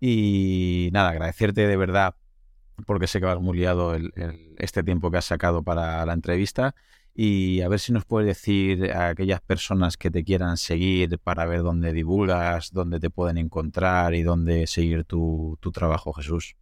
Y 0.00 0.90
nada, 0.92 1.10
agradecerte 1.10 1.66
de 1.66 1.76
verdad 1.76 2.14
porque 2.86 3.06
sé 3.06 3.20
que 3.20 3.26
vas 3.26 3.40
muy 3.40 3.56
liado 3.56 3.96
este 4.58 4.82
tiempo 4.82 5.10
que 5.10 5.16
has 5.16 5.24
sacado 5.24 5.62
para 5.62 6.04
la 6.04 6.12
entrevista 6.12 6.74
y 7.18 7.62
a 7.62 7.68
ver 7.68 7.80
si 7.80 7.92
nos 7.92 8.04
puedes 8.04 8.28
decir 8.28 8.92
a 8.92 9.08
aquellas 9.08 9.40
personas 9.40 9.96
que 9.96 10.10
te 10.10 10.22
quieran 10.22 10.58
seguir 10.58 11.18
para 11.18 11.46
ver 11.46 11.62
dónde 11.62 11.94
divulgas, 11.94 12.72
dónde 12.72 13.00
te 13.00 13.08
pueden 13.08 13.38
encontrar 13.38 14.14
y 14.14 14.22
dónde 14.22 14.66
seguir 14.66 15.04
tu, 15.04 15.58
trabajo, 15.72 16.12
Jesús. 16.12 16.56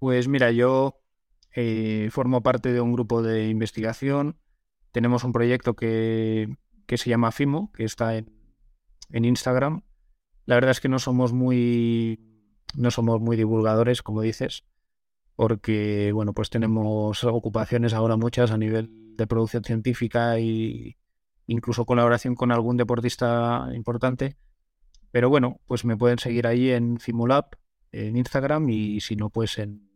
Pues 0.00 0.26
mira, 0.26 0.50
yo 0.50 1.00
eh, 1.54 2.08
formo 2.10 2.42
parte 2.42 2.72
de 2.72 2.80
un 2.80 2.92
grupo 2.92 3.22
de 3.22 3.48
investigación. 3.48 4.36
Tenemos 4.90 5.22
un 5.22 5.30
proyecto 5.30 5.76
que, 5.76 6.56
se 6.96 7.10
llama 7.10 7.32
FIMO, 7.32 7.72
que 7.72 7.84
está 7.84 8.16
en, 8.16 8.32
en 9.10 9.24
Instagram. 9.24 9.82
La 10.46 10.54
verdad 10.54 10.70
es 10.70 10.80
que 10.80 10.88
no 10.88 10.98
somos 10.98 11.32
muy 11.32 12.20
no 12.74 12.90
somos 12.90 13.20
muy 13.20 13.36
divulgadores, 13.36 14.02
como 14.02 14.22
dices, 14.22 14.64
porque 15.36 16.12
bueno, 16.12 16.32
pues 16.32 16.50
tenemos 16.50 17.24
ocupaciones 17.24 17.94
ahora 17.94 18.16
muchas 18.16 18.50
a 18.50 18.58
nivel 18.58 19.16
de 19.16 19.26
producción 19.26 19.64
científica 19.64 20.38
e 20.38 20.96
incluso 21.46 21.86
colaboración 21.86 22.34
con 22.34 22.52
algún 22.52 22.76
deportista 22.76 23.68
importante. 23.74 24.36
Pero 25.10 25.30
bueno, 25.30 25.60
pues 25.66 25.84
me 25.84 25.96
pueden 25.96 26.18
seguir 26.18 26.46
ahí 26.46 26.70
en 26.70 26.98
Fimulab, 26.98 27.46
en 27.92 28.16
Instagram 28.16 28.68
y 28.68 29.00
si 29.00 29.16
no, 29.16 29.30
pues 29.30 29.58
en 29.58 29.88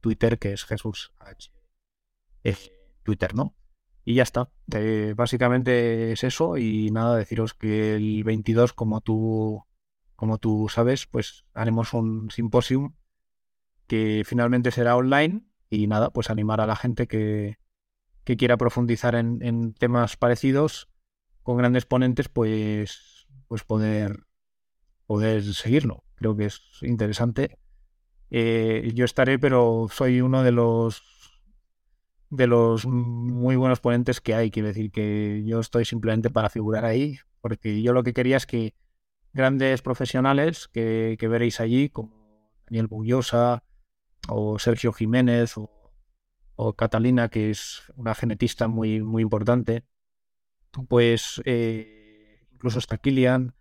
Twitter, 0.00 0.38
que 0.38 0.52
es 0.52 0.64
Jesús 0.64 1.12
H. 1.18 1.50
Twitter, 3.02 3.34
¿no? 3.34 3.54
Y 4.04 4.14
ya 4.14 4.22
está. 4.22 4.50
Eh, 4.72 5.14
básicamente 5.16 6.12
es 6.12 6.24
eso 6.24 6.56
y 6.56 6.90
nada, 6.90 7.16
deciros 7.16 7.54
que 7.54 7.96
el 7.96 8.22
22, 8.24 8.72
como 8.72 9.00
tú, 9.00 9.64
como 10.16 10.38
tú 10.38 10.68
sabes, 10.68 11.06
pues 11.06 11.44
haremos 11.54 11.94
un 11.94 12.30
simposium 12.30 12.94
que 13.86 14.22
finalmente 14.26 14.70
será 14.70 14.96
online 14.96 15.44
y 15.70 15.86
nada, 15.86 16.10
pues 16.10 16.30
animar 16.30 16.60
a 16.60 16.66
la 16.66 16.76
gente 16.76 17.06
que, 17.06 17.58
que 18.24 18.36
quiera 18.36 18.56
profundizar 18.56 19.14
en, 19.14 19.74
temas 19.74 20.16
parecidos 20.16 20.88
con 21.42 21.58
grandes 21.58 21.84
ponentes, 21.84 22.28
pues, 22.28 23.26
pues 23.48 23.64
poder, 23.64 24.24
poder 25.06 25.42
seguirlo. 25.42 26.04
Creo 26.14 26.36
que 26.36 26.46
es 26.46 26.60
interesante. 26.82 27.58
Eh, 28.30 28.92
yo 28.94 29.04
estaré, 29.04 29.38
pero 29.38 29.88
soy 29.90 30.20
uno 30.20 30.42
de 30.42 30.52
los 30.52 31.02
de 32.36 32.46
los 32.46 32.86
muy 32.86 33.56
buenos 33.56 33.80
ponentes 33.80 34.20
que 34.20 34.34
hay. 34.34 34.50
Quiero 34.50 34.68
decir 34.68 34.90
que 34.90 35.42
yo 35.46 35.60
estoy 35.60 35.84
simplemente 35.84 36.30
para 36.30 36.50
figurar 36.50 36.84
ahí, 36.84 37.18
porque 37.40 37.82
yo 37.82 37.92
lo 37.92 38.02
que 38.02 38.14
quería 38.14 38.36
es 38.36 38.46
que 38.46 38.74
grandes 39.32 39.82
profesionales 39.82 40.68
que, 40.68 41.16
veréis 41.20 41.60
allí, 41.60 41.88
como 41.88 42.52
Daniel 42.66 42.86
Bullosa 42.86 43.64
o 44.28 44.58
Sergio 44.58 44.92
Jiménez 44.92 45.56
o 45.58 45.74
o 46.56 46.74
Catalina, 46.74 47.28
que 47.28 47.50
es 47.50 47.82
una 47.96 48.14
genetista 48.14 48.68
muy, 48.68 49.02
muy 49.02 49.22
importante, 49.22 49.84
pues 50.88 51.42
eh, 51.44 52.46
incluso 52.52 52.78
está 52.78 52.98
Kilian, 52.98 53.54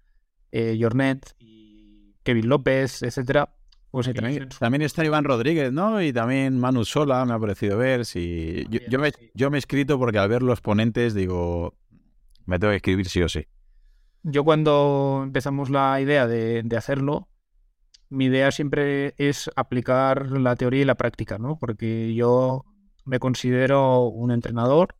eh, 0.51 0.77
Jornet 0.79 1.35
y 1.39 2.15
Kevin 2.23 2.49
López, 2.49 3.01
etcétera. 3.03 3.55
Pues 3.93 4.11
también, 4.59 4.81
está 4.81 5.05
Iván 5.05 5.23
Rodríguez, 5.23 5.71
¿no? 5.71 6.01
Y 6.01 6.11
también 6.11 6.59
Manu 6.59 6.83
Sola, 6.83 7.23
me 7.25 7.33
ha 7.33 7.39
parecido 7.39 7.77
ver. 7.77 8.05
Si... 8.05 8.65
Yo, 8.89 8.97
me, 8.97 9.11
yo 9.35 9.51
me 9.51 9.57
he 9.57 9.59
escrito 9.59 9.99
porque 9.99 10.17
al 10.17 10.29
ver 10.29 10.41
los 10.41 10.61
ponentes 10.61 11.13
digo, 11.13 11.75
me 12.45 12.57
tengo 12.57 12.71
que 12.71 12.77
escribir 12.77 13.07
sí 13.07 13.21
o 13.21 13.29
sí. 13.29 13.45
Yo 14.23 14.43
cuando 14.43 15.21
empezamos 15.23 15.69
la 15.69 16.01
idea 16.01 16.25
de, 16.25 16.63
de 16.63 16.75
hacerlo, 16.75 17.29
mi 18.09 18.25
idea 18.25 18.51
siempre 18.51 19.13
es 19.17 19.51
aplicar 19.55 20.31
la 20.31 20.55
teoría 20.55 20.81
y 20.81 20.85
la 20.85 20.95
práctica, 20.95 21.37
¿no? 21.37 21.59
Porque 21.59 22.15
yo 22.15 22.65
me 23.05 23.19
considero 23.19 24.05
un 24.05 24.31
entrenador 24.31 24.95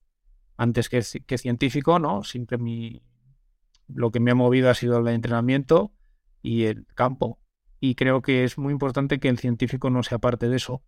antes 0.58 0.90
que, 0.90 1.02
científico, 1.02 2.00
¿no? 2.00 2.24
Siempre 2.24 2.58
mi, 2.58 3.02
lo 3.88 4.12
que 4.12 4.20
me 4.20 4.32
ha 4.32 4.36
movido 4.36 4.70
ha 4.70 4.76
sido 4.76 5.00
el 5.00 5.08
entrenamiento 5.08 5.92
y 6.42 6.66
el 6.66 6.86
campo. 6.94 7.40
Y 7.86 7.96
creo 7.96 8.22
que 8.22 8.46
es 8.46 8.58
muy 8.58 8.72
importante 8.72 9.20
que 9.20 9.28
el 9.28 9.38
científico 9.38 9.90
no 9.90 10.04
sea 10.04 10.18
parte 10.18 10.48
de 10.48 10.56
eso. 10.56 10.82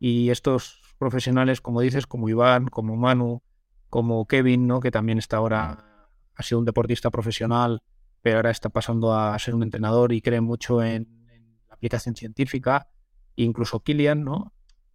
Y 0.00 0.30
estos 0.30 0.82
profesionales, 0.98 1.60
como 1.60 1.80
dices, 1.80 2.08
como 2.08 2.28
Iván, 2.28 2.66
como 2.66 2.96
Manu, 2.96 3.44
como 3.88 4.26
Kevin, 4.26 4.66
¿no? 4.66 4.80
Que 4.80 4.90
también 4.90 5.18
está 5.18 5.36
ahora, 5.36 6.08
ha 6.34 6.42
sido 6.42 6.58
un 6.58 6.64
deportista 6.64 7.08
profesional, 7.12 7.84
pero 8.20 8.38
ahora 8.38 8.50
está 8.50 8.68
pasando 8.68 9.14
a 9.14 9.38
ser 9.38 9.54
un 9.54 9.62
entrenador 9.62 10.12
y 10.12 10.22
cree 10.22 10.40
mucho 10.40 10.82
en, 10.82 11.24
en 11.30 11.56
la 11.68 11.74
aplicación 11.74 12.16
científica. 12.16 12.88
Incluso 13.36 13.84
Kilian, 13.84 14.24
¿no? 14.24 14.52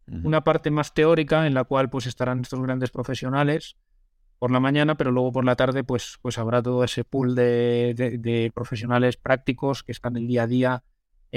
una 0.08 0.44
parte 0.44 0.72
más 0.72 0.94
teórica 0.94 1.48
en 1.48 1.54
la 1.54 1.64
cual 1.64 1.90
pues 1.90 2.06
estarán 2.06 2.42
estos 2.42 2.62
grandes 2.62 2.92
profesionales 2.92 3.78
por 4.40 4.52
la 4.52 4.60
mañana, 4.60 4.96
pero 4.96 5.10
luego 5.10 5.32
por 5.32 5.46
la 5.46 5.56
tarde 5.56 5.86
pues, 5.86 6.20
pues 6.22 6.38
habrá 6.38 6.62
todo 6.62 6.84
ese 6.84 7.06
pool 7.06 7.34
de, 7.34 8.52
profesionales 8.54 9.16
prácticos 9.16 9.84
que 9.84 9.94
están 9.94 10.18
el 10.18 10.28
día 10.28 10.44
a 10.44 10.48
día 10.48 10.84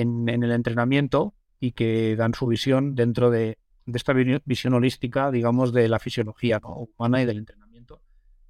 en, 0.01 0.29
el 0.29 0.53
entrenamiento 0.53 1.35
y 1.61 1.73
que 1.73 2.17
dan 2.17 2.35
su 2.35 2.47
visión 2.47 2.95
dentro 2.95 3.31
de, 3.31 3.59
esta 3.87 4.13
visión 4.13 4.75
holística, 4.75 5.31
digamos, 5.31 5.73
de 5.73 5.89
la 5.89 5.99
fisiología 5.99 6.61
humana 6.63 7.23
y 7.23 7.27
del 7.27 7.39
entrenamiento, 7.39 8.03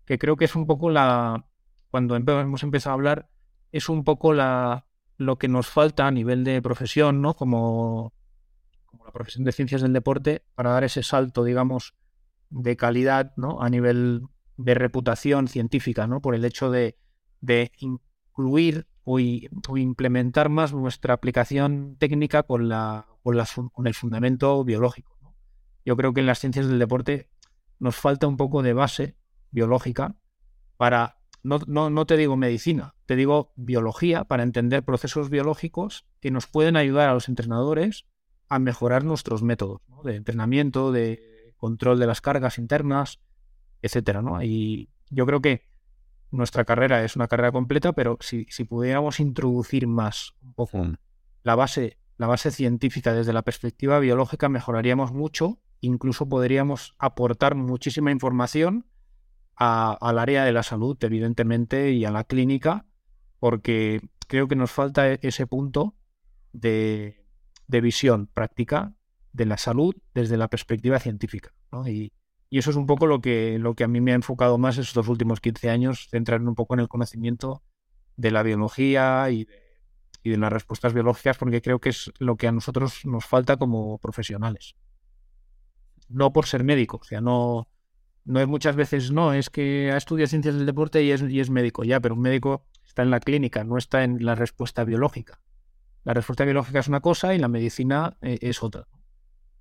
que 0.05 0.18
creo 0.18 0.36
que 0.36 0.46
es 0.46 0.55
un 0.57 0.66
poco 0.66 0.90
la, 0.90 1.46
cuando 1.90 2.16
hemos 2.16 2.62
empezado 2.62 2.92
a 2.92 2.94
hablar, 2.94 3.28
es 3.70 3.88
un 3.88 4.05
poco 4.05 4.32
la, 4.32 4.86
lo 5.16 5.38
que 5.38 5.49
nos 5.49 5.68
falta 5.68 6.07
a 6.07 6.11
nivel 6.11 6.44
de 6.44 6.61
profesión, 6.61 7.22
¿no? 7.22 7.34
Como 7.34 8.12
como 8.88 9.05
la 9.05 9.12
profesión 9.12 9.44
de 9.44 9.53
ciencias 9.53 9.82
del 9.82 9.92
deporte 9.92 10.42
para 10.55 10.70
dar 10.70 10.84
ese 10.84 11.03
salto, 11.03 11.44
digamos, 11.44 11.94
de 12.51 12.76
calidad, 12.76 13.32
¿no? 13.36 13.61
A 13.61 13.68
nivel 13.68 14.22
de 14.57 14.74
reputación 14.74 15.46
científica, 15.49 16.07
¿no? 16.07 16.20
Por 16.20 16.34
el 16.34 16.44
hecho 16.44 16.70
de, 16.70 16.96
incluir 17.78 18.88
o, 19.11 19.18
implementar 19.78 20.50
más 20.50 20.74
nuestra 20.74 21.14
aplicación 21.14 21.96
técnica 21.98 22.42
con, 22.42 22.68
la, 22.68 23.06
con, 23.22 23.86
el 23.86 23.94
fundamento 23.94 24.62
biológico. 24.64 25.18
Yo 25.84 25.96
creo 25.96 26.12
que 26.12 26.20
en 26.20 26.26
las 26.26 26.40
ciencias 26.40 26.68
del 26.68 26.78
deporte 26.78 27.30
nos 27.78 27.96
falta 27.96 28.26
un 28.26 28.36
poco 28.36 28.62
de 28.62 28.74
base 28.74 29.16
biológica 29.50 30.16
para, 30.76 31.16
no, 31.42 31.59
no, 31.66 31.88
no 31.88 32.04
te 32.04 32.18
digo 32.18 32.36
medicina, 32.36 32.94
te 33.06 33.16
digo 33.16 33.54
biología, 33.56 34.24
para 34.24 34.42
entender 34.42 34.84
procesos 34.84 35.30
biológicos 35.30 36.04
que 36.20 36.30
nos 36.30 36.46
pueden 36.46 36.76
ayudar 36.76 37.09
a 37.09 37.14
los 37.14 37.30
entrenadores 37.30 38.04
a 38.50 38.59
mejorar 38.59 39.04
nuestros 39.04 39.42
métodos 39.42 39.80
de 40.04 40.16
entrenamiento, 40.16 40.92
de 40.92 41.54
control 41.56 41.98
de 41.98 42.06
las 42.06 42.20
cargas 42.20 42.59
internas, 42.59 43.20
etcétera. 43.80 44.22
Y 44.42 44.90
yo 45.09 45.24
creo 45.24 45.40
que 45.40 45.67
nuestra 46.30 46.64
carrera 46.64 47.04
es 47.04 47.16
una 47.16 47.28
carrera 47.28 47.52
completa, 47.52 47.92
pero 47.92 48.18
si, 48.20 48.46
pudiéramos 48.64 49.20
introducir 49.20 49.86
más 49.86 50.34
un 50.42 50.54
poco 50.54 50.78
mm. 50.78 50.96
la 51.42 51.54
base, 51.54 51.98
la 52.16 52.26
base 52.26 52.50
científica 52.50 53.12
desde 53.12 53.32
la 53.32 53.42
perspectiva 53.42 53.98
biológica, 53.98 54.48
mejoraríamos 54.48 55.12
mucho, 55.12 55.58
incluso 55.80 56.28
podríamos 56.28 56.94
aportar 56.98 57.54
muchísima 57.54 58.10
información 58.10 58.86
al 59.56 60.18
área 60.20 60.44
de 60.44 60.52
la 60.52 60.62
salud, 60.62 60.96
evidentemente, 61.00 61.90
y 61.90 62.04
a 62.04 62.12
la 62.12 62.22
clínica, 62.22 62.86
porque 63.40 64.00
creo 64.28 64.46
que 64.46 64.54
nos 64.54 64.70
falta 64.70 65.10
e, 65.10 65.18
ese 65.22 65.48
punto 65.48 65.96
de, 66.52 67.24
de 67.66 67.80
visión 67.80 68.28
práctica 68.28 68.94
de 69.32 69.46
la 69.46 69.56
salud 69.56 69.96
desde 70.14 70.36
la 70.36 70.48
perspectiva 70.48 71.00
científica. 71.00 71.52
Y, 71.86 72.12
eso 72.57 72.70
es 72.70 72.76
un 72.76 72.86
poco 72.86 73.07
lo 73.07 73.20
que, 73.20 73.59
lo 73.59 73.74
que 73.74 73.84
a 73.84 73.88
mí 73.88 74.01
me 74.01 74.12
ha 74.12 74.14
enfocado 74.14 74.57
más 74.57 74.78
estos 74.78 75.09
últimos 75.09 75.40
15 75.40 75.68
años, 75.68 76.09
centrarme 76.09 76.49
un 76.49 76.55
poco 76.55 76.72
en 76.72 76.80
el 76.80 76.88
conocimiento 76.88 77.62
de 78.16 78.30
la 78.30 78.42
biología 78.42 79.28
y 79.28 79.44
de, 79.44 79.68
y 80.22 80.30
de 80.30 80.38
las 80.38 80.53
respuestas 80.53 80.94
biológicas, 80.94 81.36
porque 81.36 81.61
creo 81.61 81.78
que 81.78 81.90
es 81.90 82.11
lo 82.18 82.36
que 82.36 82.49
a 82.49 82.53
nosotros 82.53 83.05
nos 83.05 83.26
falta 83.26 83.57
como 83.57 83.99
profesionales. 83.99 84.76
No 86.09 86.32
por 86.32 86.46
ser 86.46 86.64
médico, 86.64 86.99
o 87.03 87.05
sea, 87.05 87.20
no, 87.20 87.68
no 88.24 88.40
es 88.40 88.46
muchas 88.46 88.76
veces, 88.76 89.11
no, 89.11 89.32
es 89.32 89.51
que 89.51 89.90
ha 89.92 89.96
estudiado 89.96 90.28
ciencias 90.28 90.55
del 90.55 90.66
deporte 90.66 91.03
y 91.03 91.11
es, 91.11 91.22
y 91.22 91.40
es 91.40 91.51
médico, 91.51 91.84
ya, 91.84 92.01
pero 92.01 92.14
un 92.14 92.22
médico 92.22 92.64
está 92.86 93.03
en 93.03 93.11
la 93.11 93.20
clínica, 93.20 93.64
no 93.64 93.76
está 93.76 94.05
en 94.05 94.24
la 94.24 94.34
respuesta 94.34 94.84
biológica. 94.84 95.40
La 96.05 96.14
respuesta 96.14 96.44
biológica 96.44 96.78
es 96.78 96.88
una 96.88 97.01
cosa 97.01 97.34
y 97.34 97.38
la 97.38 97.49
medicina 97.49 98.16
eh, 98.22 98.38
es 98.40 98.62
otra. 98.62 98.86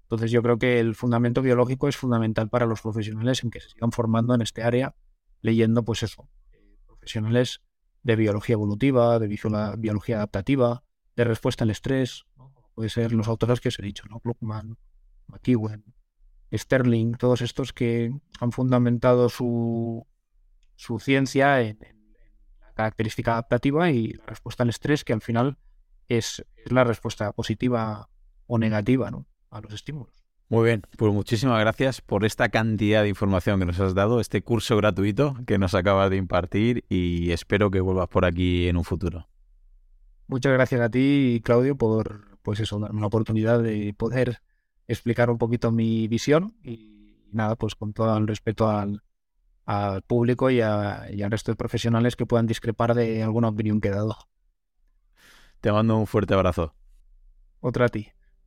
Entonces 0.07 0.31
yo 0.31 0.41
creo 0.41 0.57
que 0.57 0.79
el 0.79 0.95
fundamento 0.95 1.41
biológico 1.41 1.89
es 1.89 1.97
fundamental 1.97 2.47
para 2.49 2.65
los 2.65 2.81
profesionales 2.81 3.43
en 3.43 3.51
que 3.51 3.59
se 3.59 3.69
sigan 3.69 3.91
formando 3.91 4.33
en 4.33 4.41
este 4.41 4.63
área, 4.63 4.95
leyendo 5.41 5.83
pues 5.83 6.01
eso, 6.01 6.29
eh, 6.53 6.77
profesionales 6.87 7.61
de 8.03 8.15
biología 8.15 8.53
evolutiva, 8.53 9.19
de 9.19 9.27
biología 9.27 10.15
adaptativa, 10.15 10.83
de 11.17 11.23
respuesta 11.25 11.65
al 11.65 11.71
estrés, 11.71 12.23
puede 12.73 12.89
ser 12.89 13.11
los 13.11 13.27
autores 13.27 13.59
que 13.59 13.67
os 13.67 13.79
he 13.79 13.81
dicho, 13.81 14.05
¿no? 14.09 14.21
Gluckman, 14.23 14.77
McEwen, 15.27 15.83
Sterling, 16.53 17.15
todos 17.15 17.41
estos 17.41 17.73
que 17.73 18.13
han 18.39 18.51
fundamentado 18.53 19.27
su, 19.27 20.07
su 20.75 20.99
ciencia 20.99 21.59
en, 21.61 21.79
característica 22.75 23.33
adaptativa 23.33 23.89
y 23.89 24.13
la 24.13 24.25
respuesta 24.27 24.63
al 24.63 24.69
estrés, 24.69 25.03
que 25.03 25.11
al 25.11 25.21
final 25.21 25.57
es, 26.07 26.45
la 26.65 26.85
respuesta 26.85 27.33
positiva 27.33 28.09
o 28.45 28.57
negativa 28.57 29.11
a 29.49 29.61
los 29.61 29.73
estímulos. 29.73 30.27
Muy 30.49 30.63
bien, 30.63 30.83
pues 30.97 31.13
muchísimas 31.13 31.59
gracias 31.59 31.99
por 31.99 32.23
esta 32.23 32.47
cantidad 32.47 33.03
de 33.03 33.09
información 33.09 33.59
que 33.59 33.65
nos 33.65 33.79
has 33.81 33.93
dado, 33.93 34.21
este 34.21 34.41
curso 34.41 34.77
gratuito 34.77 35.35
que 35.45 35.57
nos 35.57 35.75
acabas 35.75 36.09
de 36.09 36.15
impartir 36.15 36.85
y 36.87 37.31
espero 37.31 37.69
que 37.69 37.81
vuelvas 37.81 38.07
por 38.07 38.23
aquí 38.23 38.69
en 38.69 38.77
un 38.77 38.85
futuro. 38.85 39.27
Muchas 40.27 40.53
gracias 40.53 40.79
a 40.79 40.89
ti, 40.89 41.41
Claudio, 41.43 41.77
por 41.77 42.37
pues 42.43 42.61
eso, 42.61 42.79
darme 42.79 43.01
la 43.01 43.07
oportunidad 43.07 43.61
de 43.61 43.93
poder 43.97 44.41
explicar 44.87 45.29
un 45.29 45.37
poquito 45.37 45.71
mi 45.71 46.07
visión 46.07 46.55
y 46.63 47.25
nada, 47.33 47.57
pues 47.57 47.75
con 47.75 47.91
todo 47.91 48.15
el 48.17 48.25
respeto 48.25 48.69
al, 48.69 49.01
público 50.07 50.49
y, 50.49 50.59
y 50.59 50.61
al 50.61 51.31
resto 51.31 51.51
de 51.51 51.57
profesionales 51.57 52.15
que 52.15 52.25
puedan 52.25 52.47
discrepar 52.47 52.95
de 52.95 53.21
alguna 53.21 53.49
opinión 53.49 53.81
que 53.81 53.89
he 53.89 53.91
dado. 53.91 54.15
Te 55.59 55.73
mando 55.73 55.97
un 55.97 56.07
fuerte 56.07 56.33
abrazo. 56.33 56.73
Otra 57.59 57.87
a 57.87 57.89
ti. 57.89 58.07